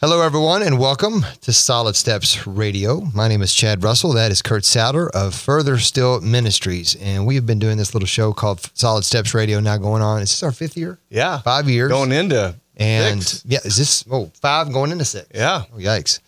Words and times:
Hello, 0.00 0.22
everyone, 0.22 0.62
and 0.62 0.78
welcome 0.78 1.26
to 1.40 1.52
Solid 1.52 1.96
Steps 1.96 2.46
Radio. 2.46 3.00
My 3.16 3.26
name 3.26 3.42
is 3.42 3.52
Chad 3.52 3.82
Russell. 3.82 4.12
That 4.12 4.30
is 4.30 4.42
Kurt 4.42 4.64
Souter 4.64 5.10
of 5.10 5.34
Further 5.34 5.76
Still 5.78 6.20
Ministries. 6.20 6.94
And 7.00 7.26
we 7.26 7.34
have 7.34 7.46
been 7.46 7.58
doing 7.58 7.78
this 7.78 7.94
little 7.94 8.06
show 8.06 8.32
called 8.32 8.60
Solid 8.74 9.04
Steps 9.04 9.34
Radio 9.34 9.58
now 9.58 9.76
going 9.76 10.00
on. 10.00 10.22
Is 10.22 10.30
this 10.30 10.44
our 10.44 10.52
fifth 10.52 10.76
year? 10.76 11.00
Yeah. 11.08 11.40
Five 11.40 11.68
years. 11.68 11.90
Going 11.90 12.12
into 12.12 12.54
and 12.76 13.24
six. 13.24 13.44
yeah, 13.44 13.58
is 13.64 13.76
this, 13.76 14.04
oh, 14.08 14.30
five 14.40 14.72
going 14.72 14.92
into 14.92 15.04
six? 15.04 15.26
Yeah. 15.34 15.64
Oh, 15.74 15.78
yikes. 15.78 16.20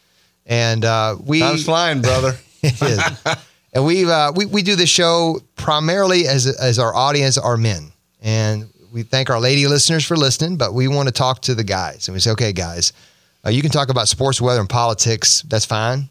And 0.46 0.84
uh, 0.84 1.14
we. 1.24 1.38
Time's 1.38 1.64
flying, 1.64 2.02
brother. 2.02 2.34
it 2.64 2.82
is. 2.82 3.00
and 3.72 3.84
we 3.84 4.10
uh, 4.10 4.32
we 4.32 4.46
we 4.46 4.62
do 4.62 4.74
this 4.74 4.90
show 4.90 5.38
primarily 5.54 6.26
as 6.26 6.48
as 6.48 6.80
our 6.80 6.92
audience 6.92 7.38
are 7.38 7.56
men, 7.56 7.92
and 8.20 8.68
we 8.92 9.04
thank 9.04 9.30
our 9.30 9.38
lady 9.38 9.68
listeners 9.68 10.04
for 10.04 10.16
listening. 10.16 10.56
But 10.56 10.74
we 10.74 10.88
want 10.88 11.06
to 11.06 11.12
talk 11.12 11.42
to 11.42 11.54
the 11.54 11.62
guys, 11.62 12.08
and 12.08 12.14
we 12.14 12.20
say, 12.20 12.32
okay, 12.32 12.52
guys, 12.52 12.92
uh, 13.44 13.50
you 13.50 13.62
can 13.62 13.70
talk 13.70 13.88
about 13.88 14.08
sports, 14.08 14.40
weather, 14.40 14.60
and 14.60 14.68
politics. 14.68 15.42
That's 15.42 15.64
fine. 15.64 16.10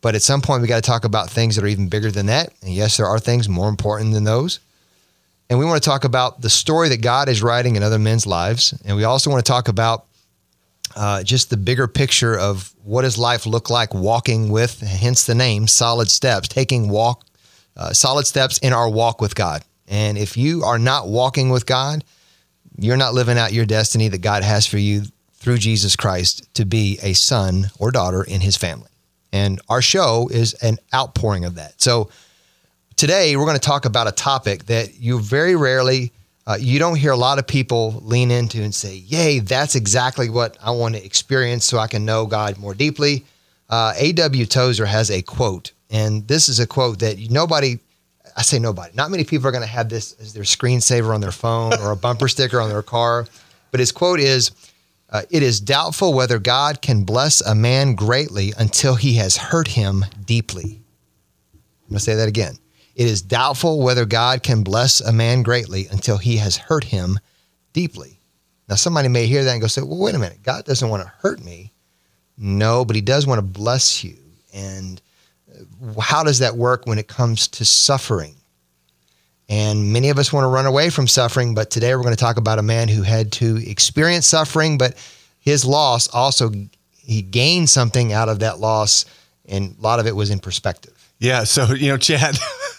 But 0.00 0.14
at 0.14 0.22
some 0.22 0.42
point, 0.42 0.60
we 0.60 0.68
got 0.68 0.82
to 0.82 0.86
talk 0.86 1.04
about 1.04 1.30
things 1.30 1.56
that 1.56 1.64
are 1.64 1.68
even 1.68 1.88
bigger 1.88 2.10
than 2.10 2.26
that. 2.26 2.52
And 2.62 2.72
yes, 2.72 2.96
there 2.96 3.06
are 3.06 3.18
things 3.18 3.48
more 3.48 3.68
important 3.68 4.12
than 4.12 4.24
those. 4.24 4.60
And 5.48 5.58
we 5.58 5.64
want 5.64 5.82
to 5.82 5.88
talk 5.88 6.04
about 6.04 6.40
the 6.40 6.50
story 6.50 6.88
that 6.90 7.00
God 7.00 7.28
is 7.28 7.42
writing 7.42 7.76
in 7.76 7.82
other 7.82 7.98
men's 7.98 8.26
lives. 8.26 8.78
And 8.84 8.96
we 8.96 9.04
also 9.04 9.30
want 9.30 9.44
to 9.44 9.50
talk 9.50 9.68
about 9.68 10.06
uh, 10.96 11.22
just 11.22 11.50
the 11.50 11.56
bigger 11.56 11.86
picture 11.86 12.38
of 12.38 12.74
what 12.82 13.02
does 13.02 13.18
life 13.18 13.46
look 13.46 13.70
like 13.70 13.94
walking 13.94 14.48
with, 14.50 14.80
hence 14.80 15.24
the 15.24 15.34
name, 15.34 15.66
solid 15.66 16.10
steps, 16.10 16.48
taking 16.48 16.88
walk, 16.88 17.24
uh, 17.76 17.92
solid 17.92 18.26
steps 18.26 18.58
in 18.58 18.72
our 18.72 18.88
walk 18.88 19.20
with 19.20 19.34
God. 19.34 19.64
And 19.88 20.16
if 20.16 20.36
you 20.36 20.64
are 20.64 20.78
not 20.78 21.08
walking 21.08 21.50
with 21.50 21.66
God, 21.66 22.04
you're 22.78 22.96
not 22.96 23.14
living 23.14 23.38
out 23.38 23.52
your 23.52 23.66
destiny 23.66 24.08
that 24.08 24.18
God 24.18 24.42
has 24.42 24.66
for 24.66 24.78
you 24.78 25.04
through 25.44 25.58
Jesus 25.58 25.94
Christ 25.94 26.52
to 26.54 26.64
be 26.64 26.98
a 27.02 27.12
son 27.12 27.70
or 27.78 27.90
daughter 27.90 28.24
in 28.24 28.40
his 28.40 28.56
family. 28.56 28.88
And 29.30 29.60
our 29.68 29.82
show 29.82 30.28
is 30.32 30.54
an 30.54 30.78
outpouring 30.94 31.44
of 31.44 31.56
that. 31.56 31.80
So 31.82 32.08
today 32.96 33.36
we're 33.36 33.44
going 33.44 33.58
to 33.58 33.60
talk 33.60 33.84
about 33.84 34.08
a 34.08 34.12
topic 34.12 34.64
that 34.66 34.98
you 34.98 35.20
very 35.20 35.54
rarely 35.54 36.12
uh, 36.46 36.56
you 36.60 36.78
don't 36.78 36.96
hear 36.96 37.12
a 37.12 37.16
lot 37.16 37.38
of 37.38 37.46
people 37.46 38.02
lean 38.02 38.30
into 38.30 38.62
and 38.62 38.74
say, 38.74 38.96
Yay, 38.96 39.38
that's 39.38 39.74
exactly 39.74 40.28
what 40.28 40.58
I 40.62 40.72
want 40.72 40.94
to 40.94 41.04
experience 41.04 41.64
so 41.64 41.78
I 41.78 41.86
can 41.86 42.04
know 42.04 42.26
God 42.26 42.58
more 42.58 42.74
deeply. 42.74 43.24
Uh, 43.70 43.94
A.W. 43.96 44.44
Tozer 44.44 44.84
has 44.84 45.10
a 45.10 45.22
quote, 45.22 45.72
and 45.90 46.28
this 46.28 46.50
is 46.50 46.60
a 46.60 46.66
quote 46.66 46.98
that 46.98 47.18
nobody, 47.30 47.78
I 48.36 48.42
say 48.42 48.58
nobody, 48.58 48.92
not 48.94 49.10
many 49.10 49.24
people 49.24 49.48
are 49.48 49.52
going 49.52 49.62
to 49.62 49.68
have 49.68 49.88
this 49.88 50.14
as 50.20 50.34
their 50.34 50.42
screensaver 50.42 51.14
on 51.14 51.22
their 51.22 51.32
phone 51.32 51.72
or 51.80 51.92
a 51.92 51.96
bumper 51.96 52.28
sticker 52.28 52.60
on 52.60 52.68
their 52.68 52.82
car. 52.82 53.26
But 53.70 53.80
his 53.80 53.90
quote 53.90 54.20
is, 54.20 54.50
uh, 55.14 55.22
It 55.30 55.42
is 55.42 55.60
doubtful 55.60 56.12
whether 56.12 56.38
God 56.38 56.82
can 56.82 57.04
bless 57.04 57.40
a 57.40 57.54
man 57.54 57.94
greatly 57.94 58.52
until 58.58 58.96
he 58.96 59.14
has 59.14 59.36
hurt 59.36 59.68
him 59.68 60.04
deeply. 60.26 60.82
I'm 61.54 61.90
going 61.90 61.98
to 61.98 62.00
say 62.00 62.16
that 62.16 62.28
again. 62.28 62.56
It 62.94 63.06
is 63.06 63.22
doubtful 63.22 63.80
whether 63.80 64.04
God 64.04 64.42
can 64.42 64.62
bless 64.62 65.00
a 65.00 65.12
man 65.12 65.42
greatly 65.42 65.86
until 65.90 66.18
he 66.18 66.36
has 66.36 66.56
hurt 66.56 66.84
him 66.84 67.18
deeply. 67.72 68.20
Now, 68.68 68.74
somebody 68.76 69.08
may 69.08 69.26
hear 69.26 69.44
that 69.44 69.52
and 69.52 69.60
go, 69.60 69.66
say, 69.66 69.82
well, 69.82 69.98
wait 69.98 70.14
a 70.14 70.18
minute. 70.18 70.42
God 70.42 70.64
doesn't 70.64 70.88
want 70.88 71.02
to 71.02 71.12
hurt 71.20 71.42
me. 71.42 71.72
No, 72.36 72.84
but 72.84 72.96
he 72.96 73.02
does 73.02 73.26
want 73.26 73.38
to 73.38 73.42
bless 73.42 74.02
you. 74.02 74.16
And 74.52 75.00
uh, 75.50 76.00
how 76.00 76.24
does 76.24 76.40
that 76.40 76.56
work 76.56 76.86
when 76.86 76.98
it 76.98 77.06
comes 77.06 77.46
to 77.48 77.64
suffering? 77.64 78.34
And 79.48 79.92
many 79.92 80.08
of 80.08 80.18
us 80.18 80.32
want 80.32 80.44
to 80.44 80.48
run 80.48 80.66
away 80.66 80.90
from 80.90 81.06
suffering, 81.06 81.54
but 81.54 81.70
today 81.70 81.94
we're 81.94 82.02
going 82.02 82.14
to 82.14 82.20
talk 82.20 82.38
about 82.38 82.58
a 82.58 82.62
man 82.62 82.88
who 82.88 83.02
had 83.02 83.32
to 83.32 83.56
experience 83.68 84.26
suffering, 84.26 84.78
but 84.78 84.94
his 85.40 85.64
loss 85.64 86.08
also, 86.08 86.50
he 86.96 87.20
gained 87.20 87.68
something 87.68 88.12
out 88.12 88.30
of 88.30 88.38
that 88.38 88.58
loss, 88.58 89.04
and 89.46 89.76
a 89.78 89.82
lot 89.82 90.00
of 90.00 90.06
it 90.06 90.16
was 90.16 90.30
in 90.30 90.38
perspective. 90.38 90.92
Yeah. 91.18 91.44
So, 91.44 91.72
you 91.72 91.88
know, 91.88 91.96
Chad, 91.96 92.36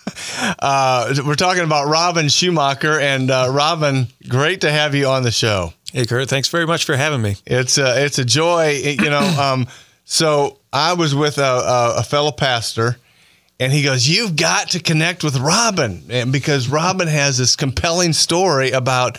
uh, 0.60 1.14
we're 1.26 1.36
talking 1.36 1.64
about 1.64 1.88
Robin 1.88 2.30
Schumacher. 2.30 3.00
And 3.00 3.32
uh, 3.32 3.50
Robin, 3.52 4.08
great 4.28 4.62
to 4.62 4.72
have 4.72 4.96
you 4.96 5.08
on 5.08 5.24
the 5.24 5.32
show. 5.32 5.74
Hey, 5.94 6.06
Kurt, 6.06 6.28
thanks 6.30 6.50
very 6.50 6.68
much 6.68 6.86
for 6.86 6.96
having 6.96 7.22
me. 7.22 7.36
It's 7.46 7.78
a, 7.78 8.04
it's 8.04 8.20
a 8.20 8.26
joy. 8.26 8.72
You 8.72 9.10
know, 9.10 9.20
um, 9.20 9.68
so 10.04 10.60
I 10.74 10.94
was 10.94 11.16
with 11.16 11.38
a, 11.38 11.44
a, 11.44 11.96
a 11.98 12.04
fellow 12.04 12.32
pastor. 12.32 12.98
And 13.60 13.72
he 13.72 13.84
goes, 13.84 14.08
You've 14.08 14.36
got 14.36 14.72
to 14.72 14.80
connect 14.80 15.24
with 15.24 15.38
Robin. 15.38 16.04
And 16.10 16.32
because 16.32 16.68
Robin 16.68 17.08
has 17.08 17.38
this 17.38 17.56
compelling 17.56 18.14
story 18.14 18.72
about 18.72 19.18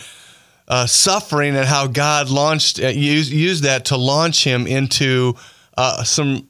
uh, 0.69 0.86
suffering 0.86 1.56
and 1.56 1.66
how 1.66 1.86
God 1.86 2.28
launched, 2.28 2.82
uh, 2.82 2.88
used, 2.88 3.32
used 3.32 3.64
that 3.64 3.86
to 3.86 3.97
launch 3.97 4.44
him 4.44 4.66
into 4.66 5.34
uh, 5.76 6.02
some 6.04 6.48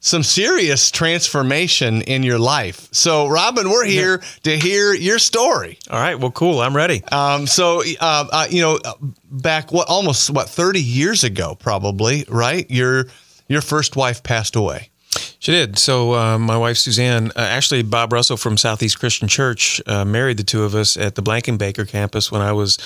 some 0.00 0.22
serious 0.22 0.92
transformation 0.92 2.02
in 2.02 2.22
your 2.22 2.38
life. 2.38 2.88
So, 2.92 3.26
Robin, 3.26 3.68
we're 3.68 3.84
here 3.84 4.22
to 4.44 4.56
hear 4.56 4.94
your 4.94 5.18
story. 5.18 5.78
All 5.90 5.98
right. 5.98 6.14
Well, 6.14 6.30
cool. 6.30 6.60
I'm 6.60 6.76
ready. 6.76 7.02
Um, 7.10 7.48
so, 7.48 7.82
uh, 7.82 8.28
uh, 8.30 8.46
you 8.48 8.62
know, 8.62 8.78
back 9.24 9.72
what 9.72 9.88
almost 9.88 10.30
what 10.30 10.48
30 10.48 10.80
years 10.80 11.24
ago, 11.24 11.56
probably, 11.56 12.24
right? 12.28 12.70
Your 12.70 13.06
your 13.48 13.60
first 13.60 13.96
wife 13.96 14.22
passed 14.22 14.54
away. 14.56 14.90
She 15.38 15.52
did. 15.52 15.78
So, 15.78 16.14
uh, 16.14 16.38
my 16.38 16.56
wife 16.56 16.76
Suzanne, 16.76 17.30
uh, 17.36 17.40
actually, 17.40 17.82
Bob 17.82 18.12
Russell 18.12 18.36
from 18.36 18.56
Southeast 18.56 18.98
Christian 18.98 19.28
Church, 19.28 19.80
uh, 19.86 20.04
married 20.04 20.36
the 20.36 20.44
two 20.44 20.64
of 20.64 20.74
us 20.74 20.96
at 20.96 21.14
the 21.14 21.22
Blankenbaker 21.22 21.88
campus 21.88 22.30
when 22.32 22.42
I 22.42 22.52
was 22.52 22.78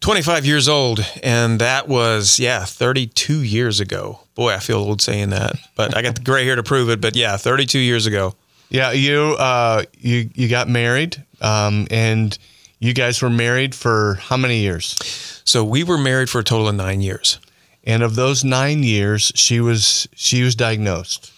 25 0.00 0.44
years 0.44 0.68
old, 0.68 1.00
and 1.22 1.60
that 1.60 1.88
was 1.88 2.38
yeah, 2.38 2.64
32 2.64 3.42
years 3.42 3.80
ago. 3.80 4.20
Boy, 4.34 4.52
I 4.52 4.58
feel 4.58 4.78
old 4.78 5.00
saying 5.00 5.30
that, 5.30 5.56
but 5.74 5.96
I 5.96 6.02
got 6.02 6.16
the 6.16 6.22
gray 6.22 6.44
hair 6.44 6.56
to 6.56 6.62
prove 6.62 6.90
it. 6.90 7.00
But 7.00 7.16
yeah, 7.16 7.36
32 7.36 7.78
years 7.78 8.06
ago. 8.06 8.34
Yeah, 8.68 8.90
you 8.92 9.36
uh, 9.38 9.84
you 9.96 10.28
you 10.34 10.48
got 10.48 10.68
married, 10.68 11.22
um, 11.40 11.86
and 11.90 12.36
you 12.78 12.92
guys 12.92 13.22
were 13.22 13.30
married 13.30 13.74
for 13.74 14.14
how 14.20 14.36
many 14.36 14.58
years? 14.58 14.96
So 15.44 15.64
we 15.64 15.84
were 15.84 15.98
married 15.98 16.28
for 16.28 16.40
a 16.40 16.44
total 16.44 16.68
of 16.68 16.74
nine 16.74 17.00
years. 17.00 17.38
And 17.86 18.02
of 18.02 18.16
those 18.16 18.44
nine 18.44 18.82
years, 18.82 19.30
she 19.36 19.60
was 19.60 20.08
she 20.14 20.42
was 20.42 20.54
diagnosed. 20.56 21.32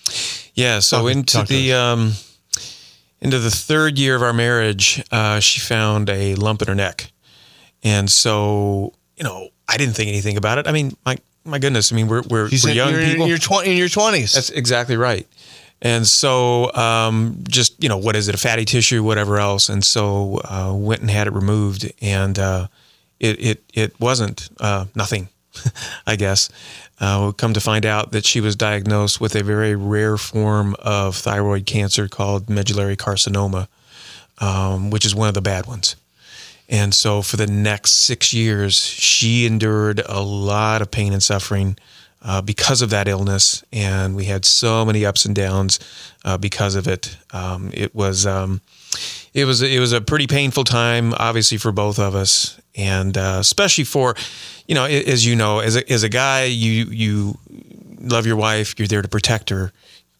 Yeah. 0.55 0.79
So 0.81 1.03
Talk- 1.03 1.11
into 1.11 1.37
talk 1.39 1.49
the 1.49 1.75
um, 1.75 2.13
into 3.21 3.39
the 3.39 3.51
third 3.51 3.99
year 3.99 4.17
of 4.17 4.23
our 4.23 4.33
marriage, 4.33 5.03
uh, 5.13 5.41
she 5.41 5.61
found 5.61 6.09
a 6.09 6.35
lump 6.37 6.63
in 6.63 6.69
her 6.69 6.75
neck, 6.75 7.13
and 7.83 8.11
so 8.11 8.95
you 9.17 9.25
know 9.25 9.49
I 9.69 9.77
didn't 9.77 9.95
think 9.95 10.09
anything 10.09 10.37
about 10.37 10.59
it. 10.59 10.67
I 10.67 10.73
mean, 10.73 10.97
my 11.05 11.19
my 11.45 11.59
goodness. 11.59 11.93
I 11.93 11.97
mean, 11.97 12.09
we're 12.09 12.23
we're, 12.23 12.49
we're 12.65 12.73
young 12.73 12.93
you're 12.93 13.03
people. 13.03 13.23
in 13.25 13.29
your 13.29 13.39
twenty 13.39 13.71
in 13.73 13.77
your 13.77 13.89
twenties. 13.89 14.33
That's 14.33 14.51
exactly 14.51 14.97
right. 14.97 15.27
And 15.81 16.05
so, 16.05 16.73
um, 16.75 17.45
just 17.49 17.81
you 17.81 17.89
know, 17.89 17.99
what 17.99 18.17
is 18.17 18.27
it? 18.29 18.35
A 18.35 18.39
fatty 18.39 18.65
tissue, 18.65 19.05
whatever 19.05 19.39
else. 19.39 19.69
And 19.69 19.85
so, 19.85 20.41
uh, 20.45 20.73
went 20.75 21.03
and 21.03 21.11
had 21.11 21.29
it 21.29 21.33
removed, 21.35 21.93
and 22.01 22.37
uh, 22.37 22.67
it 23.21 23.41
it 23.41 23.65
it 23.75 24.01
wasn't 24.01 24.49
uh, 24.61 24.87
nothing. 24.97 25.29
I 26.07 26.17
guess. 26.17 26.49
Uh, 27.01 27.33
come 27.33 27.53
to 27.55 27.61
find 27.61 27.87
out 27.87 28.13
that 28.13 28.25
she 28.25 28.41
was 28.41 28.57
diagnosed 28.57 29.21
with 29.21 29.37
a 29.37 29.43
very 29.43 29.75
rare 29.77 30.17
form 30.17 30.75
of 30.81 31.17
thyroid 31.17 31.67
cancer 31.67 32.09
called 32.09 32.51
medullary 32.51 32.97
carcinoma, 32.97 33.69
um, 34.39 34.91
which 34.91 35.05
is 35.05 35.15
one 35.15 35.29
of 35.29 35.35
the 35.35 35.41
bad 35.41 35.67
ones. 35.67 35.97
And 36.69 36.93
so, 36.93 37.23
for 37.23 37.37
the 37.37 37.47
next 37.47 37.93
six 37.93 38.35
years, 38.35 38.79
she 38.79 39.47
endured 39.47 40.03
a 40.07 40.21
lot 40.21 40.83
of 40.83 40.91
pain 40.91 41.13
and 41.13 41.23
suffering 41.23 41.79
uh, 42.21 42.43
because 42.43 42.83
of 42.83 42.91
that 42.91 43.09
illness. 43.09 43.65
And 43.73 44.15
we 44.15 44.25
had 44.25 44.45
so 44.45 44.85
many 44.85 45.07
ups 45.07 45.25
and 45.25 45.35
downs 45.35 45.79
uh, 46.25 46.37
because 46.37 46.75
of 46.75 46.87
it. 46.87 47.17
Um, 47.33 47.71
it 47.73 47.95
was. 47.95 48.27
Um, 48.27 48.61
it 49.39 49.45
was 49.45 49.63
it 49.63 49.79
was 49.79 49.93
a 49.93 50.01
pretty 50.01 50.27
painful 50.27 50.65
time, 50.65 51.15
obviously 51.15 51.59
for 51.59 51.73
both 51.73 51.99
of 51.99 52.15
us, 52.15 52.61
and 52.75 53.17
uh, 53.17 53.39
especially 53.41 53.85
for, 53.85 54.15
you 54.67 54.75
know, 54.75 54.85
as 54.85 55.25
you 55.25 55.37
know, 55.37 55.61
as 55.61 55.77
a, 55.77 55.93
as 55.93 56.03
a 56.03 56.09
guy, 56.09 56.45
you 56.45 56.87
you 56.87 57.39
love 58.01 58.27
your 58.27 58.37
wife, 58.37 58.75
you're 58.79 58.89
there 58.89 59.03
to 59.03 59.09
protect 59.09 59.51
her, 59.51 59.73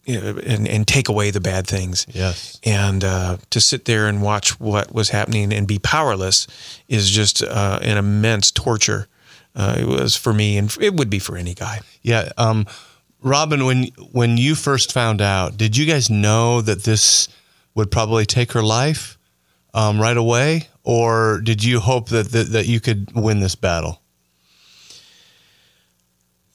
you 0.05 0.19
know, 0.19 0.39
and 0.39 0.67
and 0.67 0.87
take 0.87 1.09
away 1.09 1.31
the 1.31 1.41
bad 1.41 1.67
things. 1.67 2.05
Yes. 2.09 2.59
And 2.63 3.03
uh, 3.03 3.37
to 3.49 3.59
sit 3.59 3.85
there 3.85 4.07
and 4.07 4.21
watch 4.21 4.59
what 4.59 4.93
was 4.93 5.09
happening 5.09 5.53
and 5.53 5.67
be 5.67 5.79
powerless 5.79 6.47
is 6.87 7.09
just 7.09 7.43
uh, 7.43 7.79
an 7.81 7.97
immense 7.97 8.51
torture. 8.51 9.07
Uh, 9.55 9.75
it 9.79 9.85
was 9.85 10.15
for 10.15 10.33
me, 10.33 10.57
and 10.57 10.75
it 10.79 10.93
would 10.93 11.09
be 11.09 11.19
for 11.19 11.35
any 11.35 11.53
guy. 11.53 11.81
Yeah. 12.01 12.31
Um, 12.37 12.65
Robin, 13.21 13.65
when 13.65 13.85
when 14.11 14.37
you 14.37 14.55
first 14.55 14.93
found 14.93 15.21
out, 15.21 15.57
did 15.57 15.75
you 15.75 15.85
guys 15.85 16.09
know 16.09 16.61
that 16.61 16.83
this 16.83 17.27
would 17.79 17.91
probably 17.91 18.25
take 18.25 18.51
her 18.51 18.61
life 18.61 19.17
um, 19.73 19.99
right 19.99 20.17
away, 20.17 20.67
or 20.83 21.41
did 21.41 21.63
you 21.63 21.79
hope 21.79 22.09
that, 22.09 22.31
that 22.31 22.51
that 22.51 22.67
you 22.67 22.79
could 22.79 23.11
win 23.13 23.39
this 23.39 23.55
battle? 23.55 24.01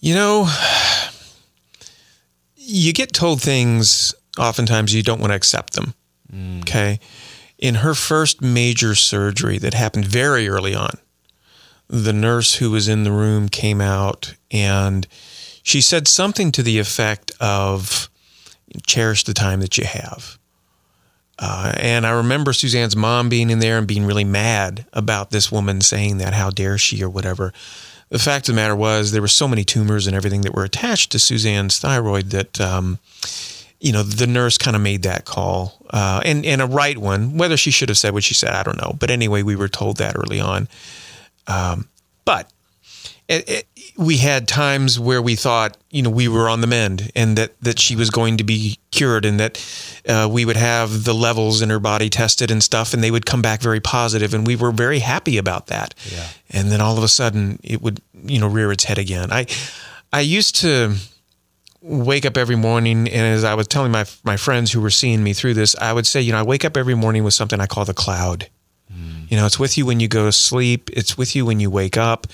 You 0.00 0.14
know, 0.14 0.48
you 2.56 2.92
get 2.92 3.12
told 3.12 3.40
things 3.40 4.14
oftentimes 4.38 4.92
you 4.92 5.02
don't 5.02 5.20
want 5.20 5.30
to 5.30 5.36
accept 5.36 5.72
them. 5.74 5.94
Okay. 6.60 7.00
In 7.58 7.76
her 7.76 7.94
first 7.94 8.42
major 8.42 8.94
surgery 8.94 9.58
that 9.58 9.74
happened 9.74 10.06
very 10.06 10.48
early 10.48 10.74
on, 10.74 10.98
the 11.88 12.12
nurse 12.12 12.56
who 12.56 12.70
was 12.70 12.88
in 12.88 13.04
the 13.04 13.12
room 13.12 13.48
came 13.48 13.80
out 13.80 14.34
and 14.50 15.06
she 15.62 15.80
said 15.80 16.08
something 16.08 16.52
to 16.52 16.62
the 16.62 16.78
effect 16.78 17.32
of 17.40 18.10
cherish 18.86 19.24
the 19.24 19.34
time 19.34 19.60
that 19.60 19.78
you 19.78 19.84
have. 19.84 20.38
Uh, 21.38 21.72
and 21.76 22.06
I 22.06 22.10
remember 22.10 22.52
Suzanne's 22.52 22.96
mom 22.96 23.28
being 23.28 23.50
in 23.50 23.58
there 23.58 23.78
and 23.78 23.86
being 23.86 24.04
really 24.06 24.24
mad 24.24 24.86
about 24.92 25.30
this 25.30 25.50
woman 25.50 25.80
saying 25.80 26.18
that. 26.18 26.34
How 26.34 26.50
dare 26.50 26.78
she, 26.78 27.02
or 27.02 27.10
whatever. 27.10 27.52
The 28.10 28.18
fact 28.18 28.48
of 28.48 28.54
the 28.54 28.60
matter 28.60 28.76
was, 28.76 29.10
there 29.10 29.22
were 29.22 29.28
so 29.28 29.48
many 29.48 29.64
tumors 29.64 30.06
and 30.06 30.14
everything 30.14 30.42
that 30.42 30.54
were 30.54 30.64
attached 30.64 31.10
to 31.12 31.18
Suzanne's 31.18 31.78
thyroid 31.78 32.30
that, 32.30 32.60
um, 32.60 32.98
you 33.80 33.92
know, 33.92 34.02
the 34.02 34.26
nurse 34.26 34.56
kind 34.58 34.76
of 34.76 34.82
made 34.82 35.02
that 35.02 35.24
call, 35.24 35.80
uh, 35.90 36.20
and 36.24 36.46
and 36.46 36.62
a 36.62 36.66
right 36.66 36.96
one. 36.96 37.36
Whether 37.36 37.56
she 37.56 37.70
should 37.70 37.88
have 37.88 37.98
said 37.98 38.14
what 38.14 38.24
she 38.24 38.34
said, 38.34 38.50
I 38.50 38.62
don't 38.62 38.80
know. 38.80 38.94
But 38.98 39.10
anyway, 39.10 39.42
we 39.42 39.56
were 39.56 39.68
told 39.68 39.96
that 39.96 40.16
early 40.16 40.40
on. 40.40 40.68
Um, 41.46 41.88
but 42.24 42.50
it, 43.28 43.48
it, 43.48 43.66
we 43.96 44.16
had 44.16 44.48
times 44.48 44.98
where 44.98 45.22
we 45.22 45.36
thought, 45.36 45.76
you 45.90 46.02
know, 46.02 46.10
we 46.10 46.26
were 46.26 46.48
on 46.48 46.60
the 46.60 46.66
mend 46.66 47.12
and 47.14 47.38
that, 47.38 47.60
that 47.60 47.78
she 47.78 47.94
was 47.94 48.10
going 48.10 48.36
to 48.38 48.44
be 48.44 48.78
cured 48.90 49.24
and 49.24 49.38
that 49.38 49.64
uh, 50.08 50.28
we 50.30 50.44
would 50.44 50.56
have 50.56 51.04
the 51.04 51.14
levels 51.14 51.62
in 51.62 51.70
her 51.70 51.78
body 51.78 52.10
tested 52.10 52.50
and 52.50 52.62
stuff 52.62 52.92
and 52.92 53.04
they 53.04 53.10
would 53.10 53.24
come 53.24 53.40
back 53.40 53.60
very 53.60 53.80
positive 53.80 54.34
and 54.34 54.46
we 54.46 54.56
were 54.56 54.72
very 54.72 54.98
happy 54.98 55.38
about 55.38 55.68
that. 55.68 55.94
Yeah. 56.12 56.26
And 56.50 56.72
then 56.72 56.80
all 56.80 56.98
of 56.98 57.04
a 57.04 57.08
sudden 57.08 57.60
it 57.62 57.82
would, 57.82 58.00
you 58.24 58.40
know, 58.40 58.48
rear 58.48 58.72
its 58.72 58.84
head 58.84 58.98
again. 58.98 59.30
I, 59.30 59.46
I 60.12 60.20
used 60.20 60.56
to 60.56 60.96
wake 61.80 62.26
up 62.26 62.36
every 62.36 62.56
morning 62.56 63.08
and 63.08 63.34
as 63.34 63.44
I 63.44 63.54
was 63.54 63.68
telling 63.68 63.92
my, 63.92 64.06
my 64.24 64.36
friends 64.36 64.72
who 64.72 64.80
were 64.80 64.90
seeing 64.90 65.22
me 65.22 65.34
through 65.34 65.54
this, 65.54 65.76
I 65.76 65.92
would 65.92 66.06
say, 66.06 66.20
you 66.20 66.32
know, 66.32 66.38
I 66.38 66.42
wake 66.42 66.64
up 66.64 66.76
every 66.76 66.94
morning 66.96 67.22
with 67.22 67.34
something 67.34 67.60
I 67.60 67.66
call 67.66 67.84
the 67.84 67.94
cloud. 67.94 68.48
Mm. 68.92 69.30
You 69.30 69.36
know, 69.36 69.46
it's 69.46 69.60
with 69.60 69.78
you 69.78 69.86
when 69.86 70.00
you 70.00 70.08
go 70.08 70.24
to 70.24 70.32
sleep. 70.32 70.90
It's 70.92 71.16
with 71.16 71.36
you 71.36 71.46
when 71.46 71.60
you 71.60 71.70
wake 71.70 71.96
up 71.96 72.26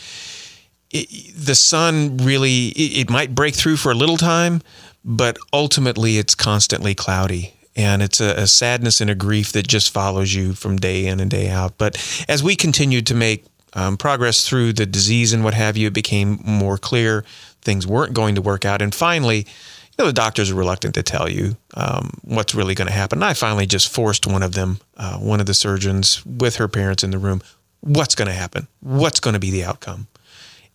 it, 0.91 1.35
the 1.37 1.55
sun 1.55 2.17
really 2.19 2.69
it, 2.69 2.99
it 2.99 3.11
might 3.11 3.35
break 3.35 3.55
through 3.55 3.77
for 3.77 3.93
a 3.93 3.95
little 3.95 4.17
time, 4.17 4.63
but 5.05 5.39
ultimately 5.53 6.19
it's 6.19 6.35
constantly 6.35 6.95
cloudy 6.95 7.55
and 7.77 8.03
it's 8.03 8.21
a, 8.21 8.35
a, 8.37 8.47
sadness 8.47 9.01
and 9.01 9.11
a 9.11 9.15
grief 9.15 9.53
that 9.53 9.67
just 9.67 9.93
follows 9.93 10.35
you 10.35 10.55
from 10.55 10.77
day 10.77 11.07
in 11.07 11.21
and 11.21 11.31
day 11.31 11.49
out. 11.49 11.79
But 11.79 11.97
as 12.29 12.43
we 12.43 12.57
continued 12.57 13.07
to 13.07 13.15
make 13.15 13.45
um, 13.75 13.97
progress 13.97 14.47
through 14.47 14.73
the 14.73 14.87
disease 14.87 15.33
and 15.33 15.45
what 15.45 15.55
have 15.55 15.77
you, 15.77 15.87
it 15.87 15.95
became 15.95 16.41
more 16.45 16.77
clear 16.77 17.25
things 17.63 17.87
weren't 17.87 18.15
going 18.15 18.35
to 18.35 18.43
work 18.43 18.65
out. 18.65 18.83
And 18.83 18.95
finally, 18.95 19.39
you 19.39 19.97
know, 19.99 20.07
the 20.07 20.13
doctors 20.13 20.51
are 20.51 20.55
reluctant 20.55 20.95
to 20.95 21.03
tell 21.03 21.29
you 21.31 21.57
um, 21.75 22.11
what's 22.23 22.55
really 22.55 22.75
going 22.75 22.89
to 22.89 22.95
happen. 22.95 23.19
And 23.19 23.25
I 23.25 23.35
finally 23.35 23.67
just 23.67 23.93
forced 23.93 24.27
one 24.27 24.43
of 24.43 24.55
them, 24.55 24.81
uh, 24.97 25.19
one 25.19 25.41
of 25.41 25.47
the 25.47 25.55
surgeons, 25.55 26.25
with 26.27 26.57
her 26.57 26.69
parents 26.69 27.05
in 27.05 27.11
the 27.11 27.19
room, 27.19 27.43
what's 27.81 28.15
going 28.15 28.29
to 28.29 28.35
happen? 28.35 28.67
What's 28.81 29.21
going 29.21 29.35
to 29.35 29.41
be 29.41 29.51
the 29.51 29.65
outcome? 29.65 30.09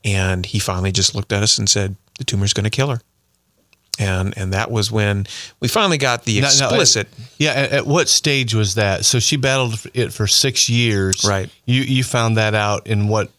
And 0.05 0.45
he 0.45 0.59
finally 0.59 0.91
just 0.91 1.15
looked 1.15 1.33
at 1.33 1.43
us 1.43 1.57
and 1.57 1.67
said, 1.67 1.95
the 2.19 2.23
tumor's 2.23 2.53
going 2.53 2.63
to 2.63 2.69
kill 2.69 2.89
her. 2.89 3.01
And, 3.97 4.37
and 4.37 4.53
that 4.53 4.69
was 4.69 4.91
when 4.91 5.25
we 5.59 5.67
finally 5.67 5.97
got 5.97 6.25
the 6.25 6.39
explicit. 6.39 7.07
at, 7.07 7.25
yeah. 7.37 7.51
At, 7.51 7.71
at, 7.71 7.87
what 7.87 8.07
stage 8.07 8.53
was 8.53 8.75
that? 8.75 9.05
So 9.05 9.19
she 9.19 9.35
battled 9.37 9.75
it 9.93 10.13
for 10.13 10.27
six 10.27 10.69
years. 10.69 11.25
Right. 11.27 11.49
You, 11.65 11.81
you 11.81 12.03
found 12.03 12.37
that 12.37 12.53
out 12.53 12.87
in 12.87 13.07
what? 13.07 13.31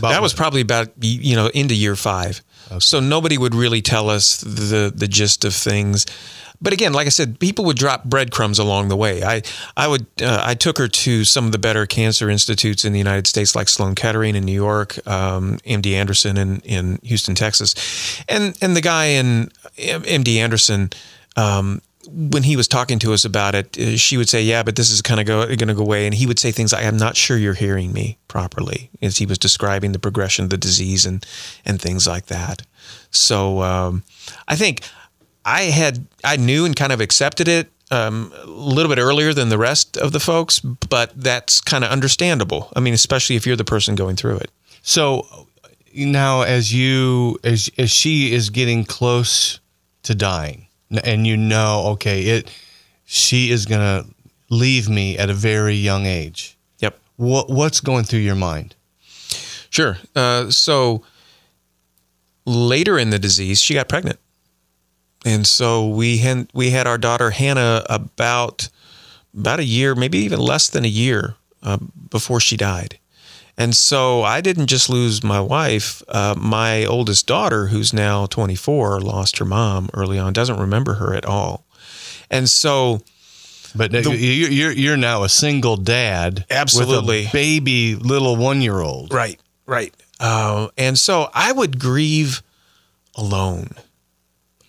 That 0.00 0.22
was 0.22 0.34
probably 0.34 0.60
about, 0.60 0.88
you 1.00 1.36
know, 1.36 1.46
into 1.48 1.74
year 1.74 1.96
five. 1.96 2.42
Okay. 2.70 2.80
So 2.80 3.00
nobody 3.00 3.38
would 3.38 3.54
really 3.54 3.82
tell 3.82 4.10
us 4.10 4.38
the, 4.38 4.92
the 4.94 5.08
gist 5.08 5.44
of 5.44 5.54
things 5.54 6.06
but 6.60 6.72
again, 6.72 6.92
like 6.92 7.06
I 7.06 7.10
said, 7.10 7.38
people 7.38 7.64
would 7.66 7.76
drop 7.76 8.04
breadcrumbs 8.04 8.58
along 8.58 8.88
the 8.88 8.96
way. 8.96 9.22
I 9.22 9.42
I 9.76 9.86
would 9.86 10.06
uh, 10.20 10.42
I 10.44 10.54
took 10.54 10.78
her 10.78 10.88
to 10.88 11.24
some 11.24 11.46
of 11.46 11.52
the 11.52 11.58
better 11.58 11.86
cancer 11.86 12.28
institutes 12.28 12.84
in 12.84 12.92
the 12.92 12.98
United 12.98 13.26
States, 13.26 13.54
like 13.54 13.68
Sloan 13.68 13.94
Kettering 13.94 14.34
in 14.34 14.44
New 14.44 14.52
York, 14.52 15.06
um, 15.06 15.58
MD 15.58 15.92
Anderson 15.92 16.36
in 16.36 16.60
in 16.60 16.98
Houston, 17.02 17.34
Texas, 17.34 17.74
and 18.28 18.58
and 18.60 18.74
the 18.74 18.80
guy 18.80 19.06
in 19.06 19.50
MD 19.76 20.36
Anderson. 20.36 20.90
Um, 21.36 21.80
when 22.10 22.42
he 22.42 22.56
was 22.56 22.66
talking 22.68 22.98
to 23.00 23.12
us 23.12 23.24
about 23.24 23.54
it, 23.54 23.78
uh, 23.78 23.96
she 23.96 24.16
would 24.16 24.28
say, 24.28 24.42
"Yeah, 24.42 24.62
but 24.62 24.76
this 24.76 24.90
is 24.90 25.02
kind 25.02 25.20
of 25.20 25.26
going 25.26 25.58
to 25.58 25.74
go 25.74 25.82
away," 25.82 26.06
and 26.06 26.14
he 26.14 26.26
would 26.26 26.38
say 26.38 26.50
things 26.52 26.72
like, 26.72 26.84
"I'm 26.84 26.96
not 26.96 27.16
sure 27.16 27.36
you're 27.36 27.54
hearing 27.54 27.92
me 27.92 28.18
properly," 28.28 28.90
as 29.02 29.18
he 29.18 29.26
was 29.26 29.38
describing 29.38 29.92
the 29.92 29.98
progression 29.98 30.44
of 30.44 30.50
the 30.50 30.56
disease 30.56 31.04
and 31.06 31.24
and 31.64 31.80
things 31.80 32.06
like 32.06 32.26
that. 32.26 32.62
So 33.10 33.62
um, 33.62 34.02
I 34.46 34.56
think 34.56 34.82
I 35.44 35.64
had 35.64 36.06
I 36.24 36.36
knew 36.36 36.64
and 36.64 36.74
kind 36.74 36.92
of 36.92 37.00
accepted 37.00 37.48
it 37.48 37.70
um, 37.90 38.32
a 38.42 38.46
little 38.46 38.94
bit 38.94 39.00
earlier 39.00 39.32
than 39.32 39.48
the 39.48 39.58
rest 39.58 39.96
of 39.96 40.12
the 40.12 40.20
folks, 40.20 40.60
but 40.60 41.12
that's 41.16 41.60
kind 41.60 41.84
of 41.84 41.90
understandable. 41.90 42.72
I 42.76 42.80
mean, 42.80 42.94
especially 42.94 43.36
if 43.36 43.46
you're 43.46 43.56
the 43.56 43.64
person 43.64 43.94
going 43.94 44.16
through 44.16 44.38
it. 44.38 44.50
So 44.82 45.26
now, 45.94 46.42
as 46.42 46.72
you 46.72 47.38
as 47.44 47.70
as 47.78 47.90
she 47.90 48.32
is 48.32 48.50
getting 48.50 48.84
close 48.84 49.60
to 50.04 50.14
dying, 50.14 50.67
and 51.04 51.26
you 51.26 51.36
know, 51.36 51.84
okay, 51.92 52.22
it 52.22 52.50
she 53.04 53.50
is 53.50 53.66
gonna 53.66 54.04
leave 54.50 54.88
me 54.88 55.18
at 55.18 55.30
a 55.30 55.34
very 55.34 55.74
young 55.74 56.06
age. 56.06 56.56
Yep. 56.78 56.98
What 57.16 57.50
what's 57.50 57.80
going 57.80 58.04
through 58.04 58.20
your 58.20 58.34
mind? 58.34 58.74
Sure. 59.70 59.98
Uh, 60.16 60.50
so 60.50 61.02
later 62.46 62.98
in 62.98 63.10
the 63.10 63.18
disease, 63.18 63.60
she 63.60 63.74
got 63.74 63.88
pregnant 63.88 64.18
and 65.24 65.46
so 65.46 65.86
we 65.86 66.18
had 66.18 66.48
we 66.54 66.70
had 66.70 66.86
our 66.86 66.98
daughter 66.98 67.30
Hannah 67.30 67.84
about 67.88 68.68
about 69.36 69.60
a 69.60 69.64
year, 69.64 69.94
maybe 69.94 70.18
even 70.18 70.40
less 70.40 70.68
than 70.68 70.84
a 70.84 70.88
year 70.88 71.36
uh, 71.62 71.78
before 72.10 72.40
she 72.40 72.56
died. 72.56 72.98
And 73.58 73.76
so 73.76 74.22
I 74.22 74.40
didn't 74.40 74.68
just 74.68 74.88
lose 74.88 75.22
my 75.22 75.40
wife. 75.40 76.02
Uh, 76.08 76.34
my 76.38 76.86
oldest 76.86 77.26
daughter, 77.26 77.66
who's 77.66 77.92
now 77.92 78.24
24, 78.26 79.00
lost 79.00 79.38
her 79.38 79.44
mom 79.44 79.90
early 79.92 80.18
on, 80.18 80.32
doesn't 80.32 80.58
remember 80.58 80.94
her 80.94 81.12
at 81.12 81.26
all. 81.26 81.66
And 82.30 82.48
so. 82.48 83.02
But 83.74 83.92
the, 83.92 84.16
you're, 84.16 84.72
you're 84.72 84.96
now 84.96 85.24
a 85.24 85.28
single 85.28 85.76
dad. 85.76 86.46
Absolutely. 86.50 87.22
With 87.22 87.28
a 87.28 87.32
baby 87.32 87.96
little 87.96 88.36
one 88.36 88.62
year 88.62 88.80
old. 88.80 89.12
Right, 89.12 89.38
right. 89.66 89.94
Uh, 90.18 90.68
and 90.78 90.98
so 90.98 91.28
I 91.34 91.52
would 91.52 91.78
grieve 91.78 92.42
alone 93.14 93.68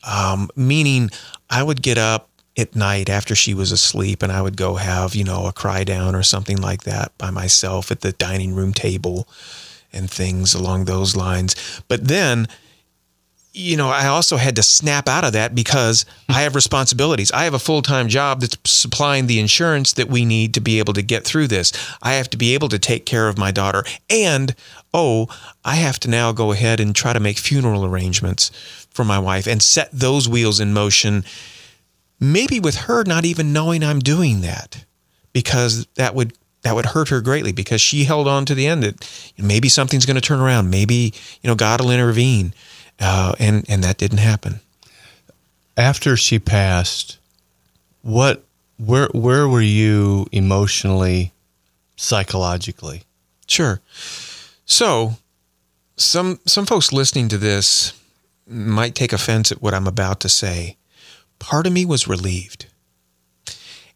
um, 0.04 0.50
meaning 0.56 1.10
I 1.50 1.64
would 1.64 1.82
get 1.82 1.98
up 1.98 2.29
at 2.60 2.76
night 2.76 3.10
after 3.10 3.36
she 3.36 3.54
was 3.54 3.72
asleep 3.72 4.22
and 4.22 4.32
I 4.32 4.42
would 4.42 4.58
go 4.58 4.76
have, 4.76 5.16
you 5.16 5.24
know, 5.24 5.48
a 5.48 5.54
cry 5.54 5.84
down 5.84 6.16
or 6.16 6.24
something 6.24 6.58
like 6.62 6.84
that 6.84 7.18
by 7.18 7.32
myself 7.32 7.92
at 7.92 8.02
the 8.02 8.12
dining 8.12 8.54
room 8.54 8.74
table 8.74 9.28
and 9.92 10.10
things 10.10 10.54
along 10.54 10.86
those 10.86 11.16
lines. 11.16 11.56
But 11.88 12.08
then, 12.08 12.48
you 13.54 13.76
know, 13.76 13.90
I 13.90 14.08
also 14.08 14.38
had 14.38 14.56
to 14.58 14.64
snap 14.64 15.08
out 15.08 15.26
of 15.26 15.34
that 15.34 15.56
because 15.56 16.06
hmm. 16.28 16.34
I 16.34 16.42
have 16.42 16.56
responsibilities. 16.56 17.32
I 17.32 17.44
have 17.44 17.54
a 17.54 17.60
full 17.60 17.82
time 17.82 18.08
job 18.08 18.42
that's 18.42 18.58
supplying 18.66 19.28
the 19.28 19.40
insurance 19.40 19.94
that 19.94 20.08
we 20.08 20.26
need 20.26 20.54
to 20.54 20.62
be 20.62 20.80
able 20.80 20.94
to 20.94 21.02
get 21.02 21.26
through 21.26 21.48
this. 21.48 21.74
I 22.02 22.14
have 22.14 22.30
to 22.32 22.38
be 22.38 22.54
able 22.54 22.70
to 22.70 22.80
take 22.80 23.06
care 23.06 23.28
of 23.28 23.38
my 23.38 23.52
daughter. 23.52 23.84
And, 24.10 24.56
oh, 24.94 25.28
I 25.66 25.76
have 25.76 26.00
to 26.02 26.10
now 26.10 26.32
go 26.32 26.52
ahead 26.52 26.80
and 26.80 26.96
try 26.96 27.14
to 27.14 27.20
make 27.20 27.38
funeral 27.38 27.86
arrangements 27.86 28.52
for 28.92 29.04
my 29.04 29.20
wife 29.20 29.48
and 29.48 29.62
set 29.62 29.90
those 29.92 30.30
wheels 30.30 30.60
in 30.60 30.74
motion, 30.74 31.24
maybe 32.20 32.60
with 32.60 32.76
her 32.76 33.04
not 33.04 33.26
even 33.26 33.54
knowing 33.54 33.84
I'm 33.84 34.00
doing 34.00 34.42
that, 34.42 34.86
because 35.34 35.86
that 35.96 36.16
would 36.16 36.34
that 36.62 36.76
would 36.76 36.88
hurt 36.88 37.10
her 37.10 37.22
greatly 37.22 37.52
because 37.52 37.80
she 37.80 38.04
held 38.04 38.28
on 38.28 38.46
to 38.46 38.54
the 38.56 38.68
end 38.68 38.84
that 38.84 39.32
maybe 39.38 39.70
something's 39.70 40.06
going 40.06 40.16
to 40.16 40.22
turn 40.22 40.40
around, 40.40 40.70
maybe 40.70 41.14
you 41.42 41.48
know 41.48 41.56
God 41.56 41.82
will 41.82 41.92
intervene, 41.92 42.54
uh, 43.00 43.34
and 43.40 43.66
and 43.70 43.84
that 43.84 43.98
didn't 43.98 44.20
happen. 44.20 44.60
After 45.78 46.18
she 46.18 46.40
passed, 46.40 47.18
what 48.02 48.44
where 48.78 49.08
where 49.14 49.48
were 49.48 49.62
you 49.62 50.28
emotionally, 50.32 51.32
psychologically? 51.96 53.04
Sure. 53.48 53.82
So, 54.66 55.14
some 55.98 56.40
some 56.46 56.66
folks 56.66 56.94
listening 56.94 57.30
to 57.30 57.38
this 57.38 57.94
might 58.48 58.96
take 58.96 59.14
offense 59.14 59.52
at 59.52 59.62
what 59.62 59.74
I'm 59.74 59.88
about 59.88 60.20
to 60.22 60.30
say, 60.30 60.78
part 61.40 61.68
of 61.68 61.74
me 61.74 61.86
was 61.86 62.08
relieved. 62.08 62.68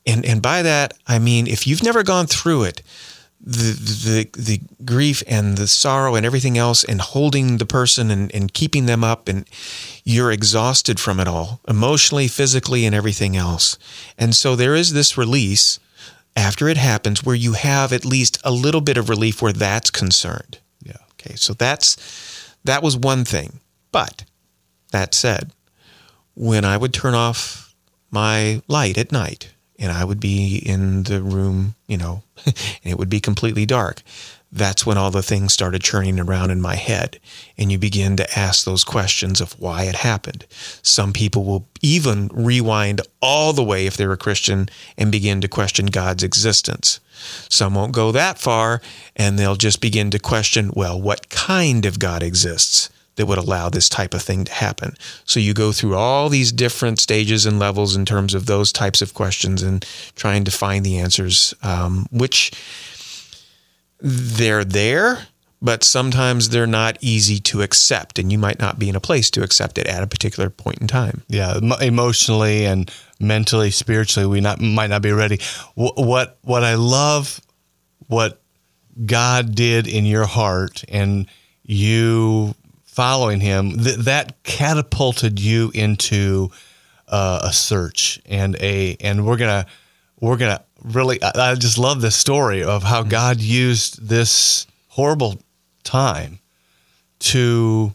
And 0.06 0.26
and 0.26 0.42
by 0.42 0.62
that 0.62 0.94
I 1.08 1.20
mean 1.20 1.48
if 1.48 1.66
you've 1.68 1.84
never 1.84 2.04
gone 2.04 2.28
through 2.28 2.64
it, 2.64 2.82
the 3.46 3.74
the 4.34 4.42
the 4.42 4.62
grief 4.86 5.22
and 5.28 5.58
the 5.58 5.68
sorrow 5.68 6.16
and 6.16 6.26
everything 6.26 6.58
else 6.58 6.84
and 6.84 7.02
holding 7.02 7.58
the 7.58 7.66
person 7.66 8.10
and, 8.10 8.34
and 8.34 8.54
keeping 8.54 8.86
them 8.86 9.04
up 9.04 9.28
and 9.28 9.46
you're 10.06 10.32
exhausted 10.32 11.00
from 11.00 11.20
it 11.20 11.28
all, 11.28 11.60
emotionally, 11.68 12.28
physically, 12.28 12.86
and 12.86 12.96
everything 12.96 13.36
else. 13.36 13.78
And 14.18 14.34
so 14.36 14.56
there 14.56 14.76
is 14.76 14.94
this 14.94 15.18
release 15.18 15.80
after 16.36 16.70
it 16.70 16.78
happens 16.78 17.24
where 17.24 17.36
you 17.36 17.54
have 17.54 17.92
at 17.92 18.06
least 18.06 18.40
a 18.44 18.52
little 18.52 18.82
bit 18.82 18.98
of 18.98 19.10
relief 19.10 19.42
where 19.42 19.54
that's 19.54 19.90
concerned. 19.90 20.60
Yeah. 20.82 20.98
Okay. 21.14 21.36
So 21.36 21.54
that's 21.54 21.98
that 22.64 22.82
was 22.82 22.96
one 22.96 23.26
thing. 23.26 23.60
But 23.92 24.24
that 24.92 25.14
said, 25.14 25.52
when 26.36 26.66
I 26.66 26.78
would 26.78 26.94
turn 26.94 27.14
off 27.14 27.74
my 28.12 28.62
light 28.68 28.98
at 28.98 29.12
night 29.12 29.52
and 29.80 29.92
I 29.92 30.06
would 30.06 30.20
be 30.20 30.58
in 30.58 31.04
the 31.04 31.22
room, 31.22 31.76
you 31.88 31.98
know, 31.98 32.24
and 32.46 32.56
it 32.84 32.98
would 32.98 33.10
be 33.10 33.20
completely 33.20 33.66
dark, 33.66 34.02
that's 34.54 34.86
when 34.86 35.00
all 35.00 35.10
the 35.10 35.24
things 35.24 35.52
started 35.52 35.82
churning 35.82 36.20
around 36.20 36.52
in 36.52 36.62
my 36.62 36.76
head. 36.76 37.20
And 37.58 37.72
you 37.72 37.80
begin 37.80 38.16
to 38.18 38.40
ask 38.40 38.64
those 38.64 38.84
questions 38.84 39.42
of 39.42 39.60
why 39.60 39.84
it 39.84 39.96
happened. 39.96 40.46
Some 40.84 41.12
people 41.12 41.44
will 41.44 41.68
even 41.82 42.30
rewind 42.32 43.02
all 43.20 43.54
the 43.54 43.64
way, 43.64 43.88
if 43.88 43.98
they're 43.98 44.12
a 44.12 44.18
Christian, 44.18 44.70
and 44.96 45.12
begin 45.12 45.42
to 45.42 45.48
question 45.48 45.88
God's 45.88 46.24
existence. 46.24 47.00
Some 47.50 47.74
won't 47.74 47.94
go 47.94 48.12
that 48.12 48.38
far, 48.38 48.80
and 49.16 49.40
they'll 49.40 49.56
just 49.56 49.82
begin 49.82 50.12
to 50.12 50.20
question, 50.20 50.72
well, 50.76 51.02
what 51.02 51.30
kind 51.30 51.86
of 51.86 51.98
God 51.98 52.22
exists? 52.22 52.90
That 53.16 53.26
would 53.26 53.38
allow 53.38 53.70
this 53.70 53.90
type 53.90 54.14
of 54.14 54.22
thing 54.22 54.44
to 54.46 54.52
happen. 54.54 54.96
So 55.26 55.40
you 55.40 55.54
go 55.54 55.72
through 55.72 55.96
all 55.96 56.30
these 56.30 56.52
different 56.52 57.00
stages 57.00 57.46
and 57.46 57.60
levels 57.60 57.96
in 57.96 58.06
terms 58.06 58.34
of 58.34 58.46
those 58.46 58.72
types 58.72 59.02
of 59.02 59.14
questions 59.14 59.62
and 59.62 59.86
trying 60.16 60.44
to 60.46 60.52
find 60.52 60.86
the 60.86 60.98
answers, 60.98 61.54
um, 61.62 62.08
which 62.12 62.52
they're 64.00 64.66
there, 64.66 65.28
but 65.62 65.84
sometimes 65.84 66.50
they're 66.50 66.68
not 66.68 66.98
easy 67.00 67.40
to 67.40 67.62
accept, 67.62 68.20
and 68.20 68.32
you 68.32 68.38
might 68.38 68.60
not 68.60 68.78
be 68.78 68.90
in 68.90 68.98
a 68.98 69.00
place 69.00 69.32
to 69.32 69.44
accept 69.44 69.78
it 69.78 69.88
at 69.88 70.04
a 70.04 70.08
particular 70.08 70.50
point 70.50 70.80
in 70.80 70.88
time. 70.88 71.24
Yeah, 71.30 71.58
emotionally 71.82 72.66
and 72.66 72.92
mentally, 73.20 73.72
spiritually, 73.72 74.28
we 74.28 74.42
not 74.42 74.60
might 74.60 74.90
not 74.90 75.02
be 75.02 75.14
ready. 75.14 75.40
What 75.76 76.38
what 76.42 76.64
I 76.66 76.76
love, 76.76 77.40
what 78.08 78.42
God 79.06 79.56
did 79.56 79.88
in 79.88 80.06
your 80.06 80.26
heart, 80.26 80.84
and 80.90 81.28
you 81.64 82.56
following 82.94 83.40
Him, 83.40 83.78
th- 83.80 83.98
that 83.98 84.44
catapulted 84.44 85.40
you 85.40 85.72
into 85.74 86.52
uh, 87.08 87.42
a 87.44 87.54
search 87.54 88.22
and 88.26 88.56
a, 88.58 88.96
and 89.00 89.26
we're 89.26 89.38
gonna 89.38 89.66
we're 90.20 90.38
gonna 90.38 90.64
really, 90.84 91.22
I, 91.22 91.52
I 91.52 91.56
just 91.56 91.78
love 91.78 92.02
this 92.02 92.16
story 92.16 92.64
of 92.64 92.84
how 92.84 93.02
mm-hmm. 93.02 93.10
God 93.10 93.40
used 93.40 94.08
this 94.08 94.68
horrible 94.90 95.40
time 95.84 96.40
to 97.20 97.94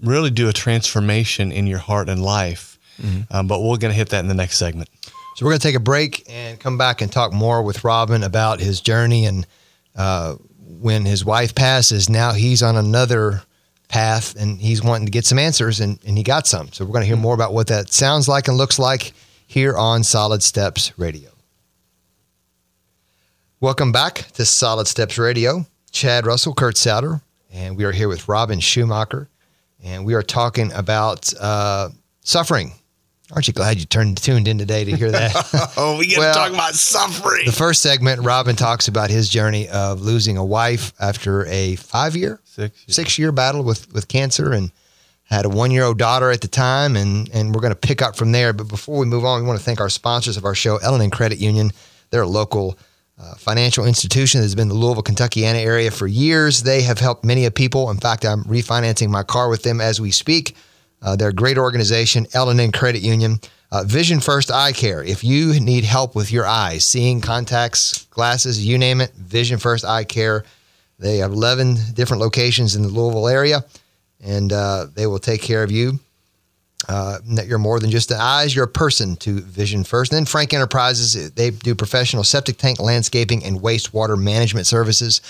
really 0.00 0.30
do 0.30 0.48
a 0.48 0.52
transformation 0.52 1.52
in 1.52 1.66
your 1.66 1.78
heart 1.78 2.08
and 2.08 2.22
life. 2.22 2.78
Mm-hmm. 3.00 3.34
Um, 3.34 3.46
but 3.46 3.60
we're 3.60 3.76
going 3.76 3.92
to 3.92 3.96
hit 3.96 4.08
that 4.10 4.20
in 4.20 4.28
the 4.28 4.34
next 4.34 4.56
segment. 4.56 4.88
So 5.36 5.44
we're 5.44 5.52
going 5.52 5.60
to 5.60 5.68
take 5.68 5.76
a 5.76 5.80
break 5.80 6.24
and 6.30 6.58
come 6.58 6.78
back 6.78 7.02
and 7.02 7.12
talk 7.12 7.32
more 7.32 7.62
with 7.62 7.84
Robin 7.84 8.22
about 8.22 8.58
his 8.58 8.80
journey 8.80 9.26
and 9.26 9.46
uh, 9.94 10.36
when 10.80 11.04
his 11.04 11.26
wife 11.26 11.54
passes. 11.54 12.08
Now 12.08 12.32
he's 12.32 12.62
on 12.62 12.76
another 12.76 13.42
path 13.88 14.34
and 14.36 14.60
he's 14.60 14.82
wanting 14.82 15.06
to 15.06 15.12
get 15.12 15.24
some 15.24 15.38
answers 15.38 15.80
and, 15.80 15.98
and 16.06 16.16
he 16.16 16.24
got 16.24 16.46
some. 16.46 16.72
So 16.72 16.84
we're 16.84 16.92
going 16.92 17.02
to 17.02 17.06
hear 17.06 17.16
mm-hmm. 17.16 17.22
more 17.22 17.34
about 17.34 17.52
what 17.52 17.68
that 17.68 17.92
sounds 17.92 18.28
like 18.28 18.48
and 18.48 18.56
looks 18.56 18.78
like 18.78 19.12
here 19.46 19.76
on 19.76 20.02
Solid 20.02 20.42
Steps 20.42 20.92
Radio. 20.98 21.30
Welcome 23.60 23.92
back 23.92 24.26
to 24.34 24.44
Solid 24.44 24.86
Steps 24.86 25.18
Radio. 25.18 25.66
Chad 25.96 26.26
Russell, 26.26 26.52
Kurt 26.52 26.76
Souter, 26.76 27.22
and 27.50 27.74
we 27.74 27.84
are 27.84 27.92
here 27.92 28.06
with 28.06 28.28
Robin 28.28 28.60
Schumacher, 28.60 29.30
and 29.82 30.04
we 30.04 30.12
are 30.12 30.22
talking 30.22 30.70
about 30.72 31.32
uh, 31.40 31.88
suffering. 32.20 32.72
Aren't 33.32 33.48
you 33.48 33.54
glad 33.54 33.78
you 33.78 33.86
turned 33.86 34.16
tuned 34.18 34.46
in 34.46 34.56
today 34.56 34.84
to 34.84 34.96
hear 34.96 35.10
that? 35.10 35.72
oh, 35.76 35.98
we 35.98 36.06
get 36.06 36.18
well, 36.18 36.32
to 36.32 36.38
talk 36.38 36.52
about 36.52 36.74
suffering. 36.74 37.44
The 37.44 37.52
first 37.52 37.82
segment, 37.82 38.22
Robin 38.22 38.54
talks 38.54 38.86
about 38.86 39.10
his 39.10 39.28
journey 39.28 39.68
of 39.68 40.00
losing 40.00 40.36
a 40.36 40.44
wife 40.44 40.92
after 41.00 41.44
a 41.46 41.74
five 41.76 42.14
year, 42.14 42.40
six, 42.44 42.84
six 42.86 43.18
year 43.18 43.32
battle 43.32 43.64
with 43.64 43.92
with 43.92 44.06
cancer, 44.06 44.52
and 44.52 44.70
had 45.24 45.44
a 45.44 45.48
one 45.48 45.72
year 45.72 45.82
old 45.82 45.98
daughter 45.98 46.30
at 46.30 46.40
the 46.40 46.48
time, 46.48 46.94
and 46.94 47.28
and 47.30 47.52
we're 47.52 47.60
going 47.60 47.72
to 47.72 47.78
pick 47.78 48.00
up 48.00 48.14
from 48.14 48.30
there. 48.30 48.52
But 48.52 48.68
before 48.68 48.98
we 48.98 49.06
move 49.06 49.24
on, 49.24 49.42
we 49.42 49.46
want 49.48 49.58
to 49.58 49.64
thank 49.64 49.80
our 49.80 49.88
sponsors 49.88 50.36
of 50.36 50.44
our 50.44 50.54
show, 50.54 50.76
L&N 50.76 51.10
Credit 51.10 51.38
Union. 51.38 51.72
They're 52.10 52.22
a 52.22 52.28
local 52.28 52.78
uh, 53.18 53.34
financial 53.34 53.86
institution 53.86 54.40
that's 54.40 54.54
been 54.54 54.62
in 54.62 54.68
the 54.68 54.74
Louisville, 54.74 55.02
Kentuckiana 55.02 55.64
area 55.64 55.90
for 55.90 56.06
years. 56.06 56.62
They 56.62 56.82
have 56.82 57.00
helped 57.00 57.24
many 57.24 57.44
of 57.46 57.54
people. 57.54 57.90
In 57.90 57.96
fact, 57.96 58.24
I'm 58.24 58.44
refinancing 58.44 59.08
my 59.08 59.24
car 59.24 59.48
with 59.48 59.64
them 59.64 59.80
as 59.80 60.00
we 60.00 60.12
speak. 60.12 60.54
Uh, 61.02 61.16
they're 61.16 61.28
a 61.28 61.34
great 61.34 61.58
organization, 61.58 62.26
L&N 62.32 62.72
Credit 62.72 63.02
Union. 63.02 63.40
Uh, 63.72 63.82
Vision 63.82 64.20
First 64.20 64.50
Eye 64.52 64.72
Care. 64.72 65.02
If 65.02 65.24
you 65.24 65.58
need 65.58 65.84
help 65.84 66.14
with 66.14 66.30
your 66.30 66.46
eyes, 66.46 66.84
seeing 66.84 67.20
contacts, 67.20 68.04
glasses, 68.06 68.64
you 68.64 68.78
name 68.78 69.00
it, 69.00 69.12
Vision 69.14 69.58
First 69.58 69.84
Eye 69.84 70.04
Care. 70.04 70.44
They 71.00 71.18
have 71.18 71.32
11 71.32 71.76
different 71.92 72.22
locations 72.22 72.76
in 72.76 72.82
the 72.82 72.88
Louisville 72.88 73.28
area, 73.28 73.64
and 74.22 74.52
uh, 74.52 74.86
they 74.94 75.08
will 75.08 75.18
take 75.18 75.42
care 75.42 75.64
of 75.64 75.72
you 75.72 75.98
uh, 76.88 77.18
you're 77.46 77.58
more 77.58 77.80
than 77.80 77.90
just 77.90 78.08
the 78.08 78.20
eyes, 78.20 78.54
you're 78.54 78.64
a 78.64 78.68
person 78.68 79.16
to 79.16 79.40
Vision 79.40 79.82
First. 79.82 80.12
And 80.12 80.18
then 80.18 80.26
Frank 80.26 80.54
Enterprises, 80.54 81.32
they 81.32 81.50
do 81.50 81.74
professional 81.74 82.22
septic 82.22 82.58
tank 82.58 82.80
landscaping 82.80 83.44
and 83.44 83.60
wastewater 83.60 84.20
management 84.20 84.66
services. 84.66 85.20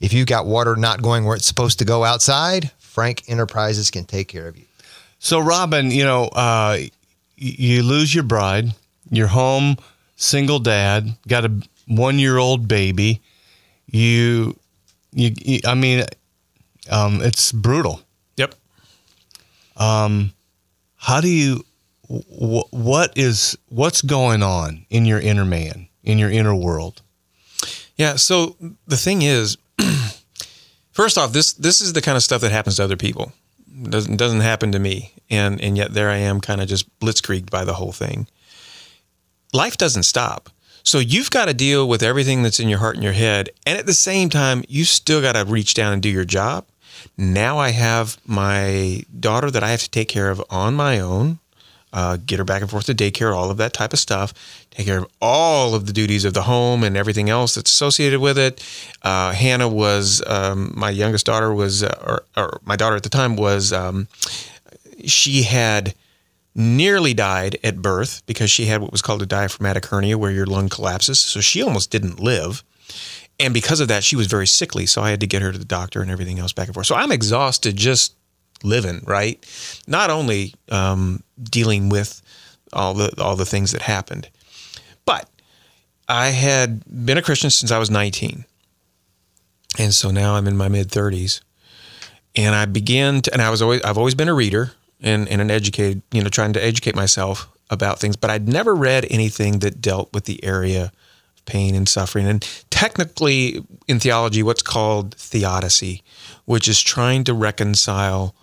If 0.00 0.12
you've 0.12 0.26
got 0.26 0.46
water 0.46 0.76
not 0.76 1.02
going 1.02 1.24
where 1.24 1.36
it's 1.36 1.46
supposed 1.46 1.78
to 1.80 1.84
go 1.84 2.04
outside, 2.04 2.70
Frank 2.78 3.24
Enterprises 3.28 3.90
can 3.90 4.04
take 4.04 4.28
care 4.28 4.48
of 4.48 4.56
you. 4.56 4.64
So, 5.24 5.40
Robin, 5.40 5.90
you 5.90 6.04
know, 6.04 6.24
uh, 6.24 6.76
you 7.36 7.82
lose 7.82 8.14
your 8.14 8.24
bride, 8.24 8.74
you're 9.10 9.26
home, 9.26 9.78
single 10.16 10.58
dad, 10.58 11.16
got 11.26 11.46
a 11.46 11.62
one 11.88 12.18
year 12.18 12.36
old 12.36 12.68
baby. 12.68 13.22
You, 13.86 14.54
you, 15.14 15.30
you 15.40 15.60
I 15.64 15.76
mean, 15.76 16.04
um, 16.90 17.22
it's 17.22 17.52
brutal. 17.52 18.02
Yep. 18.36 18.54
Um, 19.78 20.34
how 20.96 21.22
do 21.22 21.28
you 21.28 21.64
what 22.06 23.16
is 23.16 23.56
what's 23.70 24.02
going 24.02 24.42
on 24.42 24.84
in 24.90 25.06
your 25.06 25.20
inner 25.20 25.46
man 25.46 25.88
in 26.02 26.18
your 26.18 26.30
inner 26.30 26.54
world 26.54 27.00
yeah 27.96 28.14
so 28.16 28.56
the 28.86 28.96
thing 28.96 29.22
is 29.22 29.56
first 30.92 31.16
off 31.16 31.32
this 31.32 31.54
this 31.54 31.80
is 31.80 31.94
the 31.94 32.02
kind 32.02 32.16
of 32.16 32.22
stuff 32.22 32.42
that 32.42 32.52
happens 32.52 32.76
to 32.76 32.84
other 32.84 32.96
people 32.96 33.32
doesn't 33.82 34.16
doesn't 34.16 34.40
happen 34.40 34.72
to 34.72 34.78
me. 34.78 35.12
And 35.30 35.60
and 35.60 35.76
yet 35.76 35.94
there 35.94 36.10
i 36.10 36.16
am 36.16 36.40
kind 36.40 36.60
of 36.60 36.68
just 36.68 36.86
blitzkrieged 37.00 37.50
by 37.50 37.64
the 37.64 37.74
whole 37.74 37.92
thing. 37.92 38.26
Life 39.52 39.76
doesn't 39.76 40.02
stop. 40.04 40.50
So 40.82 40.98
you've 40.98 41.30
got 41.30 41.46
to 41.46 41.54
deal 41.54 41.88
with 41.88 42.02
everything 42.02 42.42
that's 42.42 42.60
in 42.60 42.68
your 42.68 42.78
heart 42.78 42.96
and 42.96 43.04
your 43.04 43.14
head. 43.14 43.48
And 43.66 43.78
at 43.78 43.86
the 43.86 43.94
same 43.94 44.28
time 44.28 44.64
you 44.68 44.84
still 44.84 45.22
got 45.22 45.32
to 45.32 45.44
reach 45.44 45.74
down 45.74 45.92
and 45.92 46.02
do 46.02 46.08
your 46.08 46.24
job. 46.24 46.66
Now 47.16 47.58
I 47.58 47.70
have 47.70 48.18
my 48.26 49.02
daughter 49.18 49.50
that 49.50 49.62
I 49.62 49.70
have 49.70 49.82
to 49.82 49.90
take 49.90 50.08
care 50.08 50.30
of 50.30 50.42
on 50.50 50.74
my 50.74 51.00
own, 51.00 51.38
uh, 51.92 52.18
get 52.24 52.38
her 52.38 52.44
back 52.44 52.62
and 52.62 52.70
forth 52.70 52.86
to 52.86 52.94
daycare, 52.94 53.34
all 53.34 53.50
of 53.50 53.56
that 53.58 53.72
type 53.72 53.92
of 53.92 53.98
stuff, 53.98 54.34
take 54.74 54.86
care 54.86 54.98
of 54.98 55.06
all 55.20 55.74
of 55.74 55.86
the 55.86 55.92
duties 55.92 56.24
of 56.24 56.34
the 56.34 56.42
home 56.42 56.84
and 56.84 56.96
everything 56.96 57.30
else 57.30 57.54
that's 57.54 57.70
associated 57.70 58.20
with 58.20 58.38
it. 58.38 58.64
Uh, 59.02 59.32
Hannah 59.32 59.68
was, 59.68 60.22
um, 60.26 60.72
my 60.76 60.90
youngest 60.90 61.26
daughter 61.26 61.54
was, 61.54 61.82
uh, 61.82 61.96
or, 62.04 62.42
or, 62.42 62.60
my 62.64 62.76
daughter 62.76 62.96
at 62.96 63.02
the 63.02 63.08
time 63.08 63.36
was, 63.36 63.72
um, 63.72 64.08
she 65.04 65.42
had 65.42 65.94
nearly 66.54 67.14
died 67.14 67.58
at 67.64 67.82
birth 67.82 68.22
because 68.26 68.50
she 68.50 68.66
had 68.66 68.80
what 68.80 68.92
was 68.92 69.02
called 69.02 69.22
a 69.22 69.26
diaphragmatic 69.26 69.86
hernia 69.86 70.16
where 70.16 70.30
your 70.30 70.46
lung 70.46 70.68
collapses. 70.68 71.18
So 71.18 71.40
she 71.40 71.62
almost 71.62 71.90
didn't 71.90 72.20
live 72.20 72.62
and 73.40 73.52
because 73.52 73.80
of 73.80 73.88
that, 73.88 74.04
she 74.04 74.16
was 74.16 74.26
very 74.26 74.46
sickly. 74.46 74.86
So 74.86 75.02
I 75.02 75.10
had 75.10 75.20
to 75.20 75.26
get 75.26 75.42
her 75.42 75.52
to 75.52 75.58
the 75.58 75.64
doctor 75.64 76.02
and 76.02 76.10
everything 76.10 76.38
else 76.38 76.52
back 76.52 76.68
and 76.68 76.74
forth. 76.74 76.86
So 76.86 76.94
I'm 76.94 77.12
exhausted 77.12 77.76
just 77.76 78.14
living, 78.62 79.02
right? 79.06 79.44
Not 79.86 80.10
only 80.10 80.54
um, 80.70 81.22
dealing 81.42 81.88
with 81.88 82.22
all 82.72 82.94
the 82.94 83.12
all 83.22 83.36
the 83.36 83.44
things 83.44 83.72
that 83.72 83.82
happened, 83.82 84.28
but 85.04 85.28
I 86.08 86.28
had 86.28 86.82
been 87.06 87.18
a 87.18 87.22
Christian 87.22 87.50
since 87.50 87.70
I 87.70 87.78
was 87.78 87.90
19, 87.90 88.44
and 89.78 89.94
so 89.94 90.10
now 90.10 90.34
I'm 90.34 90.46
in 90.46 90.56
my 90.56 90.68
mid 90.68 90.88
30s, 90.88 91.40
and 92.36 92.54
I 92.54 92.66
began 92.66 93.22
to, 93.22 93.32
and 93.32 93.42
I 93.42 93.50
was 93.50 93.62
always 93.62 93.82
I've 93.82 93.98
always 93.98 94.14
been 94.14 94.28
a 94.28 94.34
reader 94.34 94.72
and, 95.00 95.28
and 95.28 95.40
an 95.40 95.50
educated, 95.50 96.02
you 96.12 96.22
know, 96.22 96.28
trying 96.28 96.52
to 96.54 96.64
educate 96.64 96.94
myself 96.96 97.48
about 97.70 98.00
things, 98.00 98.16
but 98.16 98.30
I'd 98.30 98.48
never 98.48 98.74
read 98.74 99.06
anything 99.10 99.60
that 99.60 99.80
dealt 99.80 100.12
with 100.12 100.24
the 100.24 100.42
area 100.44 100.84
of 101.36 101.44
pain 101.44 101.74
and 101.74 101.88
suffering. 101.88 102.26
And 102.26 102.42
technically, 102.70 103.64
in 103.88 104.00
theology, 104.00 104.42
what's 104.42 104.62
called 104.62 105.14
theodicy, 105.14 106.02
which 106.44 106.68
is 106.68 106.80
trying 106.80 107.24
to 107.24 107.34
reconcile 107.34 108.34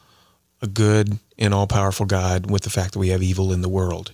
a 0.62 0.68
good 0.68 1.18
and 1.38 1.53
all 1.53 1.68
powerful 1.68 2.06
God 2.06 2.50
with 2.50 2.63
the 2.63 2.70
fact 2.70 2.94
that 2.94 3.00
we 3.00 3.10
have 3.10 3.24
evil 3.24 3.51
in 3.51 3.62
the 3.62 3.70
world. 3.70 4.13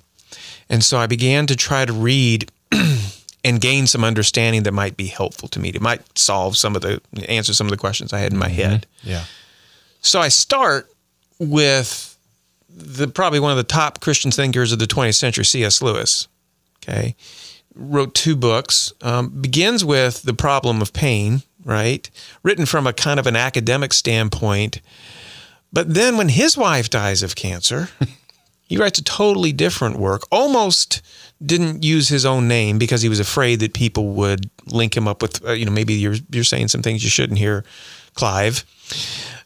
And 0.70 0.84
so 0.84 0.98
I 0.98 1.08
began 1.08 1.48
to 1.48 1.56
try 1.56 1.86
to 1.86 1.94
read 1.94 2.52
and 3.44 3.62
gain 3.62 3.88
some 3.88 4.04
understanding 4.04 4.64
that 4.64 4.74
might 4.74 4.98
be 4.98 5.08
helpful 5.08 5.48
to 5.50 5.60
me. 5.60 5.70
It 5.70 5.82
might 5.82 6.18
solve 6.18 6.58
some 6.58 6.76
of 6.76 6.82
the 6.82 7.02
answer 7.28 7.54
some 7.54 7.68
of 7.68 7.72
the 7.72 7.78
questions 7.78 8.14
I 8.14 8.20
had 8.20 8.34
in 8.34 8.40
my 8.40 8.48
mm-hmm. 8.48 8.56
head. 8.56 8.88
Yeah. 9.04 9.24
So 10.02 10.20
I 10.20 10.28
start 10.28 10.90
with 11.40 12.18
the 12.70 13.08
probably 13.08 13.40
one 13.40 13.52
of 13.52 13.58
the 13.58 13.64
top 13.64 14.02
Christian 14.02 14.32
thinkers 14.32 14.72
of 14.72 14.80
the 14.80 14.86
20th 14.86 15.16
century, 15.16 15.46
C.S. 15.46 15.82
Lewis. 15.82 16.28
Okay 16.84 17.16
wrote 17.78 18.14
two 18.14 18.36
books. 18.36 18.92
Um, 19.02 19.30
begins 19.30 19.86
with 19.86 20.24
the 20.24 20.34
problem 20.34 20.82
of 20.82 20.94
pain, 20.94 21.44
right? 21.64 22.10
Written 22.44 22.66
from 22.66 22.88
a 22.88 22.94
kind 22.94 23.20
of 23.20 23.28
an 23.28 23.36
academic 23.36 23.94
standpoint. 23.94 24.82
But 25.72 25.94
then 25.94 26.18
when 26.18 26.30
his 26.30 26.58
wife 26.58 26.90
dies 26.90 27.24
of 27.24 27.36
cancer, 27.36 27.90
He 28.68 28.78
writes 28.78 29.00
a 29.00 29.04
totally 29.04 29.54
different 29.54 29.98
work, 29.98 30.24
almost 30.32 31.02
didn't 31.44 31.84
use 31.84 32.10
his 32.10 32.26
own 32.26 32.48
name 32.48 32.78
because 32.78 33.02
he 33.02 33.10
was 33.10 33.20
afraid 33.20 33.60
that 33.62 33.74
people 33.74 34.10
would 34.10 34.50
link 34.66 34.96
him 34.96 35.08
up 35.08 35.22
with, 35.22 35.46
uh, 35.46 35.54
you 35.54 35.66
know, 35.66 35.72
maybe 35.72 35.94
you're, 35.94 36.16
you're 36.32 36.44
saying 36.44 36.68
some 36.68 36.82
things 36.82 37.04
you 37.04 37.10
shouldn't 37.10 37.40
hear, 37.40 37.64
Clive. 38.14 38.66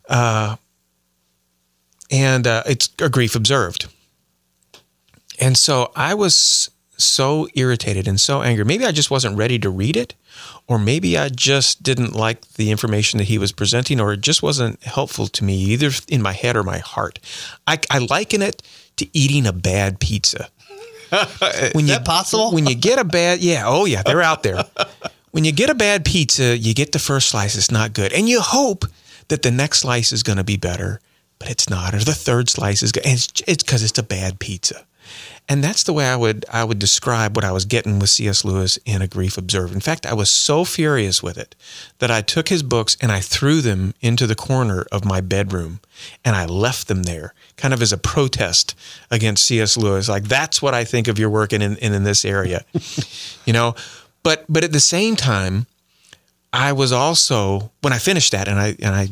Uh, 0.09 0.55
and 2.09 2.47
uh, 2.47 2.63
it's 2.65 2.89
a 2.99 3.09
grief 3.09 3.35
observed. 3.35 3.87
And 5.39 5.57
so 5.57 5.91
I 5.95 6.13
was 6.13 6.69
so 6.97 7.47
irritated 7.55 8.07
and 8.07 8.19
so 8.19 8.41
angry. 8.41 8.63
Maybe 8.63 8.85
I 8.85 8.91
just 8.91 9.11
wasn't 9.11 9.37
ready 9.37 9.57
to 9.59 9.69
read 9.69 9.97
it, 9.97 10.13
or 10.67 10.77
maybe 10.77 11.17
I 11.17 11.29
just 11.29 11.83
didn't 11.83 12.15
like 12.15 12.47
the 12.53 12.71
information 12.71 13.17
that 13.17 13.25
he 13.27 13.37
was 13.37 13.51
presenting, 13.51 13.99
or 13.99 14.13
it 14.13 14.21
just 14.21 14.43
wasn't 14.43 14.81
helpful 14.83 15.27
to 15.27 15.43
me, 15.43 15.55
either 15.55 15.91
in 16.07 16.21
my 16.21 16.33
head 16.33 16.55
or 16.55 16.63
my 16.63 16.77
heart. 16.77 17.19
I, 17.65 17.79
I 17.89 17.99
liken 17.99 18.41
it 18.41 18.61
to 19.01 19.17
eating 19.17 19.46
a 19.46 19.53
bad 19.53 20.00
pizza. 20.00 20.50
when 21.74 21.86
Is 21.86 21.91
you, 21.91 22.00
possible? 22.00 22.51
When 22.51 22.65
you 22.65 22.75
get 22.75 22.98
a 22.98 23.03
bad, 23.03 23.39
yeah, 23.39 23.63
oh 23.65 23.86
yeah, 23.86 24.01
they're 24.03 24.22
out 24.22 24.43
there. 24.43 24.63
when 25.31 25.43
you 25.43 25.51
get 25.51 25.70
a 25.70 25.75
bad 25.75 26.05
pizza, 26.05 26.58
you 26.58 26.74
get 26.74 26.93
the 26.93 27.00
first 27.00 27.29
slice, 27.29 27.58
it's 27.58 27.72
not 27.72 27.93
good, 27.93 28.13
and 28.13 28.29
you 28.29 28.41
hope 28.41 28.86
that 29.27 29.41
the 29.41 29.51
next 29.51 29.79
slice 29.79 30.12
is 30.12 30.24
going 30.24 30.38
to 30.38 30.43
be 30.43 30.58
better, 30.58 31.01
but 31.39 31.50
it's 31.50 31.70
not, 31.70 31.93
or 31.93 32.00
the 32.00 32.13
third 32.13 32.50
slice 32.50 32.81
is 32.84 32.91
good. 32.91 33.05
And 33.05 33.13
it's 33.15 33.63
because 33.63 33.84
it's, 33.84 33.91
it's 33.91 34.00
a 34.00 34.03
bad 34.03 34.39
pizza. 34.39 34.86
And 35.51 35.62
that's 35.62 35.84
the 35.84 35.91
way 35.91 36.08
I 36.08 36.15
would 36.15 36.46
I 36.50 36.63
would 36.63 36.79
describe 36.79 37.36
what 37.36 37.43
I 37.43 37.51
was 37.51 37.65
getting 37.65 38.00
with 38.00 38.10
C.S. 38.10 38.46
Lewis 38.46 38.79
in 38.86 39.01
A 39.01 39.08
Grief 39.08 39.38
Observed. 39.38 39.74
In 39.74 39.81
fact, 39.81 40.05
I 40.05 40.13
was 40.13 40.31
so 40.31 40.63
furious 40.63 41.22
with 41.22 41.38
it 41.38 41.55
that 42.00 42.10
I 42.10 42.22
took 42.22 42.48
his 42.48 42.63
books 42.63 42.96
and 43.01 43.12
I 43.12 43.20
threw 43.20 43.60
them 43.60 43.93
into 44.00 44.27
the 44.27 44.34
corner 44.34 44.86
of 44.93 45.03
my 45.03 45.20
bedroom 45.20 45.81
and 46.24 46.38
I 46.38 46.46
left 46.46 46.88
them 46.88 47.03
there, 47.03 47.34
kind 47.58 47.74
of 47.74 47.81
as 47.81 47.91
a 47.91 47.98
protest 47.98 48.75
against 49.12 49.46
C.S. 49.46 49.75
Lewis. 49.75 50.08
Like 50.08 50.24
that's 50.24 50.62
what 50.62 50.74
I 50.74 50.86
think 50.86 51.10
of 51.10 51.20
your 51.20 51.29
work 51.29 51.51
in 51.51 51.62
in, 51.62 51.75
in 51.75 52.03
this 52.05 52.24
area, 52.24 52.63
you 53.46 53.51
know. 53.51 53.75
But 54.24 54.46
but 54.48 54.63
at 54.63 54.72
the 54.72 54.79
same 54.79 55.17
time, 55.17 55.67
I 56.53 56.72
was 56.72 56.93
also 56.93 57.74
when 57.81 57.91
I 57.91 57.98
finished 57.98 58.31
that 58.31 58.48
and 58.48 58.58
I 58.58 58.77
and 58.81 58.96
I 58.96 59.10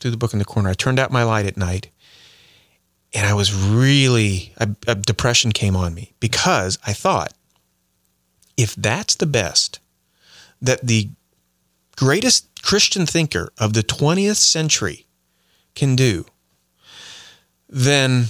threw 0.00 0.10
the 0.10 0.18
book 0.18 0.34
in 0.34 0.38
the 0.38 0.44
corner. 0.44 0.68
I 0.68 0.74
turned 0.74 0.98
out 0.98 1.10
my 1.10 1.22
light 1.22 1.46
at 1.46 1.56
night 1.56 1.88
and 3.14 3.26
I 3.26 3.34
was 3.34 3.54
really, 3.54 4.52
a, 4.58 4.68
a 4.86 4.94
depression 4.94 5.52
came 5.52 5.76
on 5.76 5.94
me 5.94 6.12
because 6.20 6.78
I 6.86 6.92
thought, 6.92 7.32
if 8.56 8.74
that's 8.74 9.14
the 9.14 9.26
best 9.26 9.78
that 10.60 10.86
the 10.86 11.08
greatest 11.96 12.46
Christian 12.62 13.06
thinker 13.06 13.52
of 13.58 13.72
the 13.72 13.82
20th 13.82 14.36
century 14.36 15.06
can 15.74 15.96
do, 15.96 16.26
then 17.68 18.26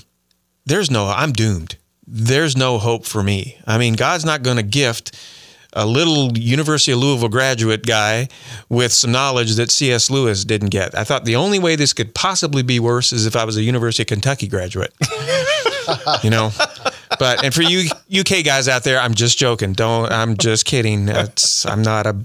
there's 0.66 0.90
no, 0.90 1.08
I'm 1.08 1.32
doomed. 1.32 1.76
There's 2.06 2.56
no 2.56 2.78
hope 2.78 3.04
for 3.04 3.23
me. 3.23 3.58
I 3.66 3.78
mean, 3.78 3.94
God's 3.94 4.25
not 4.25 4.42
going 4.42 4.56
to 4.56 4.62
gift 4.62 5.18
a 5.78 5.87
little 5.87 6.37
University 6.37 6.90
of 6.90 6.99
Louisville 6.99 7.28
graduate 7.28 7.87
guy 7.87 8.28
with 8.68 8.92
some 8.92 9.12
knowledge 9.12 9.54
that 9.54 9.70
C.S. 9.70 10.11
Lewis 10.11 10.44
didn't 10.44 10.70
get. 10.70 10.99
I 10.99 11.04
thought 11.04 11.25
the 11.25 11.37
only 11.37 11.61
way 11.61 11.76
this 11.76 11.92
could 11.92 12.14
possibly 12.14 12.62
be 12.62 12.80
worse 12.80 13.12
is 13.12 13.26
if 13.26 13.37
I 13.37 13.44
was 13.44 13.56
a 13.56 13.62
University 13.62 14.02
of 14.02 14.08
Kentucky 14.08 14.49
graduate. 14.49 14.92
you 16.25 16.30
know, 16.30 16.50
but 17.20 17.44
and 17.44 17.54
for 17.54 17.62
you 17.62 17.88
UK 18.12 18.44
guys 18.44 18.66
out 18.66 18.82
there, 18.82 18.99
I'm 19.00 19.14
just 19.14 19.38
joking. 19.38 19.73
Don't. 19.73 20.11
I'm 20.11 20.37
just 20.37 20.64
kidding. 20.64 21.08
It's, 21.08 21.64
I'm 21.64 21.82
not 21.82 22.06
a, 22.06 22.16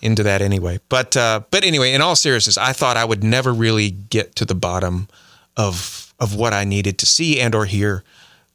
into 0.00 0.22
that 0.22 0.40
anyway. 0.40 0.78
But 0.88 1.16
uh, 1.16 1.40
but 1.50 1.64
anyway, 1.64 1.92
in 1.92 2.00
all 2.00 2.14
seriousness, 2.14 2.56
I 2.56 2.72
thought 2.72 2.96
I 2.96 3.04
would 3.04 3.24
never 3.24 3.52
really 3.52 3.90
get 3.90 4.36
to 4.36 4.44
the 4.44 4.54
bottom 4.54 5.08
of 5.56 6.14
of 6.20 6.36
what 6.36 6.52
I 6.52 6.62
needed 6.62 6.98
to 6.98 7.06
see 7.06 7.40
and 7.40 7.54
or 7.56 7.64
hear 7.64 8.04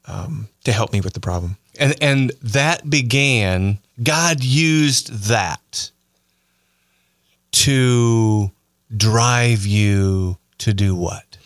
um, 0.07 0.47
to 0.63 0.71
help 0.71 0.93
me 0.93 1.01
with 1.01 1.13
the 1.13 1.19
problem. 1.19 1.57
And 1.79 1.96
and 2.01 2.32
that 2.41 2.89
began 2.89 3.79
God 4.01 4.44
used 4.44 5.29
that 5.29 5.91
to 7.51 8.51
drive 8.96 9.65
you 9.65 10.38
to 10.60 10.74
do 10.74 10.96
what? 10.96 11.38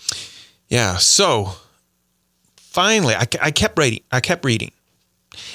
Yeah. 0.67 0.97
So 0.97 1.53
finally, 2.55 3.15
I, 3.15 3.27
I 3.41 3.51
kept 3.51 3.77
reading. 3.77 4.01
I 4.11 4.19
kept 4.19 4.45
reading. 4.45 4.71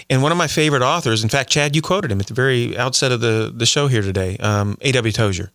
And 0.09 0.23
one 0.23 0.33
of 0.33 0.39
my 0.39 0.47
favorite 0.47 0.83
authors, 0.83 1.23
in 1.23 1.29
fact, 1.29 1.51
Chad, 1.51 1.77
you 1.77 1.83
quoted 1.83 2.11
him 2.11 2.21
at 2.21 2.27
the 2.27 2.35
very 2.35 2.77
outset 2.77 3.13
of 3.13 3.21
the, 3.21 3.53
the 3.55 3.67
show 3.67 3.87
here 3.87 4.03
today, 4.03 4.37
um, 4.39 4.79
A.W. 4.81 5.13
Tozer. 5.13 5.51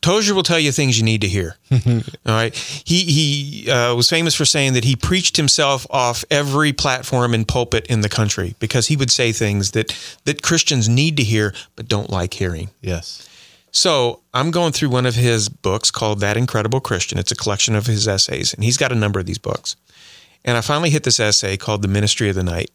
Tozer 0.00 0.34
will 0.34 0.42
tell 0.42 0.58
you 0.58 0.72
things 0.72 0.98
you 0.98 1.04
need 1.04 1.20
to 1.20 1.28
hear. 1.28 1.56
All 1.72 2.02
right. 2.26 2.54
He 2.54 3.04
he 3.04 3.70
uh, 3.70 3.94
was 3.94 4.08
famous 4.08 4.34
for 4.34 4.44
saying 4.44 4.74
that 4.74 4.84
he 4.84 4.96
preached 4.96 5.36
himself 5.36 5.86
off 5.90 6.24
every 6.30 6.72
platform 6.72 7.34
and 7.34 7.46
pulpit 7.46 7.86
in 7.86 8.00
the 8.00 8.08
country 8.08 8.54
because 8.58 8.88
he 8.88 8.96
would 8.96 9.10
say 9.10 9.32
things 9.32 9.72
that 9.72 9.96
that 10.24 10.42
Christians 10.42 10.88
need 10.88 11.16
to 11.16 11.24
hear 11.24 11.54
but 11.76 11.88
don't 11.88 12.10
like 12.10 12.34
hearing. 12.34 12.70
Yes. 12.80 13.28
So 13.70 14.22
I'm 14.32 14.50
going 14.50 14.72
through 14.72 14.88
one 14.88 15.06
of 15.06 15.14
his 15.14 15.48
books 15.48 15.90
called 15.90 16.20
That 16.20 16.36
Incredible 16.36 16.80
Christian. 16.80 17.18
It's 17.18 17.32
a 17.32 17.36
collection 17.36 17.74
of 17.74 17.86
his 17.86 18.08
essays, 18.08 18.54
and 18.54 18.64
he's 18.64 18.76
got 18.76 18.92
a 18.92 18.96
number 18.96 19.20
of 19.20 19.26
these 19.26 19.38
books. 19.38 19.76
And 20.44 20.56
I 20.56 20.62
finally 20.62 20.90
hit 20.90 21.02
this 21.02 21.20
essay 21.20 21.56
called 21.56 21.82
The 21.82 21.88
Ministry 21.88 22.28
of 22.28 22.34
the 22.34 22.42
Night. 22.42 22.70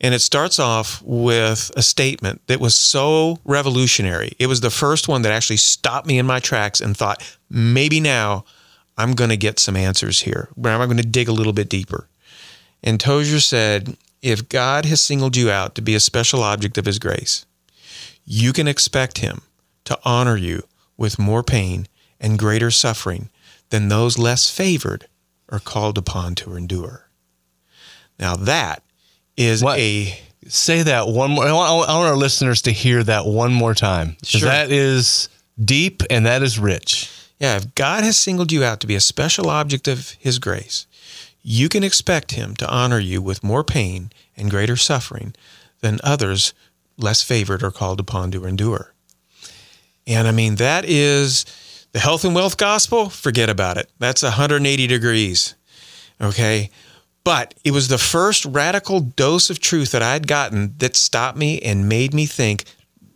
And 0.00 0.14
it 0.14 0.20
starts 0.20 0.58
off 0.58 1.02
with 1.02 1.70
a 1.76 1.82
statement 1.82 2.42
that 2.48 2.60
was 2.60 2.76
so 2.76 3.38
revolutionary. 3.44 4.32
It 4.38 4.46
was 4.46 4.60
the 4.60 4.70
first 4.70 5.08
one 5.08 5.22
that 5.22 5.32
actually 5.32 5.56
stopped 5.56 6.06
me 6.06 6.18
in 6.18 6.26
my 6.26 6.38
tracks 6.38 6.80
and 6.80 6.96
thought, 6.96 7.22
maybe 7.48 7.98
now 8.00 8.44
I'm 8.98 9.14
going 9.14 9.30
to 9.30 9.36
get 9.36 9.58
some 9.58 9.76
answers 9.76 10.20
here. 10.20 10.50
But 10.56 10.72
I'm 10.72 10.86
going 10.86 10.98
to 10.98 11.02
dig 11.02 11.28
a 11.28 11.32
little 11.32 11.54
bit 11.54 11.70
deeper. 11.70 12.08
And 12.82 13.00
Tozer 13.00 13.40
said, 13.40 13.96
if 14.20 14.48
God 14.48 14.84
has 14.84 15.00
singled 15.00 15.36
you 15.36 15.50
out 15.50 15.74
to 15.74 15.82
be 15.82 15.94
a 15.94 16.00
special 16.00 16.42
object 16.42 16.76
of 16.76 16.84
his 16.84 16.98
grace, 16.98 17.46
you 18.24 18.52
can 18.52 18.68
expect 18.68 19.18
him 19.18 19.42
to 19.84 19.98
honor 20.04 20.36
you 20.36 20.64
with 20.96 21.18
more 21.18 21.42
pain 21.42 21.86
and 22.20 22.38
greater 22.38 22.70
suffering 22.70 23.30
than 23.70 23.88
those 23.88 24.18
less 24.18 24.50
favored 24.50 25.06
are 25.48 25.58
called 25.58 25.96
upon 25.96 26.34
to 26.34 26.54
endure. 26.56 27.08
Now 28.18 28.36
that 28.36 28.82
is 29.36 29.62
what? 29.62 29.78
a 29.78 30.18
say 30.48 30.82
that 30.82 31.08
one 31.08 31.32
more. 31.32 31.46
I 31.46 31.52
want, 31.52 31.88
our 31.90 32.16
listeners 32.16 32.62
to 32.62 32.72
hear 32.72 33.02
that 33.02 33.26
one 33.26 33.52
more 33.52 33.74
time. 33.74 34.16
Sure. 34.22 34.48
That 34.48 34.70
is 34.70 35.28
deep 35.62 36.02
and 36.10 36.26
that 36.26 36.42
is 36.42 36.58
rich. 36.58 37.10
Yeah, 37.38 37.56
if 37.56 37.74
God 37.74 38.02
has 38.04 38.16
singled 38.16 38.50
you 38.50 38.64
out 38.64 38.80
to 38.80 38.86
be 38.86 38.94
a 38.94 39.00
special 39.00 39.50
object 39.50 39.88
of 39.88 40.10
His 40.18 40.38
grace, 40.38 40.86
you 41.42 41.68
can 41.68 41.84
expect 41.84 42.32
Him 42.32 42.54
to 42.56 42.70
honor 42.70 42.98
you 42.98 43.20
with 43.20 43.44
more 43.44 43.64
pain 43.64 44.10
and 44.36 44.50
greater 44.50 44.76
suffering 44.76 45.34
than 45.80 45.98
others 46.02 46.54
less 46.96 47.22
favored 47.22 47.62
are 47.62 47.70
called 47.70 48.00
upon 48.00 48.30
to 48.30 48.46
endure. 48.46 48.94
And 50.06 50.26
I 50.26 50.32
mean, 50.32 50.54
that 50.56 50.84
is 50.86 51.44
the 51.92 51.98
health 51.98 52.24
and 52.24 52.34
wealth 52.34 52.56
gospel. 52.56 53.10
Forget 53.10 53.50
about 53.50 53.76
it. 53.76 53.90
That's 53.98 54.22
180 54.22 54.86
degrees. 54.86 55.54
Okay. 56.20 56.70
But 57.26 57.54
it 57.64 57.72
was 57.72 57.88
the 57.88 57.98
first 57.98 58.44
radical 58.44 59.00
dose 59.00 59.50
of 59.50 59.58
truth 59.58 59.90
that 59.90 60.00
I'd 60.00 60.28
gotten 60.28 60.76
that 60.78 60.94
stopped 60.94 61.36
me 61.36 61.60
and 61.60 61.88
made 61.88 62.14
me 62.14 62.24
think 62.24 62.62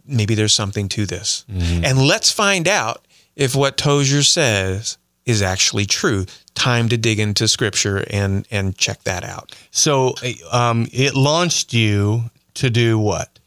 maybe 0.05 0.35
there's 0.35 0.53
something 0.53 0.89
to 0.89 1.07
this. 1.07 1.45
Mm-hmm. 1.49 1.85
And 1.85 1.97
let's 1.97 2.33
find 2.33 2.67
out 2.67 3.07
if 3.37 3.55
what 3.55 3.77
Tozer 3.77 4.25
says 4.25 4.99
is 5.27 5.43
actually 5.43 5.87
true. 5.87 6.27
Time 6.57 6.89
to 6.89 6.97
dig 6.97 7.21
into 7.21 7.47
scripture 7.47 8.05
and 8.11 8.49
and 8.51 8.77
check 8.77 9.05
that 9.05 9.23
out. 9.23 9.55
So 9.71 10.17
um, 10.51 10.89
it 10.93 11.15
launched 11.15 11.73
you 11.73 12.33
to 12.55 12.69
do 12.69 12.99
what? 12.99 13.39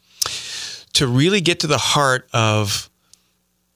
To 0.94 1.06
really 1.06 1.42
get 1.42 1.60
to 1.60 1.66
the 1.66 1.76
heart 1.76 2.26
of 2.32 2.88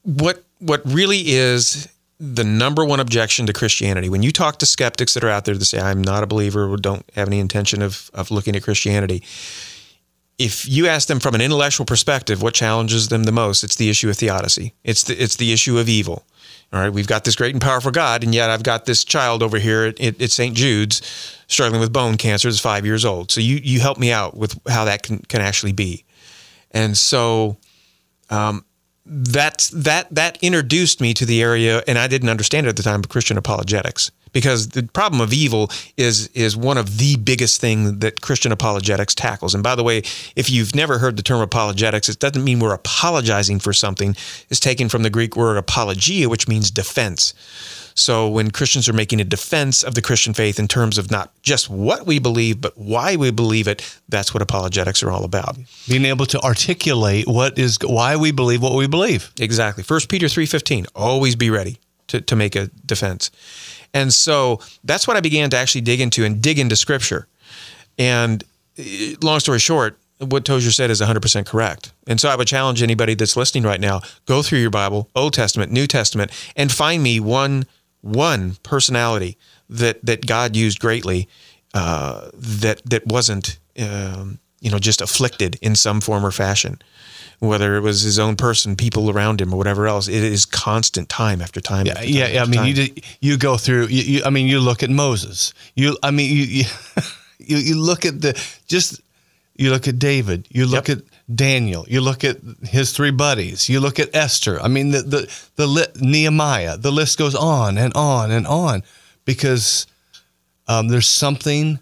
what 0.04 0.42
what 0.58 0.80
really 0.86 1.32
is 1.32 1.86
the 2.20 2.44
number 2.44 2.84
one 2.84 3.00
objection 3.00 3.46
to 3.46 3.52
Christianity. 3.52 4.08
When 4.08 4.22
you 4.22 4.32
talk 4.32 4.58
to 4.58 4.66
skeptics 4.66 5.14
that 5.14 5.22
are 5.22 5.28
out 5.28 5.44
there 5.44 5.56
that 5.56 5.64
say, 5.64 5.78
I'm 5.78 6.02
not 6.02 6.24
a 6.24 6.26
believer 6.26 6.70
or 6.70 6.76
don't 6.76 7.08
have 7.14 7.28
any 7.28 7.38
intention 7.38 7.80
of, 7.80 8.10
of 8.12 8.30
looking 8.30 8.56
at 8.56 8.64
Christianity, 8.64 9.22
if 10.38 10.68
you 10.68 10.86
ask 10.86 11.08
them 11.08 11.20
from 11.20 11.34
an 11.34 11.40
intellectual 11.40 11.84
perspective 11.84 12.42
what 12.42 12.54
challenges 12.54 13.08
them 13.08 13.24
the 13.24 13.32
most, 13.32 13.64
it's 13.64 13.76
the 13.76 13.90
issue 13.90 14.08
of 14.08 14.16
theodicy. 14.16 14.74
It's 14.84 15.04
the, 15.04 15.20
it's 15.20 15.36
the 15.36 15.52
issue 15.52 15.78
of 15.78 15.88
evil. 15.88 16.24
All 16.72 16.80
right, 16.80 16.92
we've 16.92 17.06
got 17.06 17.24
this 17.24 17.34
great 17.34 17.54
and 17.54 17.62
powerful 17.62 17.90
God, 17.90 18.22
and 18.22 18.34
yet 18.34 18.50
I've 18.50 18.62
got 18.62 18.84
this 18.84 19.02
child 19.02 19.42
over 19.42 19.58
here 19.58 19.84
at, 19.84 20.00
at 20.00 20.30
St. 20.30 20.54
Jude's 20.54 21.00
struggling 21.46 21.80
with 21.80 21.92
bone 21.92 22.18
cancer. 22.18 22.46
Is 22.46 22.60
five 22.60 22.84
years 22.84 23.06
old. 23.06 23.32
So 23.32 23.40
you 23.40 23.56
you 23.62 23.80
help 23.80 23.98
me 23.98 24.12
out 24.12 24.36
with 24.36 24.60
how 24.68 24.84
that 24.84 25.02
can 25.02 25.20
can 25.20 25.40
actually 25.40 25.72
be. 25.72 26.04
And 26.70 26.94
so, 26.94 27.56
um, 28.28 28.66
that's 29.10 29.70
that 29.70 30.14
that 30.14 30.38
introduced 30.42 31.00
me 31.00 31.14
to 31.14 31.24
the 31.24 31.42
area, 31.42 31.82
and 31.88 31.98
I 31.98 32.06
didn't 32.06 32.28
understand 32.28 32.66
it 32.66 32.70
at 32.70 32.76
the 32.76 32.82
time, 32.82 33.00
but 33.00 33.10
Christian 33.10 33.38
apologetics. 33.38 34.10
because 34.32 34.68
the 34.68 34.82
problem 34.84 35.20
of 35.20 35.32
evil 35.32 35.70
is 35.96 36.28
is 36.28 36.56
one 36.56 36.78
of 36.78 36.98
the 36.98 37.16
biggest 37.16 37.60
thing 37.60 37.98
that 38.00 38.20
Christian 38.20 38.52
apologetics 38.52 39.14
tackles. 39.14 39.54
And 39.54 39.62
by 39.62 39.74
the 39.74 39.82
way, 39.82 39.98
if 40.36 40.50
you've 40.50 40.74
never 40.74 40.98
heard 40.98 41.16
the 41.16 41.22
term 41.22 41.40
apologetics, 41.40 42.08
it 42.08 42.18
doesn't 42.18 42.44
mean 42.44 42.60
we're 42.60 42.74
apologizing 42.74 43.58
for 43.58 43.72
something. 43.72 44.16
It's 44.50 44.60
taken 44.60 44.88
from 44.88 45.02
the 45.02 45.10
Greek 45.10 45.36
word 45.36 45.56
apologia, 45.56 46.28
which 46.28 46.48
means 46.48 46.70
defense. 46.70 47.34
So 47.98 48.28
when 48.28 48.52
Christians 48.52 48.88
are 48.88 48.92
making 48.92 49.20
a 49.20 49.24
defense 49.24 49.82
of 49.82 49.94
the 49.96 50.02
Christian 50.02 50.32
faith 50.32 50.60
in 50.60 50.68
terms 50.68 50.98
of 50.98 51.10
not 51.10 51.32
just 51.42 51.68
what 51.68 52.06
we 52.06 52.20
believe, 52.20 52.60
but 52.60 52.78
why 52.78 53.16
we 53.16 53.32
believe 53.32 53.66
it, 53.66 53.98
that's 54.08 54.32
what 54.32 54.40
apologetics 54.40 55.02
are 55.02 55.10
all 55.10 55.24
about. 55.24 55.56
Being 55.88 56.04
able 56.04 56.24
to 56.26 56.40
articulate 56.40 57.26
what 57.26 57.58
is 57.58 57.76
why 57.82 58.14
we 58.14 58.30
believe 58.30 58.62
what 58.62 58.74
we 58.74 58.86
believe. 58.86 59.32
Exactly. 59.40 59.82
First 59.82 60.08
Peter 60.08 60.26
3:15, 60.26 60.86
always 60.94 61.34
be 61.34 61.50
ready 61.50 61.80
to, 62.06 62.20
to 62.20 62.36
make 62.36 62.54
a 62.54 62.68
defense. 62.86 63.32
And 63.92 64.14
so 64.14 64.60
that's 64.84 65.08
what 65.08 65.16
I 65.16 65.20
began 65.20 65.50
to 65.50 65.56
actually 65.56 65.80
dig 65.80 66.00
into 66.00 66.24
and 66.24 66.40
dig 66.40 66.58
into 66.58 66.76
scripture. 66.76 67.26
And 67.98 68.44
eh, 68.76 69.16
long 69.22 69.40
story 69.40 69.58
short, 69.58 69.98
what 70.18 70.44
Tozer 70.44 70.70
said 70.70 70.90
is 70.90 71.00
100% 71.00 71.46
correct. 71.46 71.92
And 72.06 72.20
so 72.20 72.28
I 72.28 72.36
would 72.36 72.46
challenge 72.46 72.82
anybody 72.82 73.14
that's 73.14 73.36
listening 73.36 73.64
right 73.64 73.80
now, 73.80 74.02
go 74.26 74.42
through 74.42 74.58
your 74.58 74.70
Bible, 74.70 75.08
Old 75.14 75.32
Testament, 75.32 75.72
New 75.72 75.86
Testament, 75.86 76.30
and 76.56 76.70
find 76.70 77.02
me 77.02 77.20
one 77.20 77.66
one 78.02 78.56
personality 78.62 79.36
that 79.68 80.04
that 80.04 80.26
God 80.26 80.56
used 80.56 80.80
greatly 80.80 81.28
uh, 81.74 82.30
that 82.34 82.80
that 82.84 83.06
wasn't 83.06 83.58
um, 83.78 84.38
you 84.60 84.70
know 84.70 84.78
just 84.78 85.00
afflicted 85.00 85.58
in 85.60 85.74
some 85.76 86.00
form 86.00 86.24
or 86.24 86.30
fashion, 86.32 86.80
whether 87.38 87.76
it 87.76 87.80
was 87.80 88.02
his 88.02 88.18
own 88.18 88.36
person, 88.36 88.76
people 88.76 89.10
around 89.10 89.40
him, 89.40 89.52
or 89.52 89.56
whatever 89.56 89.86
else. 89.86 90.08
It 90.08 90.22
is 90.22 90.46
constant, 90.46 91.08
time 91.08 91.42
after 91.42 91.60
time. 91.60 91.86
Yeah, 91.86 91.92
after 91.92 92.04
time 92.06 92.14
yeah. 92.34 92.42
I 92.42 92.46
mean, 92.46 92.54
time. 92.60 92.68
you 92.68 92.74
did- 92.74 93.04
you 93.20 93.36
go 93.36 93.56
through. 93.56 93.86
You, 93.88 94.02
you, 94.02 94.22
I 94.24 94.30
mean, 94.30 94.46
you 94.48 94.60
look 94.60 94.82
at 94.82 94.90
Moses. 94.90 95.52
You, 95.74 95.96
I 96.02 96.10
mean, 96.10 96.34
you 96.34 96.42
you, 96.44 96.64
you, 97.38 97.56
you 97.58 97.74
look 97.80 98.04
at 98.06 98.20
the 98.20 98.32
just. 98.68 99.00
You 99.60 99.70
look 99.70 99.88
at 99.88 99.98
David. 99.98 100.46
You 100.50 100.66
look 100.66 100.86
Yep. 100.88 100.98
at 100.98 101.04
Daniel. 101.32 101.84
You 101.88 102.00
look 102.00 102.24
at 102.24 102.38
his 102.62 102.92
three 102.92 103.10
buddies. 103.10 103.68
You 103.68 103.80
look 103.80 103.98
at 103.98 104.14
Esther. 104.14 104.60
I 104.60 104.68
mean, 104.68 104.90
the 104.90 105.02
the 105.02 105.38
the 105.56 105.66
li- 105.66 105.86
Nehemiah. 106.00 106.78
The 106.78 106.92
list 106.92 107.18
goes 107.18 107.34
on 107.34 107.76
and 107.76 107.92
on 107.94 108.30
and 108.30 108.46
on, 108.46 108.82
because 109.24 109.86
um, 110.66 110.88
there's 110.88 111.08
something 111.08 111.80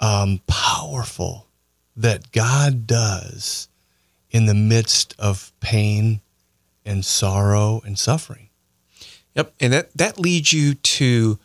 um, 0.00 0.40
powerful 0.46 1.46
that 1.96 2.32
God 2.32 2.86
does 2.86 3.68
in 4.30 4.46
the 4.46 4.54
midst 4.54 5.14
of 5.18 5.52
pain 5.60 6.20
and 6.84 7.04
sorrow 7.04 7.82
and 7.84 7.98
suffering. 7.98 8.48
Yep, 9.34 9.54
and 9.60 9.72
that 9.72 9.92
that 9.96 10.18
leads 10.18 10.52
you 10.52 10.74
to, 10.74 11.38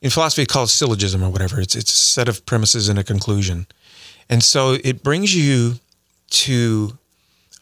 in 0.00 0.10
philosophy, 0.10 0.42
it's 0.42 0.52
called 0.52 0.70
syllogism 0.70 1.24
or 1.24 1.30
whatever. 1.30 1.60
It's 1.60 1.74
it's 1.74 1.92
a 1.92 1.96
set 1.96 2.28
of 2.28 2.46
premises 2.46 2.88
and 2.88 3.00
a 3.00 3.04
conclusion, 3.04 3.66
and 4.28 4.44
so 4.44 4.76
it 4.84 5.02
brings 5.02 5.34
you 5.34 5.74
to 6.30 6.98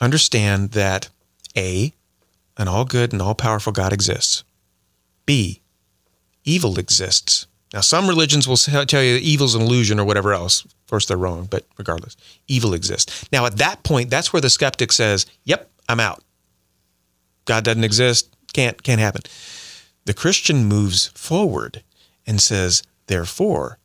understand 0.01 0.73
that 0.73 1.09
a, 1.57 1.93
an 2.57 2.69
all 2.69 2.85
good 2.85 3.13
and 3.13 3.23
all 3.23 3.35
powerful 3.35 3.73
God 3.73 3.93
exists. 3.93 4.45
B, 5.25 5.61
evil 6.45 6.79
exists. 6.79 7.47
Now, 7.73 7.81
some 7.81 8.09
religions 8.09 8.47
will 8.47 8.57
tell 8.57 9.03
you 9.03 9.17
evil's 9.17 9.55
an 9.55 9.63
illusion 9.63 9.99
or 9.99 10.05
whatever 10.05 10.33
else. 10.33 10.65
Of 10.65 10.87
course, 10.89 11.07
they're 11.07 11.17
wrong, 11.17 11.49
but 11.51 11.67
regardless, 11.77 12.17
evil 12.47 12.75
exists. 12.75 13.29
Now, 13.33 13.45
at 13.45 13.59
that 13.59 13.83
point, 13.83 14.09
that's 14.09 14.33
where 14.33 14.41
the 14.41 14.51
skeptic 14.51 14.93
says, 14.93 15.27
"Yep, 15.45 15.69
I'm 15.89 16.01
out. 16.01 16.23
God 17.45 17.65
doesn't 17.65 17.85
exist. 17.85 18.29
Can't 18.53 18.83
can't 18.83 19.01
happen." 19.01 19.23
The 20.05 20.15
Christian 20.15 20.65
moves 20.65 21.09
forward 21.09 21.83
and 22.25 22.41
says, 22.41 22.85
"Therefore, 23.09 23.79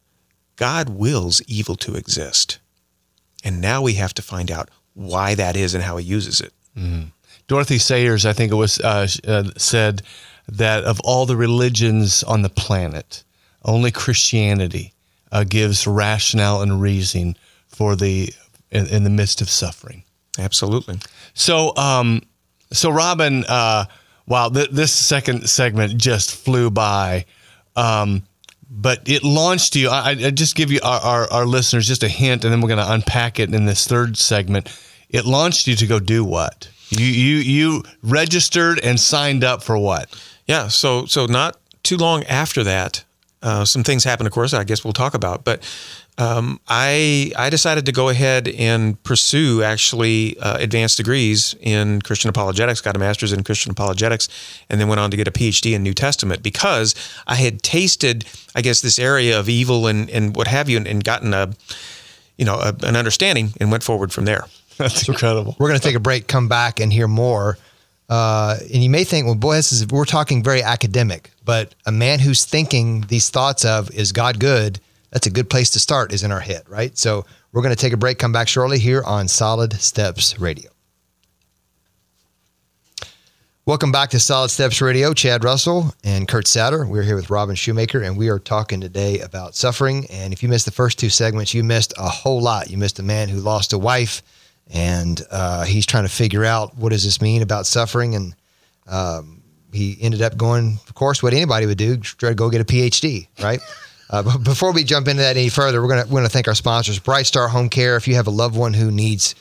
God 0.55 0.89
wills 0.89 1.41
evil 1.47 1.75
to 1.77 1.95
exist." 1.95 2.59
And 3.43 3.61
now 3.61 3.81
we 3.81 3.93
have 3.93 4.13
to 4.15 4.21
find 4.21 4.51
out 4.51 4.69
why 4.93 5.35
that 5.35 5.55
is 5.55 5.73
and 5.73 5.83
how 5.83 5.97
he 5.97 6.05
uses 6.05 6.41
it. 6.41 6.53
Dorothy 7.47 7.79
Sayers, 7.79 8.25
I 8.25 8.33
think 8.33 8.51
it 8.51 8.55
was, 8.55 8.79
uh, 8.79 9.07
uh, 9.27 9.43
said 9.57 10.03
that 10.47 10.83
of 10.83 10.99
all 11.01 11.25
the 11.25 11.35
religions 11.35 12.23
on 12.23 12.41
the 12.41 12.49
planet, 12.49 13.23
only 13.63 13.91
Christianity 13.91 14.93
uh, 15.31 15.43
gives 15.43 15.87
rationale 15.87 16.61
and 16.61 16.81
reason 16.81 17.35
for 17.67 17.95
the 17.95 18.33
in, 18.71 18.87
in 18.87 19.03
the 19.03 19.09
midst 19.09 19.41
of 19.41 19.49
suffering. 19.49 20.03
Absolutely. 20.39 20.99
So, 21.33 21.75
um, 21.75 22.21
so 22.71 22.89
Robin, 22.89 23.43
uh, 23.47 23.85
wow, 24.27 24.49
th- 24.49 24.69
this 24.69 24.93
second 24.93 25.49
segment 25.49 25.97
just 25.97 26.33
flew 26.33 26.71
by. 26.71 27.25
Um, 27.75 28.23
but 28.71 29.01
it 29.05 29.23
launched 29.23 29.75
you. 29.75 29.89
I, 29.89 30.11
I 30.11 30.31
just 30.31 30.55
give 30.55 30.71
you 30.71 30.79
our, 30.81 30.99
our, 31.01 31.31
our 31.31 31.45
listeners 31.45 31.87
just 31.87 32.03
a 32.03 32.07
hint, 32.07 32.45
and 32.45 32.53
then 32.53 32.61
we're 32.61 32.69
going 32.69 32.85
to 32.85 32.91
unpack 32.91 33.37
it 33.37 33.53
in 33.53 33.65
this 33.65 33.85
third 33.85 34.17
segment. 34.17 34.69
It 35.09 35.25
launched 35.25 35.67
you 35.67 35.75
to 35.75 35.85
go 35.85 35.99
do 35.99 36.23
what? 36.23 36.69
You 36.89 37.05
you 37.05 37.35
you 37.37 37.83
registered 38.01 38.79
and 38.79 38.99
signed 38.99 39.43
up 39.43 39.63
for 39.63 39.77
what? 39.77 40.09
Yeah. 40.45 40.67
So 40.67 41.05
so 41.05 41.25
not 41.25 41.57
too 41.83 41.97
long 41.97 42.23
after 42.25 42.63
that, 42.63 43.03
uh, 43.41 43.65
some 43.65 43.83
things 43.83 44.03
happened. 44.03 44.27
Of 44.27 44.33
course, 44.33 44.53
I 44.53 44.63
guess 44.63 44.83
we'll 44.83 44.93
talk 44.93 45.13
about. 45.13 45.43
But 45.43 45.63
um, 46.17 46.59
I 46.67 47.31
I 47.35 47.49
decided 47.49 47.85
to 47.85 47.91
go 47.91 48.09
ahead 48.09 48.47
and 48.47 49.01
pursue 49.03 49.63
actually 49.63 50.37
uh, 50.39 50.57
advanced 50.57 50.97
degrees 50.97 51.55
in 51.61 52.01
Christian 52.01 52.29
apologetics. 52.29 52.81
Got 52.81 52.95
a 52.95 52.99
master's 52.99 53.33
in 53.33 53.43
Christian 53.43 53.71
apologetics, 53.71 54.27
and 54.69 54.79
then 54.79 54.87
went 54.87 54.99
on 54.99 55.09
to 55.11 55.17
get 55.17 55.27
a 55.27 55.31
PhD 55.31 55.73
in 55.73 55.83
New 55.83 55.93
Testament 55.93 56.43
because 56.43 56.95
I 57.27 57.35
had 57.35 57.63
tasted, 57.63 58.25
I 58.55 58.61
guess, 58.61 58.81
this 58.81 58.99
area 58.99 59.39
of 59.39 59.49
evil 59.49 59.87
and 59.87 60.09
and 60.09 60.35
what 60.35 60.47
have 60.47 60.69
you, 60.69 60.77
and, 60.77 60.87
and 60.87 61.03
gotten 61.03 61.33
a 61.33 61.53
you 62.37 62.45
know 62.45 62.55
a, 62.55 62.75
an 62.83 62.95
understanding 62.95 63.53
and 63.59 63.71
went 63.71 63.83
forward 63.83 64.11
from 64.11 64.25
there. 64.25 64.45
That's 64.77 65.07
incredible. 65.07 65.55
We're 65.59 65.67
going 65.67 65.79
to 65.79 65.85
take 65.85 65.95
a 65.95 65.99
break, 65.99 66.27
come 66.27 66.47
back, 66.47 66.79
and 66.79 66.91
hear 66.91 67.07
more. 67.07 67.57
Uh, 68.09 68.57
and 68.73 68.83
you 68.83 68.89
may 68.89 69.05
think, 69.05 69.25
well, 69.25 69.35
boy, 69.35 69.55
this 69.55 69.71
is 69.71 69.87
we're 69.87 70.05
talking 70.05 70.43
very 70.43 70.61
academic, 70.61 71.31
but 71.45 71.73
a 71.85 71.91
man 71.91 72.19
who's 72.19 72.43
thinking 72.43 73.01
these 73.07 73.29
thoughts 73.29 73.63
of 73.63 73.89
is 73.91 74.11
God 74.11 74.39
good? 74.39 74.79
That's 75.11 75.27
a 75.27 75.31
good 75.31 75.49
place 75.49 75.69
to 75.71 75.79
start. 75.79 76.13
Is 76.13 76.23
in 76.23 76.31
our 76.31 76.39
head, 76.39 76.63
right? 76.67 76.97
So 76.97 77.25
we're 77.51 77.61
going 77.61 77.75
to 77.75 77.79
take 77.79 77.93
a 77.93 77.97
break, 77.97 78.17
come 78.17 78.31
back 78.31 78.47
shortly 78.47 78.79
here 78.79 79.03
on 79.03 79.27
Solid 79.27 79.73
Steps 79.73 80.39
Radio. 80.39 80.71
Welcome 83.65 83.91
back 83.91 84.09
to 84.09 84.19
Solid 84.19 84.49
Steps 84.49 84.81
Radio. 84.81 85.13
Chad 85.13 85.43
Russell 85.43 85.93
and 86.03 86.27
Kurt 86.27 86.47
Souter. 86.47 86.85
We're 86.85 87.03
here 87.03 87.15
with 87.15 87.29
Robin 87.29 87.55
Schumacher, 87.55 88.01
and 88.01 88.17
we 88.17 88.29
are 88.29 88.39
talking 88.39 88.81
today 88.81 89.19
about 89.19 89.53
suffering. 89.53 90.07
And 90.09 90.33
if 90.33 90.41
you 90.41 90.49
missed 90.49 90.65
the 90.65 90.71
first 90.71 90.97
two 90.97 91.09
segments, 91.09 91.53
you 91.53 91.63
missed 91.63 91.93
a 91.97 92.09
whole 92.09 92.41
lot. 92.41 92.69
You 92.69 92.77
missed 92.77 92.97
a 92.97 93.03
man 93.03 93.29
who 93.29 93.39
lost 93.39 93.73
a 93.73 93.77
wife, 93.77 94.23
and 94.73 95.21
uh, 95.29 95.65
he's 95.65 95.85
trying 95.85 96.05
to 96.05 96.09
figure 96.09 96.43
out 96.43 96.75
what 96.75 96.89
does 96.89 97.03
this 97.03 97.21
mean 97.21 97.41
about 97.41 97.67
suffering. 97.67 98.15
And 98.15 98.35
um, 98.87 99.43
he 99.71 99.97
ended 100.01 100.21
up 100.21 100.37
going, 100.37 100.79
of 100.87 100.95
course, 100.95 101.21
what 101.21 101.33
anybody 101.33 101.65
would 101.65 101.77
do, 101.77 101.97
try 101.97 102.29
to 102.29 102.35
go 102.35 102.49
get 102.49 102.61
a 102.61 102.65
PhD, 102.65 103.27
right? 103.41 103.59
Uh, 104.11 104.21
but 104.21 104.43
before 104.43 104.73
we 104.73 104.83
jump 104.83 105.07
into 105.07 105.23
that 105.23 105.37
any 105.37 105.49
further, 105.49 105.81
we're 105.81 105.87
gonna 105.87 106.05
we're 106.05 106.19
gonna 106.19 106.29
thank 106.29 106.47
our 106.47 106.55
sponsors, 106.55 106.99
Bright 106.99 107.25
Star 107.25 107.47
Home 107.47 107.69
Care. 107.69 107.95
If 107.95 108.07
you 108.07 108.15
have 108.15 108.27
a 108.27 108.31
loved 108.31 108.55
one 108.55 108.73
who 108.73 108.91
needs 108.91 109.35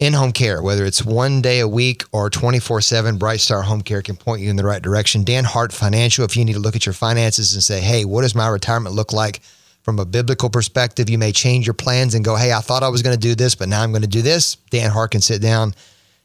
in-home 0.00 0.32
care, 0.32 0.62
whether 0.62 0.84
it's 0.84 1.04
one 1.04 1.42
day 1.42 1.60
a 1.60 1.68
week 1.68 2.02
or 2.10 2.28
24/7, 2.28 3.18
Bright 3.18 3.40
Star 3.40 3.62
Home 3.62 3.82
Care 3.82 4.02
can 4.02 4.16
point 4.16 4.42
you 4.42 4.50
in 4.50 4.56
the 4.56 4.64
right 4.64 4.82
direction. 4.82 5.22
Dan 5.22 5.44
Hart 5.44 5.72
Financial, 5.72 6.24
if 6.24 6.36
you 6.36 6.44
need 6.44 6.54
to 6.54 6.58
look 6.58 6.74
at 6.74 6.86
your 6.86 6.92
finances 6.92 7.54
and 7.54 7.62
say, 7.62 7.80
"Hey, 7.80 8.04
what 8.04 8.22
does 8.22 8.34
my 8.34 8.48
retirement 8.48 8.96
look 8.96 9.12
like 9.12 9.40
from 9.82 10.00
a 10.00 10.04
biblical 10.04 10.50
perspective?" 10.50 11.08
You 11.08 11.18
may 11.18 11.30
change 11.30 11.66
your 11.66 11.74
plans 11.74 12.14
and 12.14 12.24
go, 12.24 12.34
"Hey, 12.34 12.52
I 12.52 12.60
thought 12.60 12.82
I 12.82 12.88
was 12.88 13.02
going 13.02 13.14
to 13.14 13.20
do 13.20 13.36
this, 13.36 13.54
but 13.54 13.68
now 13.68 13.82
I'm 13.82 13.92
going 13.92 14.02
to 14.02 14.08
do 14.08 14.22
this." 14.22 14.56
Dan 14.70 14.90
Hart 14.90 15.12
can 15.12 15.20
sit 15.20 15.40
down 15.40 15.72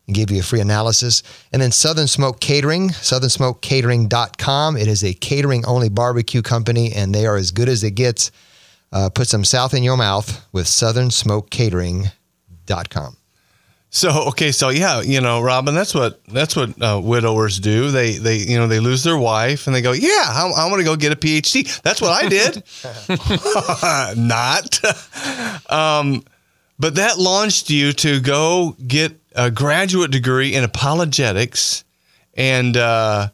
and 0.08 0.16
give 0.16 0.32
you 0.32 0.40
a 0.40 0.44
free 0.44 0.62
analysis. 0.62 1.22
And 1.52 1.62
then 1.62 1.72
Southern 1.72 2.08
Smoke 2.08 2.40
Catering, 2.40 2.88
southernsmokecatering.com. 2.90 4.78
It 4.78 4.88
is 4.88 5.04
a 5.04 5.14
catering 5.14 5.66
only 5.66 5.90
barbecue 5.90 6.42
company, 6.42 6.94
and 6.94 7.14
they 7.14 7.26
are 7.26 7.36
as 7.36 7.52
good 7.52 7.68
as 7.70 7.84
it 7.84 7.92
gets. 7.92 8.32
Uh, 8.92 9.10
put 9.10 9.28
some 9.28 9.44
south 9.44 9.74
in 9.74 9.82
your 9.84 9.98
mouth 9.98 10.48
with 10.54 10.68
southernsmokecatering.com. 10.68 13.18
So 13.96 14.28
okay, 14.28 14.52
so 14.52 14.70
yeah, 14.70 15.02
you 15.02 15.22
know, 15.22 15.42
Robin, 15.42 15.74
that's 15.74 15.96
what 15.96 16.22
that's 16.26 16.54
what 16.54 16.82
uh, 16.82 17.00
widowers 17.02 17.62
do. 17.62 17.92
They 17.92 18.18
they 18.18 18.40
you 18.40 18.58
know 18.58 18.68
they 18.68 18.82
lose 18.82 19.06
their 19.06 19.18
wife 19.18 19.68
and 19.68 19.76
they 19.76 19.82
go, 19.82 19.94
yeah, 19.94 20.26
I, 20.28 20.52
I 20.54 20.70
want 20.70 20.82
to 20.82 20.84
go 20.84 20.98
get 20.98 21.14
a 21.14 21.16
PhD. 21.16 21.82
That's 21.82 22.02
what 22.02 22.12
I 22.12 22.28
did. 22.28 22.62
Not, 24.22 24.82
um, 25.72 26.26
but 26.78 26.96
that 26.96 27.18
launched 27.18 27.70
you 27.70 27.94
to 27.94 28.20
go 28.20 28.76
get 28.86 29.18
a 29.36 29.52
graduate 29.52 30.12
degree 30.12 30.54
in 30.54 30.64
apologetics, 30.64 31.84
and 32.34 32.76
uh, 32.76 33.30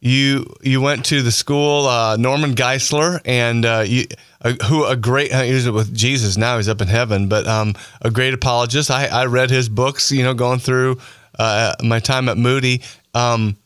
you 0.00 0.54
you 0.62 0.80
went 0.80 1.04
to 1.06 1.22
the 1.22 1.32
school 1.32 1.86
uh, 1.86 2.16
Norman 2.16 2.54
Geisler 2.54 3.20
and 3.24 3.64
uh, 3.64 3.84
you 3.86 4.06
uh, 4.42 4.52
who 4.66 4.84
a 4.84 4.96
great 4.96 5.32
uh, 5.32 5.42
he's 5.42 5.68
with 5.70 5.94
Jesus 5.94 6.36
now 6.36 6.56
he's 6.56 6.68
up 6.68 6.80
in 6.80 6.88
heaven 6.88 7.28
but 7.28 7.46
um, 7.46 7.74
a 8.02 8.10
great 8.10 8.34
apologist. 8.34 8.90
I, 8.90 9.06
I 9.06 9.26
read 9.26 9.50
his 9.50 9.68
books 9.68 10.12
you 10.12 10.22
know 10.22 10.34
going 10.34 10.58
through 10.58 10.98
uh, 11.38 11.74
my 11.82 11.98
time 12.00 12.28
at 12.28 12.36
Moody. 12.36 12.82
Um, 13.14 13.56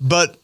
but 0.00 0.39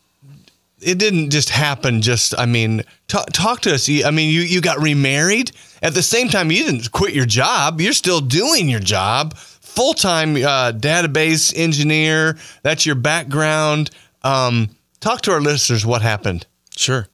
it 0.87 0.99
didn't 0.99 1.31
just 1.31 1.51
happen. 1.51 2.01
Just 2.01 2.39
I 2.39 2.47
mean, 2.47 2.85
talk, 3.09 3.27
talk 3.33 3.61
to 3.63 3.75
us. 3.75 3.89
I 3.89 4.11
mean, 4.11 4.33
you 4.33 4.43
you 4.43 4.61
got 4.61 4.81
remarried 4.81 5.51
at 5.83 5.95
the 5.95 6.03
same 6.03 6.29
time. 6.29 6.51
You 6.51 6.65
didn't 6.65 6.93
quit 6.93 7.13
your 7.13 7.27
job. 7.27 7.81
You're 7.81 7.93
still 7.93 8.21
doing 8.21 8.69
your 8.69 8.81
job 8.81 9.37
full 9.37 9.95
time 9.95 10.37
uh, 10.37 10.73
database 10.73 11.53
engineer. 11.57 12.39
That's 12.63 12.87
your 12.87 12.95
background. 12.95 13.91
Um, 14.23 14.71
talk 15.01 15.23
to 15.23 15.33
our 15.33 15.41
listeners. 15.41 15.85
What 15.85 16.03
happened? 16.03 16.47
Sure. 16.77 17.09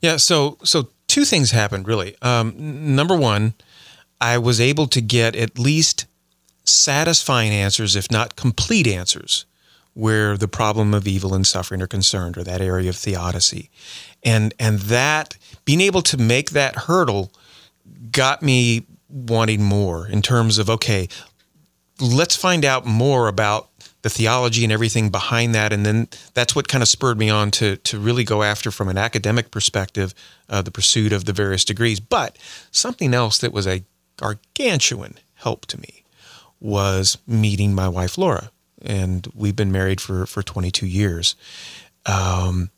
Yeah. 0.00 0.16
So 0.16 0.58
so 0.64 0.88
two 1.06 1.24
things 1.24 1.50
happened 1.50 1.86
really. 1.86 2.16
Um, 2.22 2.54
number 2.96 3.16
one, 3.16 3.54
I 4.20 4.38
was 4.38 4.60
able 4.60 4.86
to 4.88 5.00
get 5.00 5.36
at 5.36 5.58
least 5.58 6.06
satisfying 6.64 7.52
answers, 7.52 7.94
if 7.96 8.10
not 8.10 8.36
complete 8.36 8.86
answers, 8.86 9.44
where 9.94 10.36
the 10.36 10.48
problem 10.48 10.94
of 10.94 11.06
evil 11.06 11.34
and 11.34 11.46
suffering 11.46 11.82
are 11.82 11.86
concerned, 11.86 12.36
or 12.38 12.44
that 12.44 12.60
area 12.60 12.88
of 12.88 12.96
theodicy, 12.96 13.70
and 14.22 14.54
and 14.58 14.80
that 14.80 15.36
being 15.64 15.80
able 15.80 16.02
to 16.02 16.16
make 16.16 16.50
that 16.50 16.76
hurdle 16.76 17.32
got 18.10 18.42
me 18.42 18.86
wanting 19.08 19.62
more 19.62 20.06
in 20.06 20.22
terms 20.22 20.58
of 20.58 20.70
okay, 20.70 21.08
let's 22.00 22.36
find 22.36 22.64
out 22.64 22.86
more 22.86 23.28
about 23.28 23.68
the 24.02 24.10
theology 24.10 24.64
and 24.64 24.72
everything 24.72 25.10
behind 25.10 25.54
that, 25.54 25.72
and 25.72 25.86
then 25.86 26.08
that's 26.34 26.56
what 26.56 26.68
kind 26.68 26.82
of 26.82 26.88
spurred 26.88 27.18
me 27.18 27.30
on 27.30 27.50
to 27.52 27.76
to 27.76 27.98
really 27.98 28.24
go 28.24 28.42
after 28.42 28.70
from 28.70 28.88
an 28.88 28.98
academic 28.98 29.50
perspective 29.50 30.14
uh, 30.48 30.62
the 30.62 30.70
pursuit 30.70 31.12
of 31.12 31.24
the 31.24 31.32
various 31.32 31.64
degrees. 31.64 32.00
But 32.00 32.36
something 32.70 33.14
else 33.14 33.38
that 33.38 33.52
was 33.52 33.66
a 33.66 33.84
gargantuan 34.16 35.18
help 35.34 35.66
to 35.66 35.80
me 35.80 36.04
was 36.60 37.18
meeting 37.26 37.74
my 37.74 37.88
wife 37.88 38.18
Laura, 38.18 38.50
and 38.84 39.26
we've 39.34 39.56
been 39.56 39.72
married 39.72 40.00
for 40.00 40.26
for 40.26 40.42
22 40.42 40.86
years. 40.86 41.36
Um, 42.06 42.70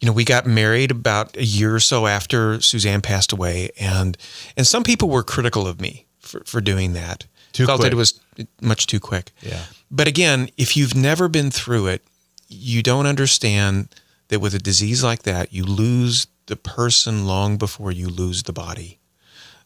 you 0.00 0.06
know, 0.06 0.12
we 0.12 0.24
got 0.24 0.46
married 0.46 0.90
about 0.90 1.36
a 1.36 1.44
year 1.44 1.74
or 1.74 1.80
so 1.80 2.06
after 2.06 2.60
Suzanne 2.60 3.00
passed 3.00 3.32
away, 3.32 3.70
and 3.78 4.16
and 4.56 4.66
some 4.66 4.82
people 4.82 5.08
were 5.08 5.22
critical 5.22 5.66
of 5.66 5.80
me 5.80 6.06
for, 6.18 6.42
for 6.44 6.60
doing 6.60 6.92
that. 6.94 7.26
Too 7.52 7.66
Felt 7.66 7.80
quick. 7.80 7.90
that 7.90 7.96
it 7.96 7.98
was 7.98 8.20
much 8.60 8.86
too 8.86 8.98
quick. 8.98 9.30
Yeah. 9.42 9.64
But 9.90 10.08
again, 10.08 10.48
if 10.56 10.76
you've 10.76 10.94
never 10.94 11.28
been 11.28 11.50
through 11.50 11.88
it, 11.88 12.02
you 12.48 12.82
don't 12.82 13.06
understand 13.06 13.94
that 14.28 14.40
with 14.40 14.54
a 14.54 14.58
disease 14.58 15.04
like 15.04 15.22
that, 15.22 15.52
you 15.52 15.64
lose 15.64 16.26
the 16.46 16.56
person 16.56 17.26
long 17.26 17.56
before 17.56 17.92
you 17.92 18.08
lose 18.08 18.42
the 18.44 18.52
body. 18.52 18.98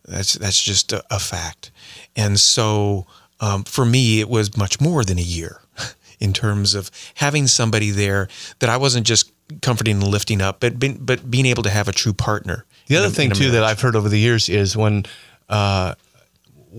That's 0.04 0.34
that's 0.34 0.62
just 0.62 0.92
a, 0.92 1.02
a 1.10 1.18
fact. 1.18 1.70
And 2.14 2.38
so 2.38 3.06
um, 3.40 3.64
for 3.64 3.84
me, 3.84 4.20
it 4.20 4.28
was 4.28 4.56
much 4.56 4.80
more 4.80 5.04
than 5.04 5.18
a 5.18 5.22
year 5.22 5.60
in 6.20 6.32
terms 6.32 6.74
of 6.74 6.90
having 7.16 7.46
somebody 7.46 7.90
there 7.90 8.28
that 8.60 8.70
I 8.70 8.76
wasn't 8.76 9.06
just 9.06 9.30
comforting 9.62 9.96
and 10.02 10.08
lifting 10.08 10.40
up, 10.42 10.60
but 10.60 10.78
being, 10.78 10.98
but 11.00 11.30
being 11.30 11.46
able 11.46 11.62
to 11.64 11.70
have 11.70 11.88
a 11.88 11.92
true 11.92 12.12
partner. 12.14 12.64
The 12.86 12.96
other 12.96 13.08
a- 13.08 13.10
thing 13.10 13.30
too 13.30 13.50
that. 13.52 13.62
I've 13.64 13.80
heard 13.80 13.94
over 13.96 14.08
the 14.08 14.18
years 14.18 14.48
is 14.48 14.76
when 14.76 15.04
uh, 15.48 15.94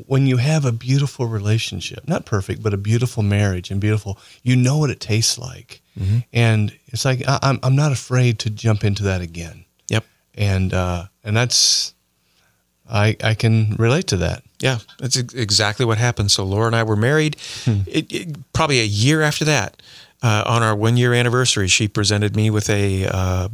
when 0.06 0.28
you 0.28 0.38
have 0.38 0.66
a 0.66 0.72
beautiful 0.72 1.26
relationship, 1.28 2.08
not 2.08 2.26
perfect, 2.26 2.62
but 2.62 2.74
a 2.74 2.78
beautiful 2.78 3.24
marriage 3.24 3.72
and 3.72 3.82
beautiful, 3.82 4.20
you 4.44 4.56
know 4.56 4.78
what 4.78 4.90
it 4.90 5.00
tastes 5.00 5.38
like, 5.38 5.82
Mm-hmm. 6.00 6.20
and 6.32 6.78
it's 6.88 7.06
like 7.06 7.24
I, 7.28 7.40
I'm 7.42 7.60
I'm 7.64 7.76
not 7.76 7.92
afraid 7.92 8.38
to 8.40 8.52
jump 8.52 8.84
into 8.84 9.02
that 9.04 9.22
again, 9.22 9.66
Yep. 9.90 10.06
and 10.36 10.72
uh, 10.74 11.06
and 11.24 11.36
that's 11.36 11.96
I 12.90 13.16
I 13.24 13.34
can 13.34 13.76
relate 13.80 14.06
to 14.08 14.18
that. 14.18 14.44
Yeah, 14.60 14.80
that's 14.98 15.18
ex- 15.18 15.34
exactly 15.34 15.86
what 15.86 15.98
happened. 15.98 16.32
So 16.32 16.44
Laura 16.44 16.68
and 16.68 16.76
I 16.76 16.84
were 16.84 16.96
married. 16.96 17.36
It, 17.66 18.12
it- 18.12 18.54
probably 18.54 18.80
a 18.80 18.86
year 18.86 19.22
after 19.22 19.46
that, 19.46 19.82
uh, 20.24 20.44
on 20.48 20.64
our 20.64 20.76
one 20.76 20.98
year 20.98 21.14
anniversary, 21.14 21.68
she 21.68 21.88
presented 21.88 22.36
me 22.36 22.50
with 22.50 22.70
a 22.72 23.06
uh, 23.06 23.50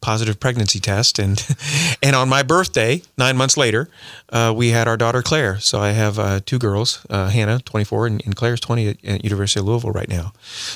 positive 0.00 0.40
pregnancy 0.40 0.80
test, 0.80 1.18
and 1.20 1.44
and 2.02 2.16
on 2.16 2.28
my 2.28 2.42
birthday, 2.42 3.02
nine 3.16 3.36
months 3.36 3.56
later, 3.56 3.88
uh, 4.30 4.52
we 4.56 4.70
had 4.70 4.88
our 4.88 4.96
daughter 4.96 5.22
Claire. 5.22 5.60
So 5.60 5.78
I 5.80 5.90
have 5.90 6.18
uh, 6.18 6.40
two 6.44 6.58
girls, 6.58 7.06
uh, 7.08 7.28
Hannah, 7.28 7.60
twenty 7.60 7.84
four, 7.84 8.06
and, 8.08 8.20
and 8.24 8.34
Claire's 8.34 8.60
twenty 8.60 8.88
at, 8.88 9.04
at 9.04 9.22
University 9.24 9.60
of 9.60 9.66
Louisville 9.66 9.92
right 9.92 10.08
now. 10.08 10.32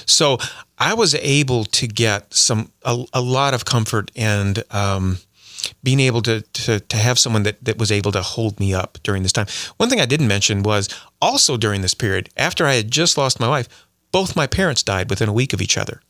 So 0.06 0.38
I 0.78 0.94
was 0.94 1.16
able 1.16 1.64
to 1.64 1.88
get 1.88 2.32
some 2.32 2.70
a, 2.84 3.04
a 3.12 3.20
lot 3.20 3.52
of 3.54 3.64
comfort 3.64 4.12
and. 4.14 4.62
Um, 4.70 5.18
being 5.82 6.00
able 6.00 6.22
to, 6.22 6.40
to 6.40 6.80
to 6.80 6.96
have 6.96 7.18
someone 7.18 7.42
that 7.44 7.64
that 7.64 7.78
was 7.78 7.90
able 7.90 8.12
to 8.12 8.22
hold 8.22 8.58
me 8.58 8.74
up 8.74 8.98
during 9.02 9.22
this 9.22 9.32
time. 9.32 9.46
One 9.76 9.88
thing 9.88 10.00
I 10.00 10.06
didn't 10.06 10.28
mention 10.28 10.62
was 10.62 10.88
also 11.20 11.56
during 11.56 11.82
this 11.82 11.94
period, 11.94 12.30
after 12.36 12.66
I 12.66 12.74
had 12.74 12.90
just 12.90 13.16
lost 13.16 13.40
my 13.40 13.48
wife, 13.48 13.68
both 14.10 14.36
my 14.36 14.46
parents 14.46 14.82
died 14.82 15.10
within 15.10 15.28
a 15.28 15.32
week 15.32 15.52
of 15.52 15.60
each 15.60 15.78
other. 15.78 16.00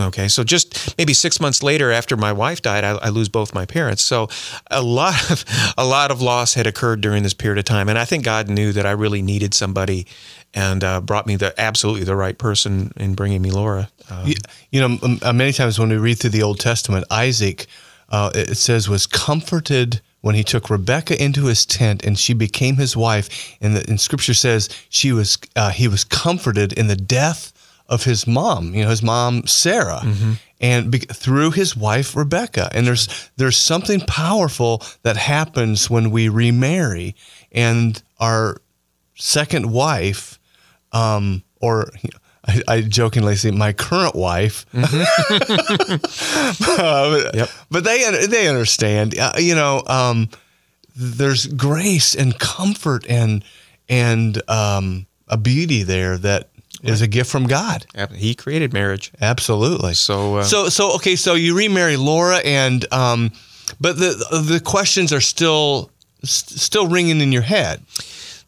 Okay, 0.00 0.26
so 0.28 0.42
just 0.42 0.96
maybe 0.96 1.12
six 1.12 1.38
months 1.38 1.62
later, 1.62 1.92
after 1.92 2.16
my 2.16 2.32
wife 2.32 2.62
died, 2.62 2.82
I, 2.82 2.92
I 2.92 3.08
lose 3.10 3.28
both 3.28 3.52
my 3.54 3.66
parents. 3.66 4.02
So 4.02 4.28
a 4.70 4.80
lot 4.80 5.30
of 5.30 5.44
a 5.76 5.84
lot 5.84 6.10
of 6.10 6.22
loss 6.22 6.54
had 6.54 6.66
occurred 6.66 7.02
during 7.02 7.22
this 7.22 7.34
period 7.34 7.58
of 7.58 7.66
time, 7.66 7.90
and 7.90 7.98
I 7.98 8.06
think 8.06 8.24
God 8.24 8.48
knew 8.48 8.72
that 8.72 8.86
I 8.86 8.92
really 8.92 9.20
needed 9.20 9.52
somebody, 9.52 10.06
and 10.54 10.82
uh, 10.82 11.02
brought 11.02 11.26
me 11.26 11.36
the 11.36 11.52
absolutely 11.60 12.04
the 12.04 12.16
right 12.16 12.38
person 12.38 12.92
in 12.96 13.14
bringing 13.14 13.42
me 13.42 13.50
Laura. 13.50 13.90
Um, 14.08 14.26
You, 14.26 14.34
you 14.70 14.80
know, 14.80 15.32
many 15.32 15.52
times 15.52 15.78
when 15.78 15.90
we 15.90 15.98
read 15.98 16.18
through 16.18 16.30
the 16.30 16.42
Old 16.42 16.58
Testament, 16.58 17.04
Isaac, 17.10 17.66
uh, 18.12 18.30
it 18.34 18.56
says, 18.56 18.88
was 18.88 19.06
comforted 19.06 20.00
when 20.20 20.34
he 20.36 20.44
took 20.44 20.70
Rebekah 20.70 21.20
into 21.20 21.46
his 21.46 21.66
tent 21.66 22.04
and 22.04 22.16
she 22.18 22.34
became 22.34 22.76
his 22.76 22.96
wife. 22.96 23.56
And, 23.60 23.74
the, 23.74 23.84
and 23.88 24.00
Scripture 24.00 24.34
says 24.34 24.68
she 24.88 25.12
was 25.12 25.38
uh, 25.56 25.70
he 25.70 25.88
was 25.88 26.04
comforted 26.04 26.72
in 26.72 26.86
the 26.86 26.96
death 26.96 27.52
of 27.88 28.04
his 28.04 28.26
mom. 28.26 28.74
You 28.74 28.84
know, 28.84 28.90
his 28.90 29.02
mom 29.02 29.46
Sarah, 29.46 30.02
and 30.60 30.92
be, 30.92 30.98
through 30.98 31.50
his 31.50 31.76
wife 31.76 32.14
Rebecca, 32.14 32.70
And 32.72 32.86
there's 32.86 33.30
there's 33.36 33.56
something 33.56 34.00
powerful 34.00 34.82
that 35.02 35.16
happens 35.16 35.90
when 35.90 36.10
we 36.10 36.28
remarry, 36.28 37.16
and 37.50 38.00
our 38.20 38.62
second 39.16 39.72
wife, 39.72 40.38
um, 40.92 41.42
or 41.60 41.90
you 42.02 42.10
know, 42.12 42.20
I, 42.46 42.62
I 42.66 42.80
jokingly 42.80 43.36
say 43.36 43.50
my 43.52 43.72
current 43.72 44.14
wife. 44.16 44.66
Uh, 46.68 47.30
Yep. 47.34 47.48
But 47.70 47.84
they 47.84 48.26
they 48.26 48.48
understand. 48.48 49.18
Uh, 49.18 49.32
you 49.38 49.54
know, 49.54 49.82
um, 49.86 50.28
there's 50.96 51.46
grace 51.46 52.14
and 52.14 52.38
comfort 52.38 53.06
and 53.08 53.44
and 53.88 54.40
um, 54.50 55.06
a 55.28 55.36
beauty 55.36 55.82
there 55.82 56.18
that 56.18 56.48
is 56.82 57.00
a 57.00 57.06
gift 57.06 57.30
from 57.30 57.46
God. 57.46 57.86
he 58.14 58.34
created 58.34 58.72
marriage. 58.72 59.12
Absolutely. 59.20 59.94
So, 59.94 60.36
uh, 60.38 60.42
so 60.42 60.68
so 60.68 60.94
okay. 60.96 61.16
So 61.16 61.34
you 61.34 61.56
remarry 61.56 61.96
Laura, 61.96 62.38
and 62.38 62.84
um, 62.92 63.30
but 63.80 63.96
the 63.98 64.42
the 64.48 64.60
questions 64.60 65.12
are 65.12 65.20
still 65.20 65.90
st- 66.24 66.58
still 66.60 66.88
ringing 66.88 67.20
in 67.20 67.30
your 67.32 67.42
head. 67.42 67.82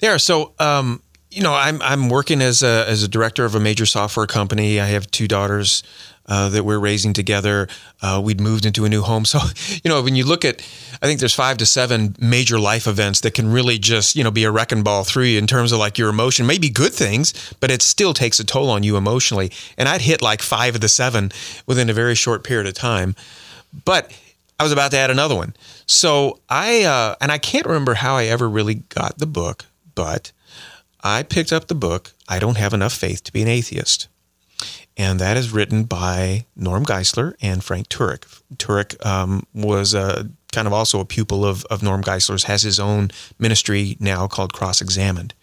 There. 0.00 0.18
So, 0.18 0.52
um, 0.58 1.00
you 1.34 1.42
know, 1.42 1.52
I'm 1.52 1.82
I'm 1.82 2.08
working 2.08 2.40
as 2.40 2.62
a 2.62 2.88
as 2.88 3.02
a 3.02 3.08
director 3.08 3.44
of 3.44 3.54
a 3.54 3.60
major 3.60 3.86
software 3.86 4.26
company. 4.26 4.80
I 4.80 4.86
have 4.86 5.10
two 5.10 5.26
daughters 5.26 5.82
uh, 6.26 6.48
that 6.50 6.64
we're 6.64 6.78
raising 6.78 7.12
together. 7.12 7.68
Uh, 8.00 8.20
we'd 8.24 8.40
moved 8.40 8.64
into 8.64 8.84
a 8.84 8.88
new 8.88 9.02
home, 9.02 9.24
so 9.32 9.40
you 9.82 9.88
know, 9.88 10.00
when 10.02 10.14
you 10.14 10.24
look 10.24 10.44
at, 10.44 10.60
I 11.02 11.06
think 11.06 11.18
there's 11.18 11.34
five 11.34 11.56
to 11.58 11.66
seven 11.66 12.14
major 12.20 12.58
life 12.58 12.86
events 12.86 13.20
that 13.22 13.34
can 13.34 13.50
really 13.50 13.78
just 13.78 14.14
you 14.14 14.22
know 14.22 14.30
be 14.30 14.44
a 14.44 14.50
wrecking 14.50 14.84
ball 14.84 15.02
through 15.02 15.24
you 15.24 15.38
in 15.38 15.48
terms 15.48 15.72
of 15.72 15.80
like 15.80 15.98
your 15.98 16.08
emotion. 16.08 16.46
Maybe 16.46 16.68
good 16.68 16.92
things, 16.92 17.34
but 17.58 17.70
it 17.70 17.82
still 17.82 18.14
takes 18.14 18.38
a 18.38 18.44
toll 18.44 18.70
on 18.70 18.84
you 18.84 18.96
emotionally. 18.96 19.50
And 19.76 19.88
I'd 19.88 20.02
hit 20.02 20.22
like 20.22 20.40
five 20.40 20.76
of 20.76 20.80
the 20.80 20.88
seven 20.88 21.32
within 21.66 21.90
a 21.90 21.94
very 21.94 22.14
short 22.14 22.44
period 22.44 22.68
of 22.68 22.74
time. 22.74 23.16
But 23.84 24.12
I 24.60 24.62
was 24.62 24.70
about 24.70 24.92
to 24.92 24.98
add 24.98 25.10
another 25.10 25.34
one. 25.34 25.54
So 25.86 26.38
I 26.48 26.84
uh, 26.84 27.16
and 27.20 27.32
I 27.32 27.38
can't 27.38 27.66
remember 27.66 27.94
how 27.94 28.14
I 28.16 28.26
ever 28.26 28.48
really 28.48 28.74
got 28.74 29.18
the 29.18 29.26
book, 29.26 29.64
but 29.96 30.30
I 31.04 31.22
picked 31.22 31.52
up 31.52 31.68
the 31.68 31.74
book. 31.74 32.12
I 32.28 32.38
don't 32.38 32.56
have 32.56 32.72
enough 32.72 32.94
faith 32.94 33.22
to 33.24 33.32
be 33.32 33.42
an 33.42 33.48
atheist, 33.48 34.08
and 34.96 35.20
that 35.20 35.36
is 35.36 35.52
written 35.52 35.84
by 35.84 36.46
Norm 36.56 36.84
Geisler 36.84 37.34
and 37.40 37.62
Frank 37.62 37.88
Turek. 37.88 38.24
Turek 38.56 39.04
um, 39.04 39.46
was 39.52 39.94
a 39.94 40.30
kind 40.50 40.66
of 40.66 40.72
also 40.72 40.98
a 41.00 41.04
pupil 41.04 41.44
of 41.44 41.64
of 41.66 41.82
Norm 41.82 42.02
Geisler's. 42.02 42.44
Has 42.44 42.62
his 42.62 42.80
own 42.80 43.10
ministry 43.38 43.96
now 44.00 44.26
called 44.26 44.52
Cross 44.52 44.80
Examined. 44.80 45.34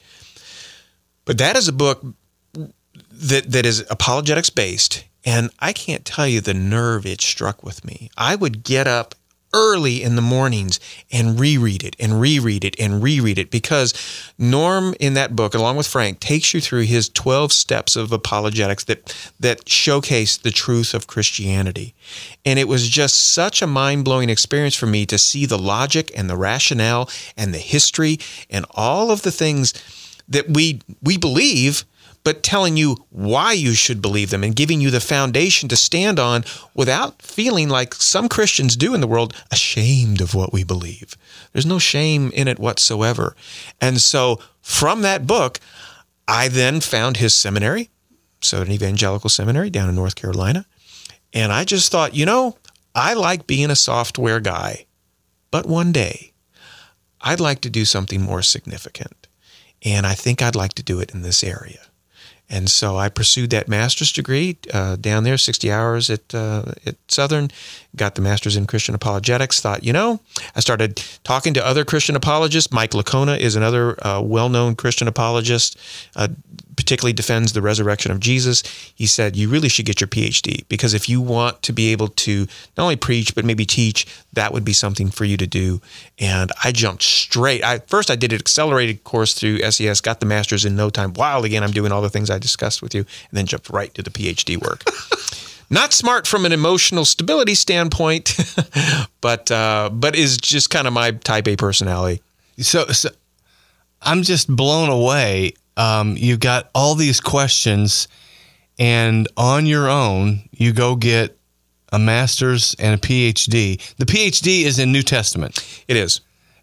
But 1.26 1.38
that 1.38 1.56
is 1.56 1.68
a 1.68 1.74
book 1.74 2.04
that 3.12 3.52
that 3.52 3.66
is 3.66 3.86
apologetics 3.90 4.50
based 4.50 5.06
and 5.24 5.52
I 5.60 5.74
can't 5.74 6.06
tell 6.06 6.28
you 6.28 6.42
the 6.42 6.54
nerve 6.54 7.06
it 7.06 7.22
struck 7.22 7.64
with 7.64 7.86
me. 7.86 8.10
I 8.18 8.36
would 8.36 8.64
get 8.64 8.88
up 8.88 9.16
early 9.54 10.02
in 10.02 10.16
the 10.16 10.22
mornings 10.22 10.80
and 11.12 11.40
reread 11.40 11.84
it 11.84 11.96
and 12.00 12.22
reread 12.22 12.64
it 12.64 12.76
and 12.80 13.04
reread 13.04 13.38
it 13.38 13.52
because 13.52 13.94
Norm 14.38 14.96
in 15.00 15.14
that 15.16 15.36
book 15.36 15.54
along 15.54 15.78
with 15.78 15.88
Frank 15.88 16.20
takes 16.20 16.54
you 16.54 16.62
through 16.62 16.84
his 16.84 17.10
12 17.10 17.52
steps 17.52 17.96
of 17.96 18.12
apologetics 18.12 18.86
that 18.86 19.16
that 19.40 19.68
showcase 19.68 20.38
the 20.38 20.52
truth 20.52 20.94
of 20.94 21.08
Christianity. 21.08 21.94
And 22.46 22.60
it 22.60 22.68
was 22.68 22.88
just 22.88 23.34
such 23.34 23.62
a 23.62 23.68
mind-blowing 23.68 24.30
experience 24.30 24.76
for 24.76 24.88
me 24.88 25.06
to 25.08 25.18
see 25.18 25.46
the 25.46 25.60
logic 25.60 26.12
and 26.16 26.30
the 26.30 26.38
rationale 26.38 27.10
and 27.36 27.54
the 27.54 27.60
history 27.60 28.20
and 28.50 28.66
all 28.72 29.12
of 29.12 29.22
the 29.24 29.32
things 29.32 29.74
that 30.28 30.50
we 30.50 30.82
we 31.02 31.18
believe 31.18 31.86
but 32.24 32.44
telling 32.44 32.78
you 32.78 33.06
why 33.10 33.54
you 33.54 33.74
should 33.74 34.02
believe 34.02 34.30
them 34.30 34.44
and 34.44 34.56
giving 34.56 34.82
you 34.82 34.92
the 34.92 35.00
foundation 35.00 35.68
to 35.70 35.76
stand 35.76 36.20
on 36.20 36.44
without 36.74 37.22
feeling 37.22 37.70
like 37.70 37.94
some 37.96 38.30
Christians 38.30 38.76
do 38.76 38.94
in 38.94 39.02
the 39.02 39.08
world, 39.08 39.34
ashamed 39.52 40.22
of 40.22 40.36
what 40.36 40.54
we 40.54 40.64
believe. 40.64 41.16
There's 41.52 41.66
no 41.66 41.80
shame 41.80 42.32
in 42.34 42.48
it 42.48 42.60
whatsoever. 42.60 43.36
And 43.80 44.00
so 44.00 44.40
from 44.62 45.02
that 45.02 45.26
book, 45.26 45.60
I 46.28 46.48
then 46.48 46.80
found 46.80 47.18
his 47.18 47.34
seminary, 47.34 47.90
Southern 48.42 48.72
Evangelical 48.72 49.30
Seminary 49.30 49.70
down 49.70 49.90
in 49.90 49.96
North 49.96 50.16
Carolina. 50.16 50.66
And 51.34 51.52
I 51.52 51.64
just 51.64 51.92
thought, 51.92 52.16
you 52.16 52.26
know, 52.26 52.58
I 52.94 53.14
like 53.14 53.48
being 53.48 53.72
a 53.72 53.76
software 53.76 54.40
guy, 54.40 54.86
but 55.50 55.66
one 55.66 55.92
day 55.92 56.34
I'd 57.22 57.40
like 57.40 57.62
to 57.62 57.70
do 57.70 57.86
something 57.86 58.22
more 58.22 58.42
significant. 58.42 59.28
And 59.84 60.06
I 60.06 60.14
think 60.14 60.42
I'd 60.42 60.56
like 60.56 60.74
to 60.74 60.84
do 60.84 61.00
it 61.00 61.12
in 61.12 61.22
this 61.22 61.44
area. 61.44 61.80
And 62.52 62.70
so 62.70 62.98
I 62.98 63.08
pursued 63.08 63.50
that 63.52 63.70
master's 63.70 64.12
degree 64.12 64.58
uh, 64.74 64.98
down 64.98 65.24
there, 65.24 65.38
60 65.38 65.72
hours 65.72 66.10
at, 66.10 66.36
uh, 66.36 66.74
at 66.86 66.98
Southern, 67.08 67.50
got 67.96 68.16
the 68.16 68.22
master's 68.22 68.56
in 68.56 68.66
Christian 68.68 68.96
apologetics. 68.96 69.60
Thought, 69.60 69.84
you 69.84 69.94
know, 69.94 70.20
I 70.56 70.60
started 70.60 71.04
talking 71.24 71.54
to 71.56 71.66
other 71.66 71.84
Christian 71.84 72.16
apologists. 72.16 72.72
Mike 72.72 72.92
Licona 72.92 73.38
is 73.38 73.56
another 73.56 73.98
uh, 74.06 74.22
well 74.22 74.50
known 74.50 74.76
Christian 74.76 75.08
apologist, 75.08 75.78
uh, 76.16 76.30
particularly 76.76 77.14
defends 77.14 77.54
the 77.54 77.62
resurrection 77.62 78.12
of 78.12 78.20
Jesus. 78.20 78.64
He 78.96 79.06
said, 79.06 79.36
you 79.36 79.50
really 79.50 79.70
should 79.70 79.86
get 79.86 80.00
your 80.00 80.08
PhD 80.08 80.68
because 80.70 80.94
if 80.94 81.10
you 81.10 81.22
want 81.22 81.62
to 81.64 81.74
be 81.74 81.92
able 81.92 82.08
to 82.10 82.48
not 82.78 82.84
only 82.84 82.96
preach, 82.96 83.36
but 83.36 83.46
maybe 83.46 83.66
teach, 83.66 84.08
that 84.34 84.54
would 84.54 84.64
be 84.64 84.74
something 84.74 85.10
for 85.10 85.26
you 85.26 85.38
to 85.38 85.48
do. 85.48 85.82
And 86.18 86.52
I 86.64 86.72
jumped 86.72 87.04
straight. 87.04 87.64
I, 87.64 87.80
first, 87.80 88.10
I 88.10 88.16
did 88.16 88.32
an 88.32 88.40
accelerated 88.40 89.04
course 89.04 89.34
through 89.34 89.60
SES, 89.70 90.02
got 90.02 90.20
the 90.20 90.26
master's 90.26 90.66
in 90.66 90.76
no 90.76 90.90
time. 90.90 91.14
While 91.14 91.44
again, 91.44 91.64
I'm 91.64 91.72
doing 91.72 91.92
all 91.92 92.02
the 92.02 92.10
things 92.10 92.30
I 92.30 92.40
discussed 92.40 92.82
with 92.82 92.96
you, 92.96 93.02
and 93.02 93.38
then 93.38 93.46
jumped 93.46 93.70
right 93.70 93.94
to 93.94 94.02
the 94.02 94.10
PhD 94.10 94.62
work. 94.62 94.84
Not 95.72 95.94
smart 95.94 96.28
from 96.28 96.46
an 96.46 96.52
emotional 96.52 97.06
stability 97.06 97.56
standpoint, 97.56 98.38
but 99.22 99.50
uh, 99.50 99.90
but 99.92 100.16
is 100.18 100.38
just 100.38 100.70
kind 100.70 100.86
of 100.86 100.94
my 100.94 101.12
type 101.12 101.48
A 101.48 101.56
personality. 101.56 102.22
So, 102.60 102.86
so 102.88 103.10
I'm 104.02 104.22
just 104.24 104.54
blown 104.54 104.90
away. 104.90 105.54
Um, 105.78 106.18
you've 106.18 106.42
got 106.42 106.70
all 106.76 106.96
these 106.96 107.22
questions, 107.22 108.10
and 108.78 109.28
on 109.38 109.66
your 109.66 109.90
own, 109.90 110.42
you 110.52 110.74
go 110.74 110.98
get 110.98 111.38
a 111.94 111.98
master's 111.98 112.76
and 112.78 112.94
a 112.94 112.98
PhD. 112.98 113.80
The 113.96 114.06
PhD 114.06 114.64
is 114.66 114.78
in 114.78 114.92
New 114.92 115.04
Testament. 115.04 115.84
It 115.88 115.96
is. 115.96 116.20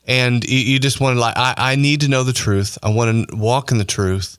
and 0.06 0.44
you, 0.44 0.58
you 0.58 0.78
just 0.78 1.00
want 1.00 1.16
to 1.16 1.20
like 1.20 1.36
I, 1.36 1.54
I 1.56 1.76
need 1.76 2.00
to 2.00 2.08
know 2.08 2.24
the 2.24 2.32
truth 2.32 2.78
i 2.82 2.88
want 2.88 3.28
to 3.28 3.36
walk 3.36 3.70
in 3.72 3.78
the 3.78 3.84
truth 3.84 4.38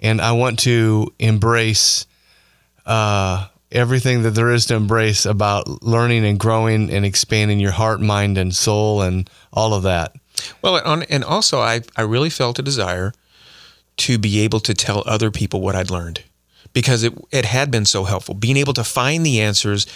and 0.00 0.20
i 0.20 0.32
want 0.32 0.58
to 0.60 1.12
embrace 1.18 2.06
uh, 2.86 3.46
everything 3.72 4.22
that 4.22 4.30
there 4.30 4.50
is 4.50 4.66
to 4.66 4.74
embrace 4.74 5.24
about 5.24 5.82
learning 5.82 6.24
and 6.24 6.38
growing 6.38 6.90
and 6.90 7.04
expanding 7.04 7.60
your 7.60 7.70
heart 7.70 8.00
mind 8.00 8.36
and 8.36 8.54
soul 8.54 9.02
and 9.02 9.30
all 9.52 9.74
of 9.74 9.82
that 9.82 10.14
Well, 10.62 10.76
and 11.08 11.24
also 11.24 11.60
I, 11.60 11.82
I 11.96 12.02
really 12.02 12.30
felt 12.30 12.58
a 12.58 12.62
desire 12.62 13.12
to 13.98 14.18
be 14.18 14.40
able 14.40 14.60
to 14.60 14.74
tell 14.74 15.02
other 15.06 15.30
people 15.30 15.60
what 15.60 15.76
I'd 15.76 15.90
learned 15.90 16.24
because 16.72 17.02
it, 17.02 17.12
it 17.30 17.44
had 17.44 17.70
been 17.70 17.84
so 17.84 18.04
helpful. 18.04 18.34
Being 18.34 18.56
able 18.56 18.72
to 18.74 18.84
find 18.84 19.24
the 19.24 19.40
answers 19.40 19.86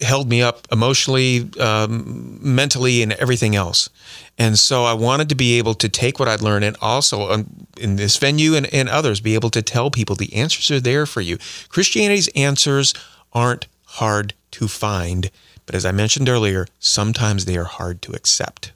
held 0.00 0.28
me 0.28 0.42
up 0.42 0.66
emotionally, 0.72 1.50
um, 1.60 2.38
mentally, 2.40 3.02
and 3.02 3.12
everything 3.14 3.54
else. 3.54 3.90
And 4.38 4.58
so 4.58 4.84
I 4.84 4.94
wanted 4.94 5.28
to 5.28 5.34
be 5.34 5.58
able 5.58 5.74
to 5.74 5.88
take 5.88 6.18
what 6.18 6.28
I'd 6.28 6.40
learned 6.40 6.64
and 6.64 6.76
also 6.80 7.30
um, 7.30 7.66
in 7.78 7.96
this 7.96 8.16
venue 8.16 8.54
and, 8.54 8.72
and 8.72 8.88
others 8.88 9.20
be 9.20 9.34
able 9.34 9.50
to 9.50 9.62
tell 9.62 9.90
people 9.90 10.16
the 10.16 10.34
answers 10.34 10.70
are 10.70 10.80
there 10.80 11.06
for 11.06 11.20
you. 11.20 11.38
Christianity's 11.68 12.28
answers 12.28 12.94
aren't 13.32 13.66
hard 13.84 14.34
to 14.52 14.68
find, 14.68 15.30
but 15.66 15.74
as 15.74 15.84
I 15.84 15.92
mentioned 15.92 16.28
earlier, 16.28 16.66
sometimes 16.78 17.44
they 17.44 17.56
are 17.56 17.64
hard 17.64 18.02
to 18.02 18.12
accept. 18.12 18.72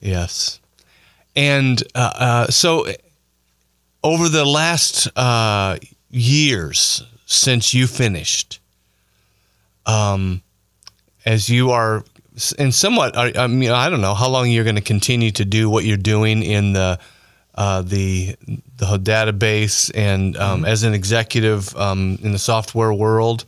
yes 0.00 0.60
and 1.34 1.82
uh, 1.94 2.12
uh, 2.14 2.46
so 2.48 2.86
over 4.04 4.28
the 4.28 4.44
last 4.44 5.08
uh, 5.16 5.78
years 6.10 7.04
since 7.26 7.72
you 7.72 7.86
finished 7.86 8.60
um, 9.86 10.42
as 11.24 11.48
you 11.48 11.70
are 11.70 12.04
and 12.58 12.74
somewhat 12.74 13.16
I 13.16 13.32
I 13.36 13.46
mean 13.46 13.70
I 13.70 13.90
don't 13.90 14.00
know 14.00 14.14
how 14.14 14.28
long 14.28 14.50
you're 14.50 14.64
going 14.64 14.76
to 14.76 14.82
continue 14.82 15.30
to 15.32 15.44
do 15.44 15.68
what 15.68 15.84
you're 15.84 15.96
doing 15.96 16.42
in 16.42 16.72
the 16.72 16.98
uh, 17.54 17.82
the 17.82 18.36
the 18.76 18.98
database 18.98 19.90
and 19.94 20.36
um, 20.36 20.64
as 20.64 20.82
an 20.82 20.94
executive 20.94 21.76
um, 21.76 22.18
in 22.22 22.32
the 22.32 22.38
software 22.38 22.92
world 22.92 23.44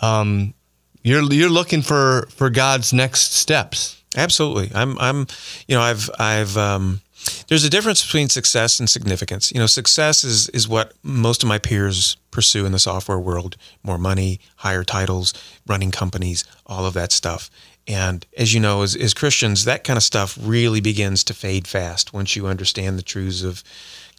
um, 0.00 0.54
you're 1.02 1.22
you're 1.32 1.50
looking 1.50 1.82
for 1.82 2.26
for 2.30 2.48
God's 2.50 2.92
next 2.92 3.34
steps 3.34 3.98
Absolutely. 4.16 4.70
I'm 4.74 4.98
I'm 4.98 5.26
you 5.66 5.76
know, 5.76 5.82
I've 5.82 6.10
I've 6.18 6.56
um 6.56 7.00
there's 7.48 7.64
a 7.64 7.70
difference 7.70 8.04
between 8.04 8.28
success 8.28 8.78
and 8.78 8.88
significance. 8.88 9.52
You 9.52 9.60
know, 9.60 9.66
success 9.66 10.24
is 10.24 10.48
is 10.50 10.68
what 10.68 10.92
most 11.02 11.42
of 11.42 11.48
my 11.48 11.58
peers 11.58 12.16
pursue 12.30 12.66
in 12.66 12.72
the 12.72 12.78
software 12.78 13.18
world. 13.18 13.56
More 13.82 13.98
money, 13.98 14.40
higher 14.56 14.84
titles, 14.84 15.32
running 15.66 15.90
companies, 15.90 16.44
all 16.66 16.86
of 16.86 16.94
that 16.94 17.12
stuff. 17.12 17.50
And 17.86 18.26
as 18.36 18.52
you 18.52 18.60
know, 18.60 18.82
as, 18.82 18.94
as 18.94 19.14
Christians, 19.14 19.64
that 19.64 19.82
kind 19.82 19.96
of 19.96 20.02
stuff 20.02 20.38
really 20.40 20.80
begins 20.80 21.24
to 21.24 21.34
fade 21.34 21.66
fast 21.66 22.12
once 22.12 22.36
you 22.36 22.46
understand 22.46 22.98
the 22.98 23.02
truths 23.02 23.42
of 23.42 23.64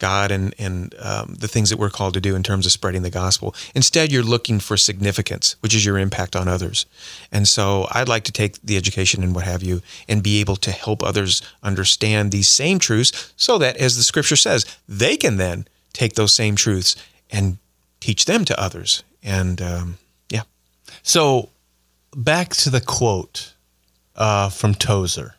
God 0.00 0.32
and 0.32 0.52
and 0.58 0.94
um, 0.98 1.36
the 1.38 1.46
things 1.46 1.70
that 1.70 1.78
we're 1.78 1.90
called 1.90 2.14
to 2.14 2.20
do 2.20 2.34
in 2.34 2.42
terms 2.42 2.66
of 2.66 2.72
spreading 2.72 3.02
the 3.02 3.10
gospel. 3.10 3.54
Instead, 3.74 4.10
you're 4.10 4.24
looking 4.24 4.60
for 4.60 4.76
significance, 4.76 5.54
which 5.60 5.74
is 5.74 5.84
your 5.84 5.98
impact 5.98 6.34
on 6.34 6.48
others. 6.48 6.86
And 7.30 7.46
so, 7.46 7.86
I'd 7.92 8.08
like 8.08 8.24
to 8.24 8.32
take 8.32 8.60
the 8.62 8.76
education 8.76 9.22
and 9.22 9.34
what 9.34 9.44
have 9.44 9.62
you, 9.62 9.80
and 10.08 10.22
be 10.22 10.40
able 10.40 10.56
to 10.56 10.72
help 10.72 11.02
others 11.02 11.42
understand 11.62 12.32
these 12.32 12.48
same 12.48 12.78
truths, 12.78 13.32
so 13.36 13.58
that, 13.58 13.76
as 13.76 13.96
the 13.96 14.02
Scripture 14.02 14.36
says, 14.36 14.66
they 14.88 15.16
can 15.16 15.36
then 15.36 15.66
take 15.92 16.14
those 16.14 16.34
same 16.34 16.56
truths 16.56 16.96
and 17.30 17.58
teach 18.00 18.24
them 18.24 18.44
to 18.44 18.60
others. 18.60 19.04
And 19.22 19.60
um, 19.62 19.98
yeah, 20.30 20.42
So 21.02 21.50
back 22.16 22.50
to 22.50 22.70
the 22.70 22.80
quote 22.80 23.54
uh, 24.16 24.50
from 24.50 24.74
Tozer. 24.74 25.34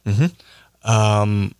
Um, 0.84 1.54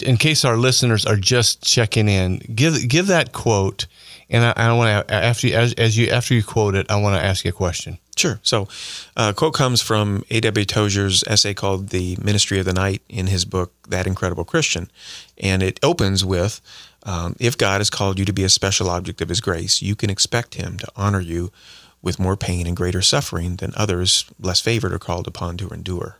in 0.00 0.16
case 0.16 0.44
our 0.44 0.56
listeners 0.56 1.04
are 1.04 1.16
just 1.16 1.62
checking 1.62 2.08
in, 2.08 2.38
give 2.54 2.88
give 2.88 3.08
that 3.08 3.32
quote, 3.32 3.86
and 4.30 4.44
I, 4.44 4.52
I 4.56 4.72
want 4.72 5.08
to 5.08 5.14
after 5.14 5.48
you, 5.48 5.54
as, 5.54 5.74
as 5.74 5.98
you 5.98 6.08
after 6.08 6.34
you 6.34 6.42
quote 6.42 6.74
it, 6.74 6.90
I 6.90 6.96
want 6.96 7.16
to 7.16 7.24
ask 7.24 7.44
you 7.44 7.50
a 7.50 7.52
question. 7.52 7.98
Sure. 8.16 8.40
So, 8.42 8.68
uh, 9.16 9.32
a 9.32 9.34
quote 9.34 9.54
comes 9.54 9.80
from 9.80 10.22
A.W. 10.30 10.66
Tozer's 10.66 11.24
essay 11.26 11.54
called 11.54 11.88
The 11.88 12.16
Ministry 12.22 12.58
of 12.58 12.66
the 12.66 12.74
Night 12.74 13.02
in 13.08 13.26
his 13.26 13.44
book, 13.44 13.72
That 13.88 14.06
Incredible 14.06 14.44
Christian. 14.44 14.90
And 15.38 15.62
it 15.62 15.80
opens 15.82 16.24
with 16.24 16.60
um, 17.04 17.36
If 17.40 17.56
God 17.56 17.80
has 17.80 17.88
called 17.88 18.18
you 18.18 18.24
to 18.26 18.32
be 18.32 18.44
a 18.44 18.50
special 18.50 18.90
object 18.90 19.22
of 19.22 19.28
his 19.30 19.40
grace, 19.40 19.80
you 19.80 19.96
can 19.96 20.10
expect 20.10 20.54
him 20.54 20.78
to 20.78 20.88
honor 20.94 21.20
you 21.20 21.52
with 22.02 22.18
more 22.18 22.36
pain 22.36 22.66
and 22.66 22.76
greater 22.76 23.00
suffering 23.00 23.56
than 23.56 23.72
others 23.76 24.26
less 24.38 24.60
favored 24.60 24.92
are 24.92 24.98
called 24.98 25.26
upon 25.26 25.56
to 25.56 25.68
endure. 25.68 26.18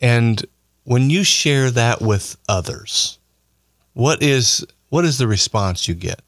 And 0.00 0.46
when 0.90 1.08
you 1.08 1.22
share 1.22 1.70
that 1.70 2.02
with 2.02 2.36
others, 2.48 3.20
what 3.92 4.20
is 4.20 4.66
what 4.88 5.04
is 5.04 5.18
the 5.18 5.28
response 5.28 5.86
you 5.86 5.94
get? 5.94 6.20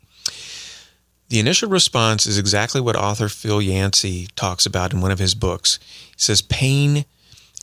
The 1.30 1.40
initial 1.40 1.68
response 1.68 2.28
is 2.28 2.38
exactly 2.38 2.80
what 2.80 2.94
author 2.94 3.28
Phil 3.28 3.60
Yancey 3.60 4.28
talks 4.36 4.64
about 4.64 4.92
in 4.92 5.00
one 5.00 5.10
of 5.10 5.18
his 5.18 5.34
books. 5.34 5.80
He 6.10 6.18
says, 6.18 6.42
Pain 6.42 7.06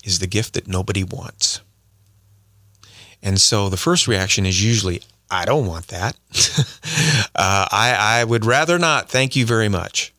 is 0.04 0.20
the 0.20 0.28
gift 0.28 0.56
that 0.56 0.68
nobody 0.68 1.06
wants. 1.06 1.62
And 3.24 3.40
so 3.40 3.70
the 3.70 3.78
first 3.78 4.06
reaction 4.06 4.46
is 4.46 4.62
usually, 4.62 5.02
I 5.32 5.46
don't 5.46 5.68
want 5.68 5.88
that. 5.88 6.18
uh, 7.34 7.68
I, 7.72 7.96
I 7.98 8.24
would 8.26 8.44
rather 8.44 8.78
not. 8.78 9.10
Thank 9.10 9.38
you 9.38 9.46
very 9.46 9.70
much. 9.70 10.14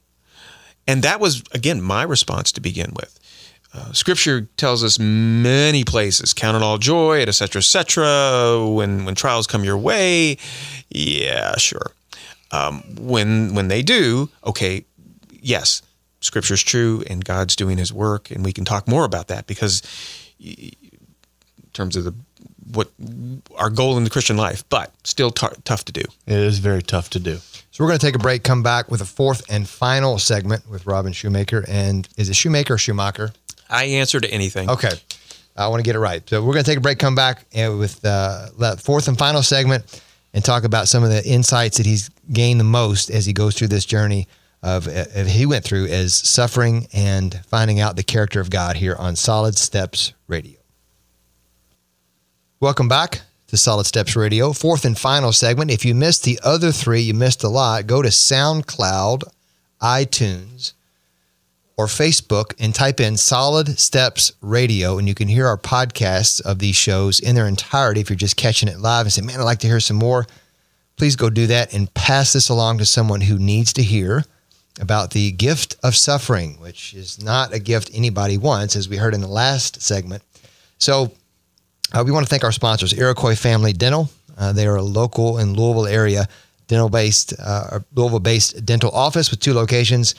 And 0.86 1.02
that 1.02 1.20
was, 1.20 1.42
again, 1.52 1.82
my 1.82 2.04
response 2.04 2.52
to 2.52 2.62
begin 2.62 2.94
with. 2.94 3.19
Uh, 3.72 3.92
scripture 3.92 4.48
tells 4.56 4.83
us 4.83 4.98
many 4.98 5.85
places, 5.85 6.35
count 6.35 6.56
it 6.56 6.62
all 6.62 6.76
joy, 6.76 7.22
et 7.22 7.30
cetera, 7.30 7.61
et 7.61 7.64
cetera, 7.64 8.66
when, 8.68 9.04
when 9.04 9.14
trials 9.14 9.46
come 9.46 9.62
your 9.62 9.78
way. 9.78 10.37
Yeah, 10.88 11.56
sure. 11.56 11.92
Um, 12.50 12.83
when 12.98 13.54
when 13.54 13.68
they 13.68 13.83
do, 13.83 14.28
okay, 14.44 14.85
yes, 15.40 15.83
Scripture's 16.20 16.62
true, 16.62 17.02
and 17.09 17.24
God's 17.24 17.56
doing 17.56 17.78
His 17.78 17.92
work, 17.92 18.30
and 18.30 18.44
we 18.44 18.52
can 18.52 18.64
talk 18.64 18.88
more 18.88 19.04
about 19.04 19.28
that 19.28 19.46
because, 19.46 19.83
in 20.40 20.72
terms 21.72 21.96
of 21.96 22.04
the 22.04 22.14
what 22.72 22.90
our 23.56 23.70
goal 23.70 23.96
in 23.96 24.04
the 24.04 24.11
Christian 24.11 24.37
life, 24.37 24.64
but 24.68 24.92
still 25.04 25.30
t- 25.30 25.46
tough 25.64 25.85
to 25.87 25.92
do. 25.92 26.02
It 26.27 26.37
is 26.37 26.58
very 26.58 26.83
tough 26.83 27.10
to 27.10 27.18
do. 27.18 27.37
So 27.71 27.85
we're 27.85 27.88
going 27.88 27.98
to 27.98 28.06
take 28.06 28.14
a 28.14 28.21
break, 28.21 28.44
come 28.44 28.62
back 28.62 28.90
with 28.90 29.00
a 29.00 29.04
fourth 29.04 29.42
and 29.48 29.68
final 29.68 30.18
segment 30.18 30.68
with 30.68 30.87
Robin 30.87 31.12
Shoemaker. 31.12 31.64
And 31.66 32.08
is 32.16 32.29
it 32.29 32.37
Shoemaker 32.37 32.75
or 32.75 32.79
Schumacher? 32.79 33.33
I 33.71 33.85
answer 33.85 34.21
to 34.21 34.31
anything. 34.31 34.68
Okay. 34.68 34.90
I 35.56 35.68
want 35.68 35.81
to 35.81 35.85
get 35.85 35.96
it 35.96 36.00
right. 36.00 36.27
So 36.29 36.40
we're 36.42 36.52
going 36.52 36.64
to 36.64 36.71
take 36.71 36.79
a 36.79 36.81
break, 36.81 36.98
come 36.98 37.14
back 37.14 37.46
and 37.52 37.79
with 37.79 38.04
uh, 38.04 38.46
the 38.58 38.77
fourth 38.77 39.08
and 39.08 39.18
final 39.18 39.42
segment. 39.42 40.02
and 40.33 40.44
talk 40.44 40.64
about 40.64 40.88
some 40.88 41.02
of 41.02 41.10
the 41.10 41.27
insights 41.27 41.77
that 41.79 41.87
he's 41.87 42.08
gained 42.33 42.60
the 42.60 42.64
most 42.64 43.10
as 43.10 43.27
he 43.27 43.33
goes 43.33 43.56
through 43.56 43.68
this 43.68 43.85
journey 43.85 44.29
of, 44.62 44.87
eh, 44.87 45.06
of 45.14 45.27
he 45.27 45.46
went 45.46 45.64
through 45.64 45.87
as 45.87 46.14
suffering 46.14 46.87
and 46.92 47.40
finding 47.46 47.81
out 47.81 47.96
the 47.96 48.02
character 48.02 48.40
of 48.40 48.50
God 48.50 48.77
here 48.77 48.94
on 48.96 49.16
Solid 49.16 49.56
Steps 49.56 50.12
Radio. 50.29 50.58
Welcome 52.60 52.88
back 52.88 53.23
to 53.48 53.56
Solid 53.56 53.87
Steps 53.87 54.14
Radio, 54.14 54.52
fourth 54.52 54.85
and 54.85 54.96
final 54.96 55.33
segment. 55.33 55.71
If 55.71 55.85
you 55.85 55.94
missed 55.94 56.25
the 56.25 56.38
other 56.44 56.71
three, 56.73 57.00
you 57.00 57.14
missed 57.14 57.42
a 57.42 57.48
lot. 57.48 57.87
Go 57.87 58.02
to 58.02 58.10
SoundCloud, 58.10 59.25
iTunes, 59.83 60.75
or 61.81 61.87
Facebook 61.87 62.52
and 62.58 62.74
type 62.74 63.00
in 63.00 63.16
Solid 63.16 63.78
Steps 63.78 64.33
Radio, 64.42 64.98
and 64.98 65.08
you 65.08 65.14
can 65.14 65.28
hear 65.28 65.46
our 65.46 65.56
podcasts 65.56 66.38
of 66.42 66.58
these 66.58 66.76
shows 66.76 67.20
in 67.20 67.35
their 67.35 67.46
entirety. 67.46 68.02
If 68.02 68.10
you're 68.10 68.18
just 68.18 68.37
catching 68.37 68.68
it 68.68 68.81
live 68.81 69.06
and 69.06 69.12
say, 69.12 69.22
man, 69.22 69.40
I'd 69.40 69.44
like 69.44 69.60
to 69.60 69.66
hear 69.66 69.81
some 69.81 69.96
more, 69.96 70.26
please 70.96 71.16
go 71.16 71.31
do 71.31 71.46
that 71.46 71.72
and 71.72 71.92
pass 71.94 72.35
this 72.35 72.50
along 72.50 72.76
to 72.78 72.85
someone 72.85 73.22
who 73.22 73.38
needs 73.38 73.72
to 73.72 73.83
hear 73.83 74.26
about 74.78 75.12
the 75.12 75.33
gift 75.33 75.76
of 75.83 75.96
suffering, 75.96 76.60
which 76.60 76.92
is 76.92 77.22
not 77.22 77.54
a 77.54 77.58
gift 77.58 77.90
anybody 77.94 78.37
wants, 78.37 78.76
as 78.76 78.87
we 78.87 78.98
heard 78.98 79.14
in 79.14 79.22
the 79.22 79.26
last 79.26 79.81
segment. 79.81 80.22
So, 80.76 81.12
uh, 81.94 82.02
we 82.04 82.12
want 82.12 82.26
to 82.26 82.31
thank 82.31 82.44
our 82.44 82.52
sponsors, 82.52 82.92
Iroquois 82.92 83.37
Family 83.37 83.72
Dental. 83.72 84.10
Uh, 84.37 84.52
they 84.52 84.66
are 84.66 84.76
a 84.76 84.83
local 84.83 85.38
in 85.38 85.54
Louisville 85.54 85.87
area 85.87 86.28
dental 86.66 86.90
based, 86.90 87.33
uh, 87.40 87.81
Louisville 87.94 88.20
based 88.20 88.66
dental 88.66 88.90
office 88.90 89.31
with 89.31 89.40
two 89.40 89.54
locations. 89.54 90.14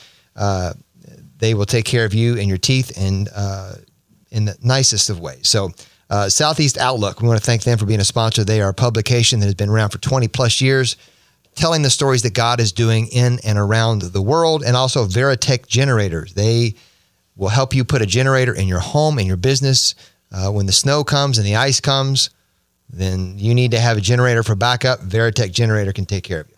They 1.42 1.54
will 1.54 1.66
take 1.66 1.84
care 1.84 2.04
of 2.04 2.14
you 2.14 2.38
and 2.38 2.46
your 2.48 2.56
teeth 2.56 2.96
and 2.96 3.28
uh, 3.34 3.72
in 4.30 4.44
the 4.44 4.56
nicest 4.62 5.10
of 5.10 5.18
ways. 5.18 5.48
So, 5.48 5.72
uh, 6.08 6.28
Southeast 6.28 6.78
Outlook, 6.78 7.20
we 7.20 7.26
want 7.26 7.40
to 7.40 7.44
thank 7.44 7.64
them 7.64 7.78
for 7.78 7.84
being 7.84 7.98
a 7.98 8.04
sponsor. 8.04 8.44
They 8.44 8.60
are 8.60 8.68
a 8.68 8.74
publication 8.74 9.40
that 9.40 9.46
has 9.46 9.56
been 9.56 9.68
around 9.68 9.90
for 9.90 9.98
20 9.98 10.28
plus 10.28 10.60
years, 10.60 10.96
telling 11.56 11.82
the 11.82 11.90
stories 11.90 12.22
that 12.22 12.32
God 12.32 12.60
is 12.60 12.70
doing 12.70 13.08
in 13.08 13.40
and 13.44 13.58
around 13.58 14.02
the 14.02 14.22
world, 14.22 14.62
and 14.62 14.76
also 14.76 15.04
Veritech 15.04 15.66
generators. 15.66 16.32
They 16.34 16.76
will 17.34 17.48
help 17.48 17.74
you 17.74 17.82
put 17.82 18.02
a 18.02 18.06
generator 18.06 18.54
in 18.54 18.68
your 18.68 18.78
home, 18.78 19.18
in 19.18 19.26
your 19.26 19.36
business. 19.36 19.96
Uh, 20.30 20.52
when 20.52 20.66
the 20.66 20.72
snow 20.72 21.02
comes 21.02 21.38
and 21.38 21.46
the 21.46 21.56
ice 21.56 21.80
comes, 21.80 22.30
then 22.88 23.36
you 23.36 23.52
need 23.52 23.72
to 23.72 23.80
have 23.80 23.96
a 23.96 24.00
generator 24.00 24.44
for 24.44 24.54
backup. 24.54 25.00
Veritech 25.00 25.50
generator 25.50 25.92
can 25.92 26.06
take 26.06 26.22
care 26.22 26.42
of 26.42 26.48
you. 26.48 26.54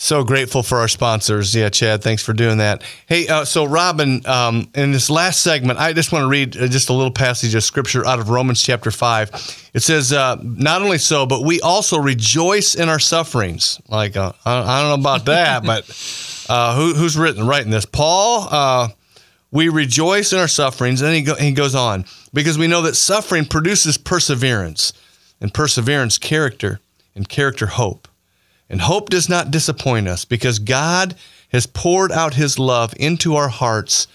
So 0.00 0.22
grateful 0.22 0.62
for 0.62 0.78
our 0.78 0.86
sponsors. 0.86 1.56
Yeah, 1.56 1.70
Chad, 1.70 2.04
thanks 2.04 2.22
for 2.22 2.32
doing 2.32 2.58
that. 2.58 2.84
Hey, 3.06 3.26
uh, 3.26 3.44
so 3.44 3.64
Robin, 3.64 4.24
um, 4.26 4.70
in 4.76 4.92
this 4.92 5.10
last 5.10 5.40
segment, 5.40 5.80
I 5.80 5.92
just 5.92 6.12
want 6.12 6.22
to 6.22 6.28
read 6.28 6.56
uh, 6.56 6.68
just 6.68 6.88
a 6.88 6.92
little 6.92 7.10
passage 7.10 7.52
of 7.56 7.64
scripture 7.64 8.06
out 8.06 8.20
of 8.20 8.30
Romans 8.30 8.62
chapter 8.62 8.92
5. 8.92 9.70
It 9.74 9.80
says, 9.80 10.12
uh, 10.12 10.36
Not 10.40 10.82
only 10.82 10.98
so, 10.98 11.26
but 11.26 11.44
we 11.44 11.60
also 11.62 11.98
rejoice 11.98 12.76
in 12.76 12.88
our 12.88 13.00
sufferings. 13.00 13.80
Like, 13.88 14.16
uh, 14.16 14.32
I, 14.44 14.80
don't 14.80 14.88
know 14.88 15.02
about 15.02 15.24
that, 15.24 15.64
but 15.64 15.84
uh, 16.48 16.76
who, 16.76 16.94
who's 16.94 17.18
written, 17.18 17.44
writing 17.44 17.72
this? 17.72 17.84
Paul, 17.84 18.46
uh, 18.48 18.88
we 19.50 19.68
rejoice 19.68 20.32
in 20.32 20.38
our 20.38 20.46
sufferings. 20.46 21.02
And 21.02 21.12
he, 21.12 21.22
go, 21.22 21.34
he 21.34 21.50
goes 21.50 21.74
on, 21.74 22.04
because 22.32 22.56
we 22.56 22.68
know 22.68 22.82
that 22.82 22.94
suffering 22.94 23.46
produces 23.46 23.98
perseverance, 23.98 24.92
and 25.40 25.52
perseverance, 25.52 26.18
character, 26.18 26.78
and 27.16 27.28
character, 27.28 27.66
hope. 27.66 28.06
And 28.70 28.80
hope 28.80 29.10
does 29.10 29.28
not 29.28 29.50
disappoint 29.50 30.08
us 30.08 30.24
because 30.24 30.58
God 30.58 31.14
has 31.50 31.66
poured 31.66 32.12
out 32.12 32.34
his 32.34 32.58
love 32.58 32.94
into 32.98 33.34
our 33.34 33.48
hearts 33.48 34.06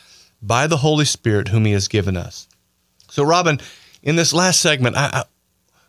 by 0.42 0.68
the 0.68 0.78
Holy 0.78 1.06
Spirit, 1.06 1.48
whom 1.48 1.66
he 1.66 1.72
has 1.72 1.88
given 1.88 2.16
us. 2.16 2.48
So, 3.10 3.24
Robin, 3.24 3.60
in 4.04 4.16
this 4.16 4.34
last 4.34 4.62
segment, 4.62 4.96
I, 4.96 5.10
I, 5.14 5.24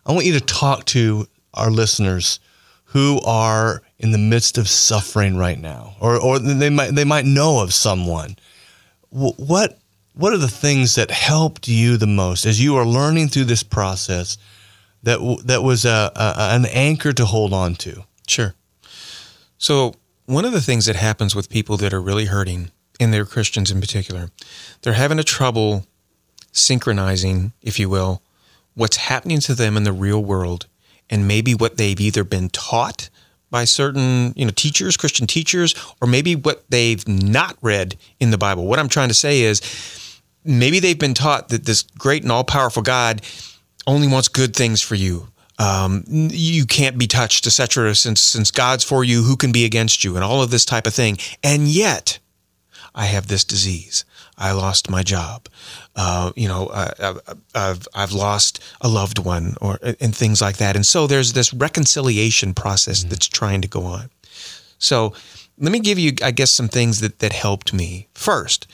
I 0.06 0.12
want 0.12 0.26
you 0.26 0.32
to 0.34 0.40
talk 0.40 0.84
to 0.86 1.26
our 1.52 1.70
listeners 1.70 2.40
who 2.84 3.20
are 3.24 3.82
in 3.98 4.12
the 4.12 4.18
midst 4.18 4.56
of 4.56 4.68
suffering 4.68 5.36
right 5.36 5.58
now, 5.58 5.96
or, 6.00 6.20
or 6.20 6.38
they 6.38 6.70
might 6.70 6.94
they 6.94 7.04
might 7.04 7.24
know 7.24 7.60
of 7.60 7.74
someone. 7.74 8.36
What 9.10 9.78
what 10.14 10.32
are 10.32 10.38
the 10.38 10.48
things 10.48 10.94
that 10.94 11.10
helped 11.10 11.66
you 11.66 11.96
the 11.96 12.06
most 12.06 12.46
as 12.46 12.62
you 12.62 12.76
are 12.76 12.86
learning 12.86 13.28
through 13.28 13.44
this 13.44 13.62
process 13.64 14.38
that 15.02 15.18
that 15.44 15.62
was 15.62 15.84
a, 15.84 16.12
a 16.14 16.34
an 16.54 16.66
anchor 16.66 17.12
to 17.12 17.24
hold 17.24 17.52
on 17.52 17.74
to? 17.76 18.04
Sure. 18.26 18.54
So, 19.58 19.94
one 20.26 20.44
of 20.44 20.52
the 20.52 20.60
things 20.60 20.86
that 20.86 20.96
happens 20.96 21.34
with 21.34 21.50
people 21.50 21.76
that 21.76 21.92
are 21.92 22.00
really 22.00 22.26
hurting, 22.26 22.70
and 22.98 23.12
they're 23.12 23.26
Christians 23.26 23.70
in 23.70 23.80
particular, 23.80 24.30
they're 24.82 24.94
having 24.94 25.18
a 25.18 25.24
trouble 25.24 25.86
synchronizing, 26.52 27.52
if 27.62 27.78
you 27.78 27.88
will, 27.88 28.22
what's 28.74 28.96
happening 28.96 29.40
to 29.40 29.54
them 29.54 29.76
in 29.76 29.84
the 29.84 29.92
real 29.92 30.22
world 30.22 30.66
and 31.10 31.28
maybe 31.28 31.54
what 31.54 31.76
they've 31.76 32.00
either 32.00 32.24
been 32.24 32.48
taught 32.48 33.10
by 33.50 33.64
certain, 33.64 34.32
you 34.36 34.44
know, 34.44 34.50
teachers, 34.54 34.96
Christian 34.96 35.26
teachers, 35.26 35.74
or 36.00 36.08
maybe 36.08 36.34
what 36.34 36.64
they've 36.70 37.06
not 37.06 37.56
read 37.60 37.96
in 38.18 38.30
the 38.30 38.38
Bible. 38.38 38.66
What 38.66 38.78
I'm 38.78 38.88
trying 38.88 39.08
to 39.08 39.14
say 39.14 39.42
is 39.42 39.60
maybe 40.44 40.80
they've 40.80 40.98
been 40.98 41.14
taught 41.14 41.50
that 41.50 41.64
this 41.64 41.82
great 41.82 42.22
and 42.22 42.32
all 42.32 42.44
powerful 42.44 42.82
God 42.82 43.22
only 43.86 44.08
wants 44.08 44.28
good 44.28 44.56
things 44.56 44.80
for 44.80 44.94
you 44.94 45.28
um, 45.58 46.04
you 46.06 46.66
can't 46.66 46.98
be 46.98 47.06
touched, 47.06 47.46
etc. 47.46 47.94
Since 47.94 48.20
since 48.20 48.50
God's 48.50 48.84
for 48.84 49.04
you, 49.04 49.22
who 49.22 49.36
can 49.36 49.52
be 49.52 49.64
against 49.64 50.04
you, 50.04 50.16
and 50.16 50.24
all 50.24 50.42
of 50.42 50.50
this 50.50 50.64
type 50.64 50.86
of 50.86 50.94
thing. 50.94 51.18
And 51.42 51.68
yet, 51.68 52.18
I 52.94 53.06
have 53.06 53.28
this 53.28 53.44
disease. 53.44 54.04
I 54.36 54.50
lost 54.52 54.90
my 54.90 55.02
job. 55.02 55.48
Uh, 55.94 56.32
you 56.34 56.48
know, 56.48 56.66
uh, 56.66 57.14
I've 57.54 57.86
I've 57.94 58.12
lost 58.12 58.62
a 58.80 58.88
loved 58.88 59.18
one, 59.18 59.54
or 59.60 59.78
and 60.00 60.14
things 60.14 60.40
like 60.40 60.56
that. 60.56 60.74
And 60.74 60.84
so 60.84 61.06
there's 61.06 61.34
this 61.34 61.54
reconciliation 61.54 62.52
process 62.54 63.00
mm-hmm. 63.00 63.10
that's 63.10 63.28
trying 63.28 63.60
to 63.62 63.68
go 63.68 63.84
on. 63.84 64.10
So 64.78 65.14
let 65.58 65.70
me 65.70 65.78
give 65.78 65.98
you, 65.98 66.12
I 66.22 66.32
guess, 66.32 66.50
some 66.50 66.68
things 66.68 67.00
that 67.00 67.20
that 67.20 67.32
helped 67.32 67.72
me. 67.72 68.08
First, 68.12 68.66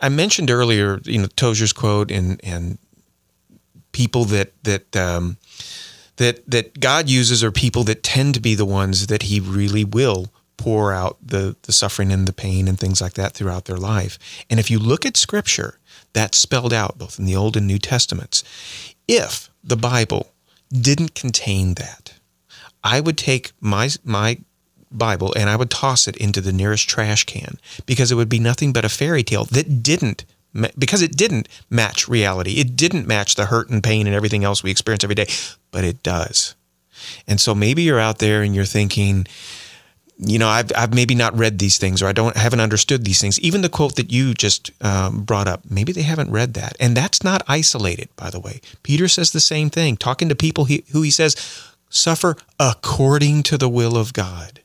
I 0.00 0.10
mentioned 0.10 0.50
earlier, 0.50 1.00
you 1.04 1.18
know, 1.18 1.28
Tozer's 1.36 1.72
quote 1.72 2.10
and 2.10 2.38
and 2.44 2.78
people 3.92 4.26
that 4.26 4.52
that 4.64 4.94
um, 4.94 5.38
that 6.16 6.48
that 6.50 6.80
God 6.80 7.08
uses 7.08 7.42
are 7.44 7.52
people 7.52 7.84
that 7.84 8.02
tend 8.02 8.34
to 8.34 8.40
be 8.40 8.54
the 8.54 8.64
ones 8.64 9.06
that 9.06 9.22
He 9.22 9.40
really 9.40 9.84
will 9.84 10.32
pour 10.56 10.92
out 10.92 11.18
the 11.22 11.56
the 11.62 11.72
suffering 11.72 12.12
and 12.12 12.26
the 12.26 12.32
pain 12.32 12.68
and 12.68 12.78
things 12.78 13.00
like 13.00 13.14
that 13.14 13.32
throughout 13.32 13.66
their 13.66 13.76
life. 13.76 14.18
And 14.50 14.58
if 14.58 14.70
you 14.70 14.78
look 14.78 15.04
at 15.06 15.16
Scripture, 15.16 15.78
that's 16.12 16.38
spelled 16.38 16.72
out 16.72 16.98
both 16.98 17.18
in 17.18 17.24
the 17.24 17.36
Old 17.36 17.56
and 17.56 17.66
New 17.66 17.78
Testaments. 17.78 18.42
If 19.06 19.50
the 19.62 19.76
Bible 19.76 20.32
didn't 20.72 21.14
contain 21.14 21.74
that, 21.74 22.14
I 22.82 23.00
would 23.00 23.18
take 23.18 23.52
my 23.60 23.90
my 24.04 24.38
Bible 24.90 25.34
and 25.36 25.50
I 25.50 25.56
would 25.56 25.70
toss 25.70 26.08
it 26.08 26.16
into 26.16 26.40
the 26.40 26.52
nearest 26.52 26.88
trash 26.88 27.24
can 27.24 27.58
because 27.84 28.10
it 28.10 28.14
would 28.14 28.28
be 28.28 28.38
nothing 28.38 28.72
but 28.72 28.84
a 28.84 28.88
fairy 28.88 29.22
tale 29.22 29.44
that 29.46 29.82
didn't 29.82 30.24
because 30.78 31.02
it 31.02 31.16
didn't 31.16 31.48
match 31.70 32.08
reality. 32.08 32.52
It 32.60 32.76
didn't 32.76 33.06
match 33.06 33.34
the 33.34 33.46
hurt 33.46 33.70
and 33.70 33.82
pain 33.82 34.06
and 34.06 34.14
everything 34.14 34.44
else 34.44 34.62
we 34.62 34.70
experience 34.70 35.04
every 35.04 35.14
day, 35.14 35.26
but 35.70 35.84
it 35.84 36.02
does. 36.02 36.54
And 37.26 37.40
so 37.40 37.54
maybe 37.54 37.82
you're 37.82 38.00
out 38.00 38.18
there 38.18 38.42
and 38.42 38.54
you're 38.54 38.64
thinking, 38.64 39.26
you 40.18 40.38
know, 40.38 40.48
I've, 40.48 40.72
I've 40.74 40.94
maybe 40.94 41.14
not 41.14 41.36
read 41.36 41.58
these 41.58 41.76
things 41.78 42.02
or 42.02 42.06
I 42.06 42.12
don't 42.12 42.36
haven't 42.36 42.60
understood 42.60 43.04
these 43.04 43.20
things. 43.20 43.38
Even 43.40 43.60
the 43.60 43.68
quote 43.68 43.96
that 43.96 44.10
you 44.10 44.32
just 44.32 44.70
um, 44.82 45.24
brought 45.24 45.46
up, 45.46 45.62
maybe 45.68 45.92
they 45.92 46.02
haven't 46.02 46.30
read 46.30 46.54
that. 46.54 46.74
And 46.80 46.96
that's 46.96 47.22
not 47.22 47.42
isolated, 47.46 48.08
by 48.16 48.30
the 48.30 48.40
way. 48.40 48.60
Peter 48.82 49.08
says 49.08 49.32
the 49.32 49.40
same 49.40 49.68
thing, 49.68 49.96
talking 49.96 50.28
to 50.28 50.34
people 50.34 50.64
he, 50.64 50.84
who 50.92 51.02
he 51.02 51.10
says 51.10 51.36
suffer 51.90 52.36
according 52.58 53.42
to 53.44 53.58
the 53.58 53.68
will 53.68 53.96
of 53.96 54.12
God. 54.12 54.60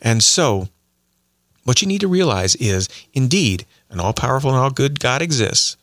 And 0.00 0.22
so, 0.22 0.68
what 1.64 1.80
you 1.80 1.86
need 1.86 2.00
to 2.00 2.08
realize 2.08 2.56
is 2.56 2.88
indeed, 3.12 3.66
an 3.92 4.00
all 4.00 4.12
powerful 4.12 4.50
and 4.50 4.58
all 4.58 4.70
good 4.70 5.00
God 5.00 5.22
exists, 5.22 5.76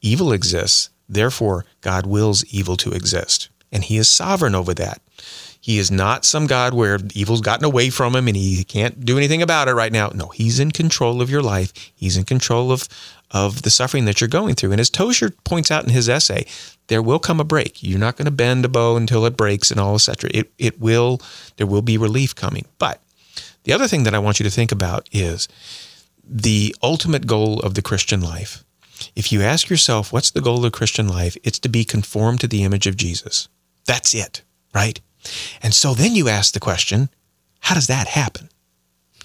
evil 0.00 0.32
exists. 0.32 0.90
Therefore, 1.08 1.64
God 1.80 2.06
wills 2.06 2.44
evil 2.46 2.76
to 2.78 2.92
exist. 2.92 3.48
And 3.70 3.84
he 3.84 3.96
is 3.96 4.08
sovereign 4.08 4.54
over 4.54 4.72
that. 4.74 5.00
He 5.64 5.78
is 5.78 5.90
not 5.90 6.26
some 6.26 6.46
God 6.46 6.74
where 6.74 6.98
evil's 7.14 7.40
gotten 7.40 7.64
away 7.64 7.88
from 7.88 8.14
him 8.14 8.28
and 8.28 8.36
he 8.36 8.64
can't 8.64 9.02
do 9.02 9.16
anything 9.16 9.40
about 9.40 9.66
it 9.66 9.72
right 9.72 9.90
now. 9.90 10.10
No, 10.14 10.26
he's 10.28 10.60
in 10.60 10.70
control 10.70 11.22
of 11.22 11.30
your 11.30 11.40
life. 11.40 11.72
He's 11.94 12.18
in 12.18 12.24
control 12.24 12.70
of, 12.70 12.86
of 13.30 13.62
the 13.62 13.70
suffering 13.70 14.04
that 14.04 14.20
you're 14.20 14.28
going 14.28 14.56
through. 14.56 14.72
And 14.72 14.80
as 14.80 14.90
Tozer 14.90 15.30
points 15.44 15.70
out 15.70 15.82
in 15.82 15.88
his 15.88 16.06
essay, 16.06 16.44
there 16.88 17.00
will 17.00 17.18
come 17.18 17.40
a 17.40 17.44
break. 17.44 17.82
You're 17.82 17.98
not 17.98 18.16
going 18.16 18.26
to 18.26 18.30
bend 18.30 18.66
a 18.66 18.68
bow 18.68 18.96
until 18.96 19.24
it 19.24 19.38
breaks 19.38 19.70
and 19.70 19.80
all, 19.80 19.94
etc. 19.94 20.28
It, 20.34 20.52
it 20.58 20.78
will, 20.80 21.22
there 21.56 21.66
will 21.66 21.80
be 21.80 21.96
relief 21.96 22.34
coming. 22.34 22.66
But 22.78 23.00
the 23.62 23.72
other 23.72 23.88
thing 23.88 24.02
that 24.04 24.14
I 24.14 24.18
want 24.18 24.38
you 24.38 24.44
to 24.44 24.50
think 24.50 24.70
about 24.70 25.08
is 25.12 25.48
the 26.28 26.74
ultimate 26.82 27.26
goal 27.26 27.60
of 27.60 27.74
the 27.74 27.82
Christian 27.82 28.20
life. 28.20 28.64
If 29.14 29.32
you 29.32 29.42
ask 29.42 29.68
yourself, 29.68 30.12
what's 30.12 30.30
the 30.30 30.40
goal 30.40 30.56
of 30.56 30.62
the 30.62 30.70
Christian 30.70 31.08
life? 31.08 31.36
It's 31.42 31.58
to 31.60 31.68
be 31.68 31.84
conformed 31.84 32.40
to 32.40 32.48
the 32.48 32.62
image 32.64 32.86
of 32.86 32.96
Jesus. 32.96 33.48
That's 33.86 34.14
it, 34.14 34.42
right? 34.74 35.00
And 35.62 35.74
so 35.74 35.94
then 35.94 36.14
you 36.14 36.28
ask 36.28 36.54
the 36.54 36.60
question, 36.60 37.08
how 37.60 37.74
does 37.74 37.86
that 37.86 38.08
happen? 38.08 38.50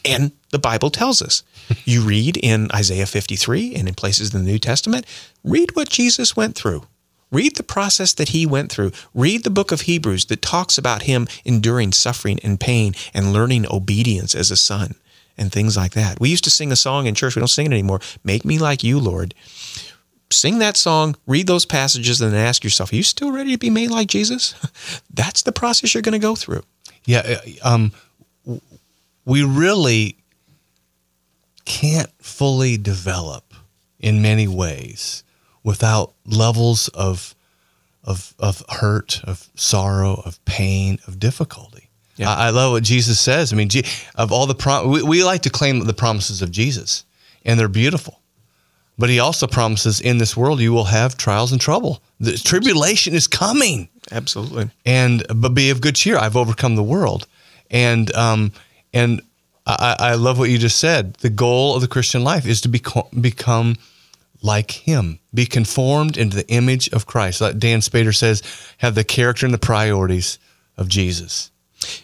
And 0.06 0.32
the 0.52 0.60
Bible 0.60 0.90
tells 0.90 1.22
us. 1.22 1.44
You 1.86 2.02
read 2.02 2.38
in 2.38 2.72
Isaiah 2.74 3.06
53 3.06 3.76
and 3.76 3.88
in 3.88 3.94
places 3.94 4.34
in 4.34 4.44
the 4.44 4.52
New 4.52 4.58
Testament, 4.58 5.06
read 5.44 5.76
what 5.76 5.88
Jesus 5.90 6.36
went 6.36 6.56
through. 6.56 6.88
Read 7.32 7.58
the 7.58 7.64
process 7.64 8.12
that 8.14 8.30
he 8.30 8.48
went 8.48 8.72
through. 8.72 8.92
Read 9.14 9.44
the 9.44 9.52
book 9.52 9.72
of 9.72 9.82
Hebrews 9.82 10.26
that 10.26 10.42
talks 10.42 10.80
about 10.80 11.04
him 11.04 11.28
enduring 11.46 11.92
suffering 11.92 12.40
and 12.44 12.60
pain 12.60 12.96
and 13.14 13.34
learning 13.34 13.68
obedience 13.70 14.34
as 14.34 14.50
a 14.50 14.58
son 14.58 14.96
and 15.40 15.52
things 15.52 15.78
like 15.78 15.94
that. 15.94 16.20
We 16.20 16.30
used 16.30 16.44
to 16.44 16.50
sing 16.50 16.72
a 16.72 16.76
song 16.76 17.08
in 17.08 17.16
church. 17.16 17.36
We 17.36 17.40
don't 17.40 17.48
sing 17.48 17.68
it 17.68 17.72
anymore. 17.72 18.02
Make 18.24 18.46
me 18.46 18.60
like 18.60 18.84
you, 18.84 19.00
Lord. 19.00 19.34
Sing 20.32 20.60
that 20.60 20.78
song, 20.78 21.16
read 21.26 21.48
those 21.48 21.66
passages, 21.66 22.22
and 22.22 22.32
then 22.32 22.46
ask 22.46 22.64
yourself, 22.64 22.92
are 22.92 22.96
you 22.96 23.04
still 23.04 23.32
ready 23.32 23.54
to 23.54 23.58
be 23.58 23.72
made 23.72 23.90
like 23.90 24.08
Jesus? 24.08 24.54
That's 25.14 25.42
the 25.42 25.52
process 25.52 25.94
you're 25.94 26.04
going 26.04 26.14
to 26.14 26.20
go 26.20 26.36
through. 26.36 26.62
Yeah, 27.06 27.38
uh, 27.64 27.68
um, 27.68 27.92
we 29.26 29.44
really 29.44 30.18
can't 31.66 32.12
fully 32.22 32.78
develop 32.78 33.54
in 34.00 34.22
many 34.22 34.48
ways 34.48 35.24
without 35.64 36.14
levels 36.26 36.90
of 36.90 37.36
of 38.04 38.34
of 38.40 38.64
hurt, 38.70 39.22
of 39.24 39.50
sorrow, 39.56 40.22
of 40.26 40.44
pain, 40.46 41.00
of 41.08 41.20
difficulty. 41.20 41.89
Yeah. 42.20 42.30
I, 42.30 42.48
I 42.48 42.50
love 42.50 42.74
what 42.74 42.84
Jesus 42.84 43.20
says. 43.20 43.54
I 43.54 43.56
mean, 43.56 43.70
Je- 43.70 43.86
of 44.16 44.32
all 44.32 44.46
the 44.46 44.54
prom- 44.56 44.90
we, 44.92 45.02
we 45.02 45.24
like 45.24 45.42
to 45.44 45.50
claim 45.50 45.80
the 45.86 45.94
promises 45.94 46.42
of 46.42 46.52
Jesus, 46.52 47.06
and 47.46 47.60
they're 47.60 47.70
beautiful. 47.70 48.20
But 48.98 49.10
he 49.10 49.20
also 49.20 49.48
promises 49.48 50.02
in 50.02 50.18
this 50.18 50.36
world 50.36 50.60
you 50.60 50.74
will 50.74 50.84
have 50.84 51.16
trials 51.16 51.54
and 51.54 51.62
trouble. 51.62 52.04
The 52.20 52.34
tribulation 52.34 53.14
is 53.14 53.28
coming 53.28 53.88
Absolutely. 54.12 54.70
and 54.86 55.26
but 55.34 55.54
be 55.54 55.70
of 55.70 55.80
good 55.80 55.96
cheer. 55.96 56.18
I've 56.18 56.36
overcome 56.36 56.76
the 56.76 56.84
world, 56.84 57.26
and 57.72 58.14
um, 58.14 58.52
and 58.94 59.22
I, 59.66 59.96
I 60.00 60.16
love 60.16 60.38
what 60.38 60.50
you 60.50 60.58
just 60.58 60.78
said. 60.78 61.14
The 61.16 61.30
goal 61.30 61.76
of 61.76 61.82
the 61.82 61.88
Christian 61.88 62.26
life 62.26 62.46
is 62.46 62.60
to 62.62 62.68
become 62.68 63.08
become 63.22 63.78
like 64.42 64.72
Him, 64.72 65.20
be 65.34 65.46
conformed 65.46 66.18
into 66.18 66.36
the 66.36 66.48
image 66.50 66.90
of 66.90 67.06
Christ. 67.06 67.40
Like 67.40 67.58
Dan 67.58 67.80
Spader 67.80 68.16
says, 68.16 68.42
have 68.78 68.96
the 68.96 69.04
character 69.04 69.46
and 69.46 69.54
the 69.54 69.58
priorities 69.60 70.40
of 70.78 70.88
Jesus. 70.88 71.52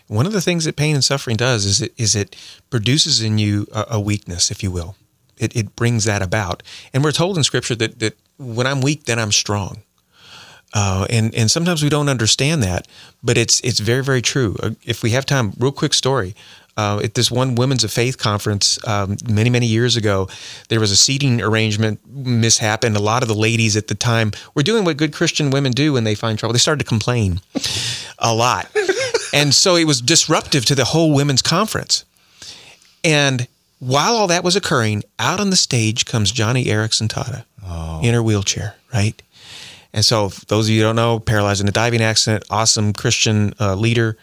One 0.08 0.26
of 0.26 0.34
the 0.34 0.42
things 0.42 0.66
that 0.66 0.76
pain 0.76 0.96
and 0.96 1.04
suffering 1.04 1.38
does 1.38 1.66
is 1.66 1.82
it 1.82 1.94
is 1.98 2.16
it 2.16 2.36
produces 2.70 3.22
in 3.22 3.38
you 3.38 3.68
a, 3.74 3.86
a 3.92 4.00
weakness, 4.00 4.52
if 4.52 4.64
you 4.64 4.72
will. 4.72 4.96
It, 5.38 5.56
it 5.56 5.76
brings 5.76 6.06
that 6.06 6.22
about, 6.22 6.64
and 6.94 7.04
we're 7.04 7.12
told 7.12 7.38
in 7.38 7.44
Scripture 7.44 7.76
that 7.76 8.00
that 8.00 8.18
when 8.38 8.68
I'm 8.68 8.82
weak, 8.82 9.06
then 9.06 9.20
I'm 9.20 9.32
strong. 9.32 9.84
Uh, 10.74 11.06
and 11.10 11.34
and 11.36 11.50
sometimes 11.50 11.84
we 11.84 11.90
don't 11.90 12.10
understand 12.10 12.64
that, 12.64 12.88
but 13.24 13.38
it's 13.38 13.62
it's 13.62 13.80
very 13.80 14.04
very 14.04 14.22
true. 14.22 14.56
Uh, 14.62 14.72
If 14.84 15.04
we 15.04 15.12
have 15.12 15.26
time, 15.26 15.54
real 15.60 15.72
quick 15.72 15.94
story. 15.94 16.36
Uh, 16.78 17.00
at 17.02 17.14
this 17.14 17.32
one 17.32 17.56
Women's 17.56 17.86
of 17.86 17.92
Faith 17.92 18.18
conference 18.18 18.78
um, 18.86 19.16
many 19.30 19.50
many 19.50 19.66
years 19.66 19.96
ago, 19.96 20.28
there 20.68 20.82
was 20.82 20.92
a 20.92 20.98
seating 20.98 21.42
arrangement 21.42 22.02
mishap, 22.06 22.84
and 22.84 22.98
a 22.98 23.00
lot 23.00 23.22
of 23.22 23.30
the 23.30 23.34
ladies 23.34 23.78
at 23.78 23.88
the 23.88 23.96
time 23.96 24.32
were 24.54 24.64
doing 24.64 24.84
what 24.84 24.98
good 24.98 25.14
Christian 25.14 25.52
women 25.52 25.72
do 25.72 25.94
when 25.94 26.04
they 26.04 26.16
find 26.16 26.38
trouble. 26.38 26.52
They 26.52 26.60
started 26.60 26.84
to 26.84 26.90
complain 26.90 27.40
a 28.20 28.34
lot, 28.34 28.70
and 29.36 29.54
so 29.54 29.76
it 29.76 29.86
was 29.86 30.00
disruptive 30.00 30.64
to 30.66 30.76
the 30.76 30.86
whole 30.86 31.14
women's 31.14 31.42
conference. 31.42 32.06
And 33.04 33.48
while 33.80 34.16
all 34.16 34.28
that 34.28 34.46
was 34.46 34.56
occurring, 34.56 35.04
out 35.20 35.42
on 35.42 35.50
the 35.50 35.58
stage 35.58 36.06
comes 36.06 36.32
Joni 36.32 36.66
Eareckson 36.66 37.10
Tada 37.10 37.44
in 38.02 38.14
her 38.14 38.24
wheelchair, 38.24 38.76
right? 38.94 39.22
And 39.94 40.06
so, 40.06 40.30
those 40.48 40.68
of 40.68 40.74
you 40.74 40.82
don't 40.82 40.96
know, 40.96 41.20
paralyzed 41.20 41.62
in 41.62 41.68
a 41.68 41.72
diving 41.72 42.02
accident, 42.02 42.46
awesome 42.50 42.94
Christian 42.94 43.54
uh, 43.60 43.76
leader. 43.76 44.18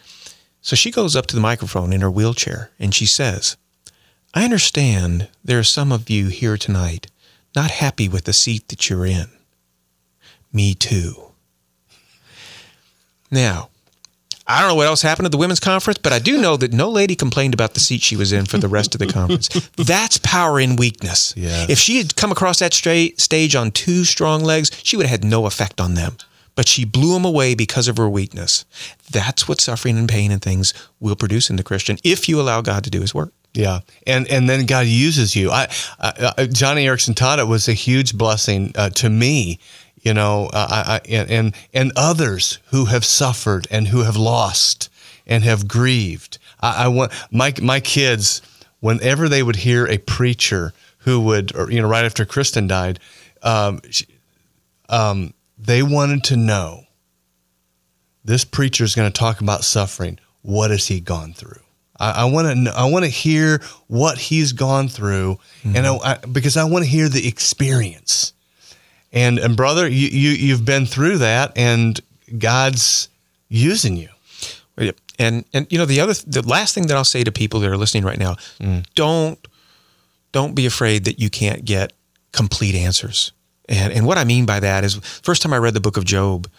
So 0.61 0.75
she 0.75 0.91
goes 0.91 1.15
up 1.15 1.27
to 1.27 1.35
the 1.35 1.41
microphone 1.41 1.93
in 1.93 2.01
her 2.01 2.11
wheelchair 2.11 2.71
and 2.79 2.93
she 2.93 3.05
says, 3.05 3.55
I 4.33 4.43
understand 4.45 5.29
there 5.43 5.59
are 5.59 5.63
some 5.63 5.91
of 5.91 6.09
you 6.09 6.27
here 6.27 6.57
tonight 6.57 7.07
not 7.55 7.69
happy 7.69 8.09
with 8.09 8.23
the 8.23 8.33
seat 8.33 8.67
that 8.69 8.89
you're 8.89 9.05
in. 9.05 9.27
Me 10.51 10.73
too. 10.73 11.31
Now, 13.29 13.69
I 14.45 14.59
don't 14.59 14.69
know 14.69 14.75
what 14.75 14.87
else 14.87 15.01
happened 15.01 15.25
at 15.25 15.31
the 15.31 15.37
women's 15.37 15.61
conference, 15.61 15.99
but 15.99 16.11
I 16.11 16.19
do 16.19 16.39
know 16.39 16.57
that 16.57 16.73
no 16.73 16.89
lady 16.89 17.15
complained 17.15 17.53
about 17.53 17.75
the 17.75 17.79
seat 17.79 18.01
she 18.01 18.17
was 18.17 18.33
in 18.33 18.45
for 18.45 18.57
the 18.57 18.67
rest 18.67 18.93
of 18.93 18.99
the 18.99 19.07
conference. 19.07 19.47
That's 19.77 20.17
power 20.17 20.59
in 20.59 20.75
weakness. 20.75 21.33
Yeah. 21.37 21.65
If 21.69 21.79
she 21.79 21.97
had 21.97 22.15
come 22.15 22.31
across 22.31 22.59
that 22.59 22.73
straight 22.73 23.21
stage 23.21 23.55
on 23.55 23.71
two 23.71 24.03
strong 24.03 24.43
legs, 24.43 24.69
she 24.83 24.97
would 24.97 25.05
have 25.05 25.21
had 25.21 25.29
no 25.29 25.45
effect 25.45 25.79
on 25.79 25.93
them. 25.93 26.17
But 26.55 26.67
she 26.67 26.85
blew 26.85 27.13
them 27.13 27.25
away 27.25 27.55
because 27.55 27.87
of 27.87 27.97
her 27.97 28.09
weakness. 28.09 28.65
That's 29.09 29.47
what 29.47 29.59
suffering 29.61 29.97
and 29.97 30.09
pain 30.09 30.31
and 30.31 30.41
things 30.41 30.73
will 30.99 31.15
produce 31.15 31.49
in 31.49 31.55
the 31.55 31.63
Christian 31.63 31.97
if 32.03 32.29
you 32.29 32.39
allow 32.39 32.61
God 32.61 32.83
to 32.83 32.89
do 32.89 33.01
his 33.01 33.13
work. 33.15 33.31
Yeah, 33.53 33.81
and 34.07 34.27
and 34.29 34.49
then 34.49 34.65
God 34.65 34.87
uses 34.87 35.35
you. 35.35 35.51
I, 35.51 35.67
I, 35.99 36.33
I 36.37 36.45
Joni 36.47 36.85
Eareckson 36.85 37.13
Tada 37.13 37.47
was 37.47 37.67
a 37.67 37.73
huge 37.73 38.17
blessing 38.17 38.71
uh, 38.75 38.89
to 38.91 39.09
me. 39.09 39.59
You 40.03 40.13
know, 40.13 40.49
I, 40.53 41.01
I, 41.05 41.07
and 41.09 41.55
and 41.73 41.91
others 41.95 42.59
who 42.71 42.85
have 42.85 43.05
suffered 43.05 43.67
and 43.71 43.87
who 43.87 44.03
have 44.03 44.17
lost 44.17 44.89
and 45.25 45.43
have 45.45 45.67
grieved. 45.67 46.37
I, 46.61 46.85
I 46.85 46.87
want 46.89 47.13
my 47.31 47.53
my 47.61 47.79
kids 47.79 48.41
whenever 48.81 49.29
they 49.29 49.41
would 49.41 49.55
hear 49.55 49.87
a 49.87 49.97
preacher 49.97 50.73
who 50.99 51.21
would, 51.21 51.55
or, 51.55 51.71
you 51.71 51.81
know, 51.81 51.87
right 51.87 52.03
after 52.03 52.25
Kristen 52.25 52.67
died, 52.67 52.99
um, 53.41 53.79
she, 53.89 54.05
um, 54.89 55.33
they 55.57 55.81
wanted 55.81 56.25
to 56.25 56.35
know 56.35 56.83
this 58.25 58.43
preacher 58.43 58.83
is 58.83 58.95
going 58.95 59.09
to 59.09 59.17
talk 59.17 59.39
about 59.39 59.63
suffering. 59.63 60.19
What 60.41 60.71
has 60.71 60.87
he 60.87 60.99
gone 60.99 61.33
through? 61.33 61.61
I 61.97 62.25
want 62.25 62.65
to. 62.65 62.73
I 62.75 62.89
want 62.89 63.05
to 63.05 63.09
hear 63.09 63.61
what 63.87 64.17
he's 64.17 64.51
gone 64.51 64.89
through, 64.89 65.39
and 65.63 65.87
I, 65.87 65.95
I, 65.95 66.17
because 66.17 66.57
I 66.57 66.65
want 66.65 66.83
to 66.83 66.89
hear 66.89 67.07
the 67.07 67.25
experience. 67.25 68.33
And 69.13 69.37
and 69.37 69.55
brother, 69.55 69.87
you, 69.87 70.07
you 70.07 70.31
you've 70.31 70.65
been 70.65 70.85
through 70.85 71.19
that, 71.19 71.53
and 71.55 71.99
God's 72.37 73.09
using 73.47 73.95
you. 73.95 74.09
And 75.19 75.45
and 75.53 75.71
you 75.71 75.77
know 75.77 75.85
the 75.85 75.99
other 76.01 76.13
the 76.25 76.41
last 76.41 76.73
thing 76.73 76.87
that 76.87 76.97
I'll 76.97 77.05
say 77.05 77.23
to 77.23 77.31
people 77.31 77.59
that 77.59 77.69
are 77.69 77.77
listening 77.77 78.03
right 78.03 78.17
now, 78.17 78.35
mm. 78.59 78.83
don't 78.95 79.39
don't 80.31 80.55
be 80.55 80.65
afraid 80.65 81.05
that 81.05 81.19
you 81.19 81.29
can't 81.29 81.63
get 81.63 81.93
complete 82.31 82.73
answers. 82.73 83.31
And 83.69 83.93
and 83.93 84.07
what 84.07 84.17
I 84.17 84.23
mean 84.23 84.47
by 84.47 84.59
that 84.59 84.83
is 84.83 84.95
first 85.21 85.43
time 85.43 85.53
I 85.53 85.57
read 85.57 85.75
the 85.75 85.79
book 85.79 85.95
of 85.95 86.05
Job, 86.05 86.49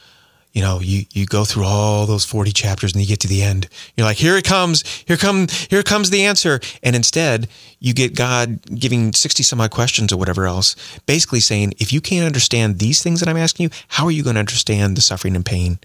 you 0.55 0.63
know, 0.63 0.81
you 0.81 1.05
you 1.11 1.27
go 1.27 1.45
through 1.45 1.65
all 1.65 2.07
those 2.07 2.25
40 2.25 2.53
chapters 2.53 2.93
and 2.93 3.03
you 3.03 3.09
get 3.09 3.21
to 3.21 3.29
the 3.29 3.43
end. 3.43 3.69
You're 3.97 4.07
like, 4.07 4.17
here 4.17 4.39
it 4.39 4.45
comes, 4.45 4.83
here 5.05 5.17
come 5.17 5.49
here 5.69 5.83
comes 5.83 6.11
the 6.11 6.25
answer. 6.25 6.61
And 6.83 6.95
instead, 6.95 7.49
you 7.81 7.93
get 7.93 8.15
God 8.15 8.63
giving 8.79 9.13
60 9.13 9.43
some 9.43 9.61
odd 9.61 9.73
questions 9.73 10.13
or 10.13 10.17
whatever 10.17 10.47
else, 10.47 10.77
basically 11.07 11.41
saying, 11.41 11.75
if 11.79 11.93
you 11.93 12.01
can't 12.01 12.25
understand 12.25 12.79
these 12.79 13.03
things 13.03 13.19
that 13.21 13.29
I'm 13.29 13.37
asking 13.37 13.65
you, 13.65 13.71
how 13.89 14.07
are 14.07 14.13
you 14.13 14.23
going 14.23 14.35
to 14.35 14.41
understand 14.41 14.97
the 14.97 15.03
suffering 15.03 15.35
and 15.35 15.45
pain 15.45 15.81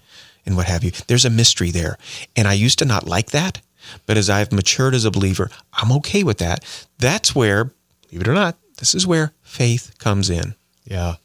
and 0.46 0.56
what 0.56 0.66
have 0.66 0.84
you? 0.84 0.92
There's 1.08 1.24
a 1.24 1.30
mystery 1.30 1.72
there. 1.72 1.98
And 2.36 2.46
I 2.46 2.52
used 2.52 2.78
to 2.78 2.84
not 2.84 3.08
like 3.08 3.30
that, 3.30 3.60
but 4.06 4.16
as 4.16 4.30
I've 4.30 4.52
matured 4.52 4.94
as 4.94 5.04
a 5.04 5.10
believer, 5.10 5.50
I'm 5.72 5.90
okay 5.92 6.22
with 6.22 6.38
that. 6.38 6.64
That's 6.98 7.34
where, 7.34 7.64
believe 8.08 8.22
it 8.22 8.28
or 8.28 8.34
not, 8.34 8.56
this 8.78 8.94
is 8.94 9.04
where 9.04 9.32
faith 9.42 9.96
comes 9.98 10.30
in. 10.30 10.54
Yeah. 10.84 11.16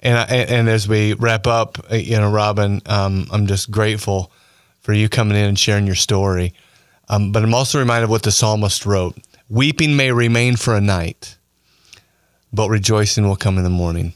And, 0.00 0.18
I, 0.18 0.24
and 0.24 0.68
as 0.68 0.86
we 0.86 1.14
wrap 1.14 1.46
up, 1.46 1.78
uh, 1.90 1.96
you 1.96 2.16
know, 2.16 2.30
Robin, 2.30 2.80
um, 2.86 3.26
I'm 3.32 3.46
just 3.46 3.70
grateful 3.70 4.30
for 4.80 4.92
you 4.92 5.08
coming 5.08 5.36
in 5.36 5.44
and 5.44 5.58
sharing 5.58 5.86
your 5.86 5.94
story. 5.94 6.54
Um, 7.08 7.32
but 7.32 7.42
I'm 7.42 7.54
also 7.54 7.78
reminded 7.78 8.04
of 8.04 8.10
what 8.10 8.22
the 8.22 8.32
psalmist 8.32 8.84
wrote 8.86 9.16
Weeping 9.48 9.96
may 9.96 10.10
remain 10.10 10.56
for 10.56 10.74
a 10.74 10.80
night, 10.80 11.36
but 12.52 12.68
rejoicing 12.68 13.26
will 13.26 13.36
come 13.36 13.58
in 13.58 13.64
the 13.64 13.70
morning. 13.70 14.12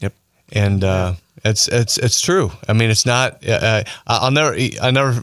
Yep. 0.00 0.12
And 0.52 0.84
uh, 0.84 1.14
it's, 1.44 1.68
it's, 1.68 1.96
it's 1.96 2.20
true. 2.20 2.52
I 2.68 2.74
mean, 2.74 2.90
it's 2.90 3.06
not, 3.06 3.46
uh, 3.48 3.84
I'll 4.06 4.30
never, 4.30 4.54
I 4.82 4.90
never, 4.90 5.22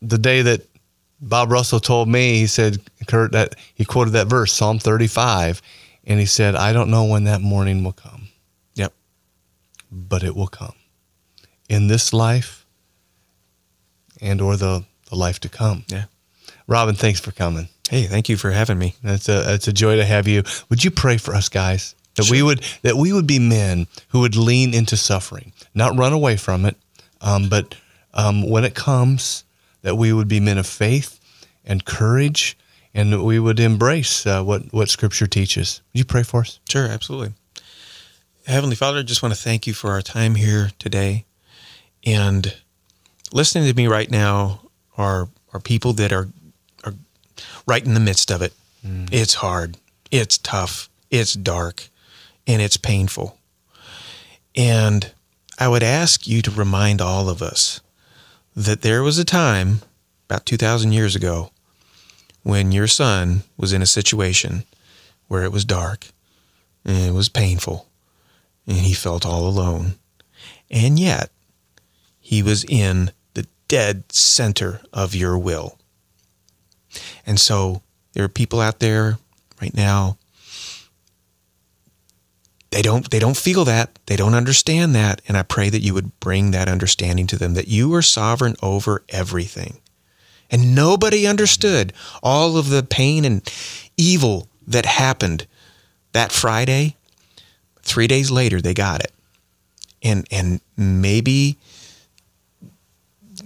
the 0.00 0.18
day 0.18 0.42
that 0.42 0.62
Bob 1.20 1.50
Russell 1.50 1.80
told 1.80 2.08
me, 2.08 2.38
he 2.38 2.46
said, 2.46 2.78
Kurt, 3.06 3.32
that 3.32 3.54
he 3.74 3.84
quoted 3.84 4.12
that 4.12 4.26
verse, 4.26 4.52
Psalm 4.52 4.78
35, 4.78 5.60
and 6.04 6.18
he 6.18 6.26
said, 6.26 6.54
I 6.54 6.72
don't 6.72 6.90
know 6.90 7.04
when 7.04 7.24
that 7.24 7.42
morning 7.42 7.84
will 7.84 7.92
come. 7.92 8.19
But 9.90 10.22
it 10.22 10.36
will 10.36 10.48
come 10.48 10.74
in 11.68 11.88
this 11.88 12.12
life 12.12 12.66
and 14.20 14.40
or 14.40 14.56
the, 14.56 14.84
the 15.08 15.16
life 15.16 15.40
to 15.40 15.48
come. 15.48 15.84
Yeah. 15.88 16.04
Robin, 16.66 16.94
thanks 16.94 17.20
for 17.20 17.32
coming. 17.32 17.68
Hey, 17.88 18.04
thank 18.04 18.28
you 18.28 18.36
for 18.36 18.50
having 18.52 18.78
me. 18.78 18.94
It's 19.02 19.28
a 19.28 19.54
it's 19.54 19.66
a 19.66 19.72
joy 19.72 19.96
to 19.96 20.04
have 20.04 20.28
you. 20.28 20.44
Would 20.68 20.84
you 20.84 20.90
pray 20.92 21.16
for 21.16 21.34
us 21.34 21.48
guys? 21.48 21.96
That 22.14 22.30
we 22.30 22.42
would 22.42 22.60
that 22.82 22.96
we 22.96 23.12
would 23.12 23.26
be 23.26 23.38
men 23.38 23.88
who 24.08 24.20
would 24.20 24.36
lean 24.36 24.74
into 24.74 24.96
suffering, 24.96 25.52
not 25.74 25.96
run 25.96 26.12
away 26.12 26.36
from 26.36 26.64
it, 26.64 26.76
um, 27.20 27.48
but 27.48 27.74
um, 28.14 28.48
when 28.48 28.64
it 28.64 28.74
comes, 28.74 29.44
that 29.82 29.96
we 29.96 30.12
would 30.12 30.28
be 30.28 30.38
men 30.38 30.58
of 30.58 30.66
faith 30.66 31.18
and 31.64 31.84
courage, 31.84 32.56
and 32.94 33.12
that 33.12 33.22
we 33.22 33.38
would 33.40 33.58
embrace 33.58 34.26
uh, 34.26 34.42
what 34.42 34.72
what 34.72 34.88
Scripture 34.88 35.26
teaches. 35.26 35.80
Would 35.92 35.98
you 35.98 36.04
pray 36.04 36.22
for 36.22 36.40
us? 36.40 36.60
Sure, 36.68 36.86
absolutely. 36.86 37.32
Heavenly 38.46 38.76
Father, 38.76 39.00
I 39.00 39.02
just 39.02 39.22
want 39.22 39.34
to 39.34 39.40
thank 39.40 39.66
you 39.66 39.74
for 39.74 39.90
our 39.90 40.02
time 40.02 40.34
here 40.34 40.70
today. 40.78 41.24
And 42.04 42.56
listening 43.32 43.68
to 43.68 43.74
me 43.74 43.86
right 43.86 44.10
now 44.10 44.62
are 44.96 45.28
are 45.52 45.60
people 45.60 45.92
that 45.94 46.12
are 46.12 46.28
are 46.84 46.94
right 47.66 47.84
in 47.84 47.94
the 47.94 48.00
midst 48.00 48.30
of 48.30 48.40
it. 48.40 48.54
Mm. 48.84 49.08
It's 49.12 49.34
hard. 49.34 49.76
It's 50.10 50.38
tough. 50.38 50.88
It's 51.10 51.34
dark 51.34 51.88
and 52.46 52.62
it's 52.62 52.76
painful. 52.76 53.36
And 54.56 55.12
I 55.58 55.68
would 55.68 55.82
ask 55.82 56.26
you 56.26 56.40
to 56.42 56.50
remind 56.50 57.00
all 57.00 57.28
of 57.28 57.42
us 57.42 57.80
that 58.56 58.82
there 58.82 59.02
was 59.02 59.18
a 59.18 59.24
time 59.24 59.82
about 60.28 60.46
2,000 60.46 60.92
years 60.92 61.14
ago 61.14 61.50
when 62.42 62.72
your 62.72 62.86
son 62.86 63.42
was 63.56 63.72
in 63.72 63.82
a 63.82 63.86
situation 63.86 64.64
where 65.28 65.44
it 65.44 65.52
was 65.52 65.64
dark 65.64 66.06
and 66.84 66.96
it 66.96 67.12
was 67.12 67.28
painful 67.28 67.89
and 68.70 68.78
he 68.78 68.94
felt 68.94 69.26
all 69.26 69.46
alone. 69.46 69.94
And 70.70 70.98
yet, 70.98 71.30
he 72.20 72.42
was 72.42 72.64
in 72.64 73.10
the 73.34 73.46
dead 73.68 74.12
center 74.12 74.80
of 74.92 75.14
your 75.14 75.36
will. 75.36 75.78
And 77.26 77.38
so, 77.38 77.82
there 78.12 78.24
are 78.24 78.28
people 78.28 78.60
out 78.60 78.78
there 78.78 79.18
right 79.60 79.74
now 79.74 80.16
they 82.70 82.82
don't 82.82 83.10
they 83.10 83.18
don't 83.18 83.36
feel 83.36 83.64
that 83.64 83.98
they 84.06 84.16
don't 84.16 84.34
understand 84.34 84.94
that 84.94 85.20
and 85.28 85.36
i 85.36 85.42
pray 85.42 85.68
that 85.68 85.82
you 85.82 85.94
would 85.94 86.18
bring 86.20 86.50
that 86.50 86.68
understanding 86.68 87.26
to 87.26 87.36
them 87.36 87.54
that 87.54 87.68
you 87.68 87.92
are 87.94 88.02
sovereign 88.02 88.56
over 88.62 89.04
everything 89.08 89.78
and 90.50 90.74
nobody 90.74 91.26
understood 91.26 91.92
all 92.22 92.56
of 92.56 92.70
the 92.70 92.82
pain 92.82 93.24
and 93.24 93.52
evil 93.96 94.48
that 94.66 94.86
happened 94.86 95.46
that 96.12 96.32
friday 96.32 96.96
three 97.82 98.06
days 98.06 98.30
later 98.30 98.60
they 98.60 98.74
got 98.74 99.00
it 99.00 99.12
and 100.02 100.26
and 100.30 100.60
maybe 100.76 101.56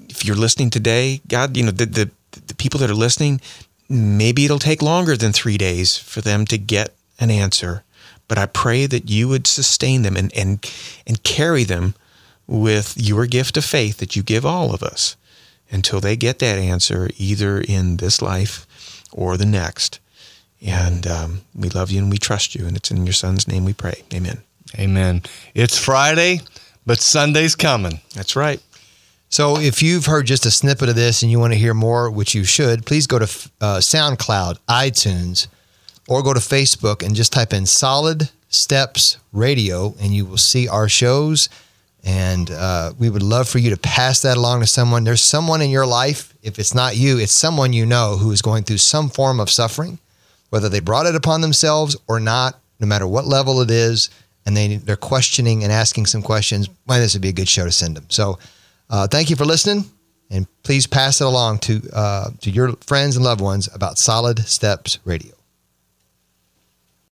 if 0.08 0.24
you're 0.24 0.36
listening 0.36 0.70
today 0.70 1.20
god 1.28 1.56
you 1.56 1.62
know 1.62 1.70
the, 1.70 1.86
the 1.86 2.10
the 2.46 2.54
people 2.54 2.80
that 2.80 2.90
are 2.90 2.94
listening 2.94 3.40
maybe 3.88 4.44
it'll 4.44 4.58
take 4.58 4.82
longer 4.82 5.16
than 5.16 5.32
three 5.32 5.58
days 5.58 5.96
for 5.96 6.20
them 6.20 6.44
to 6.44 6.58
get 6.58 6.94
an 7.20 7.30
answer 7.30 7.84
but 8.28 8.38
I 8.38 8.46
pray 8.46 8.86
that 8.86 9.10
you 9.10 9.28
would 9.28 9.46
sustain 9.46 10.02
them 10.02 10.16
and, 10.16 10.32
and, 10.34 10.64
and 11.06 11.22
carry 11.22 11.64
them 11.64 11.94
with 12.46 12.94
your 12.96 13.26
gift 13.26 13.56
of 13.56 13.64
faith 13.64 13.98
that 13.98 14.16
you 14.16 14.22
give 14.22 14.46
all 14.46 14.74
of 14.74 14.82
us 14.82 15.16
until 15.70 16.00
they 16.00 16.16
get 16.16 16.38
that 16.38 16.58
answer 16.58 17.10
either 17.16 17.60
in 17.60 17.98
this 17.98 18.22
life 18.22 18.66
or 19.12 19.36
the 19.36 19.46
next. 19.46 19.98
And 20.64 21.06
um, 21.06 21.42
we 21.54 21.68
love 21.68 21.90
you 21.90 22.00
and 22.00 22.10
we 22.10 22.18
trust 22.18 22.54
you. 22.54 22.66
And 22.66 22.76
it's 22.76 22.90
in 22.90 23.04
your 23.06 23.12
son's 23.12 23.46
name 23.46 23.64
we 23.64 23.74
pray. 23.74 24.02
Amen. 24.12 24.42
Amen. 24.78 25.22
It's 25.54 25.78
Friday, 25.78 26.40
but 26.86 27.00
Sunday's 27.00 27.54
coming. 27.54 28.00
That's 28.14 28.34
right. 28.34 28.60
So 29.28 29.58
if 29.58 29.82
you've 29.82 30.06
heard 30.06 30.26
just 30.26 30.46
a 30.46 30.50
snippet 30.50 30.88
of 30.88 30.94
this 30.94 31.22
and 31.22 31.30
you 31.30 31.38
want 31.38 31.52
to 31.52 31.58
hear 31.58 31.74
more, 31.74 32.10
which 32.10 32.34
you 32.34 32.44
should, 32.44 32.86
please 32.86 33.06
go 33.06 33.18
to 33.18 33.24
uh, 33.60 33.78
SoundCloud, 33.78 34.58
iTunes, 34.68 35.48
or 36.08 36.22
go 36.22 36.32
to 36.32 36.40
Facebook 36.40 37.04
and 37.04 37.14
just 37.14 37.32
type 37.32 37.52
in 37.52 37.66
Solid 37.66 38.30
Steps 38.48 39.18
Radio, 39.32 39.94
and 40.00 40.14
you 40.14 40.24
will 40.24 40.38
see 40.38 40.68
our 40.68 40.88
shows. 40.88 41.48
And 42.04 42.50
uh, 42.50 42.92
we 42.98 43.10
would 43.10 43.22
love 43.22 43.48
for 43.48 43.58
you 43.58 43.70
to 43.70 43.76
pass 43.76 44.22
that 44.22 44.36
along 44.36 44.60
to 44.60 44.66
someone. 44.66 45.04
There's 45.04 45.22
someone 45.22 45.62
in 45.62 45.70
your 45.70 45.86
life, 45.86 46.34
if 46.42 46.58
it's 46.58 46.74
not 46.74 46.96
you, 46.96 47.18
it's 47.18 47.32
someone 47.32 47.72
you 47.72 47.86
know 47.86 48.16
who 48.18 48.30
is 48.30 48.42
going 48.42 48.64
through 48.64 48.78
some 48.78 49.08
form 49.08 49.40
of 49.40 49.50
suffering, 49.50 49.98
whether 50.54 50.68
they 50.68 50.78
brought 50.78 51.04
it 51.04 51.16
upon 51.16 51.40
themselves 51.40 51.96
or 52.06 52.20
not, 52.20 52.60
no 52.78 52.86
matter 52.86 53.08
what 53.08 53.24
level 53.24 53.60
it 53.60 53.72
is, 53.72 54.08
and 54.46 54.56
they, 54.56 54.76
they're 54.76 54.94
questioning 54.94 55.64
and 55.64 55.72
asking 55.72 56.06
some 56.06 56.22
questions. 56.22 56.70
Well, 56.86 57.00
this 57.00 57.12
would 57.12 57.22
be 57.22 57.30
a 57.30 57.32
good 57.32 57.48
show 57.48 57.64
to 57.64 57.72
send 57.72 57.96
them. 57.96 58.06
So 58.08 58.38
uh, 58.88 59.08
thank 59.08 59.30
you 59.30 59.34
for 59.34 59.44
listening, 59.44 59.84
and 60.30 60.46
please 60.62 60.86
pass 60.86 61.20
it 61.20 61.24
along 61.24 61.58
to, 61.58 61.82
uh, 61.92 62.30
to 62.42 62.50
your 62.50 62.76
friends 62.86 63.16
and 63.16 63.24
loved 63.24 63.40
ones 63.40 63.68
about 63.74 63.98
Solid 63.98 64.38
Steps 64.46 65.00
Radio. 65.04 65.33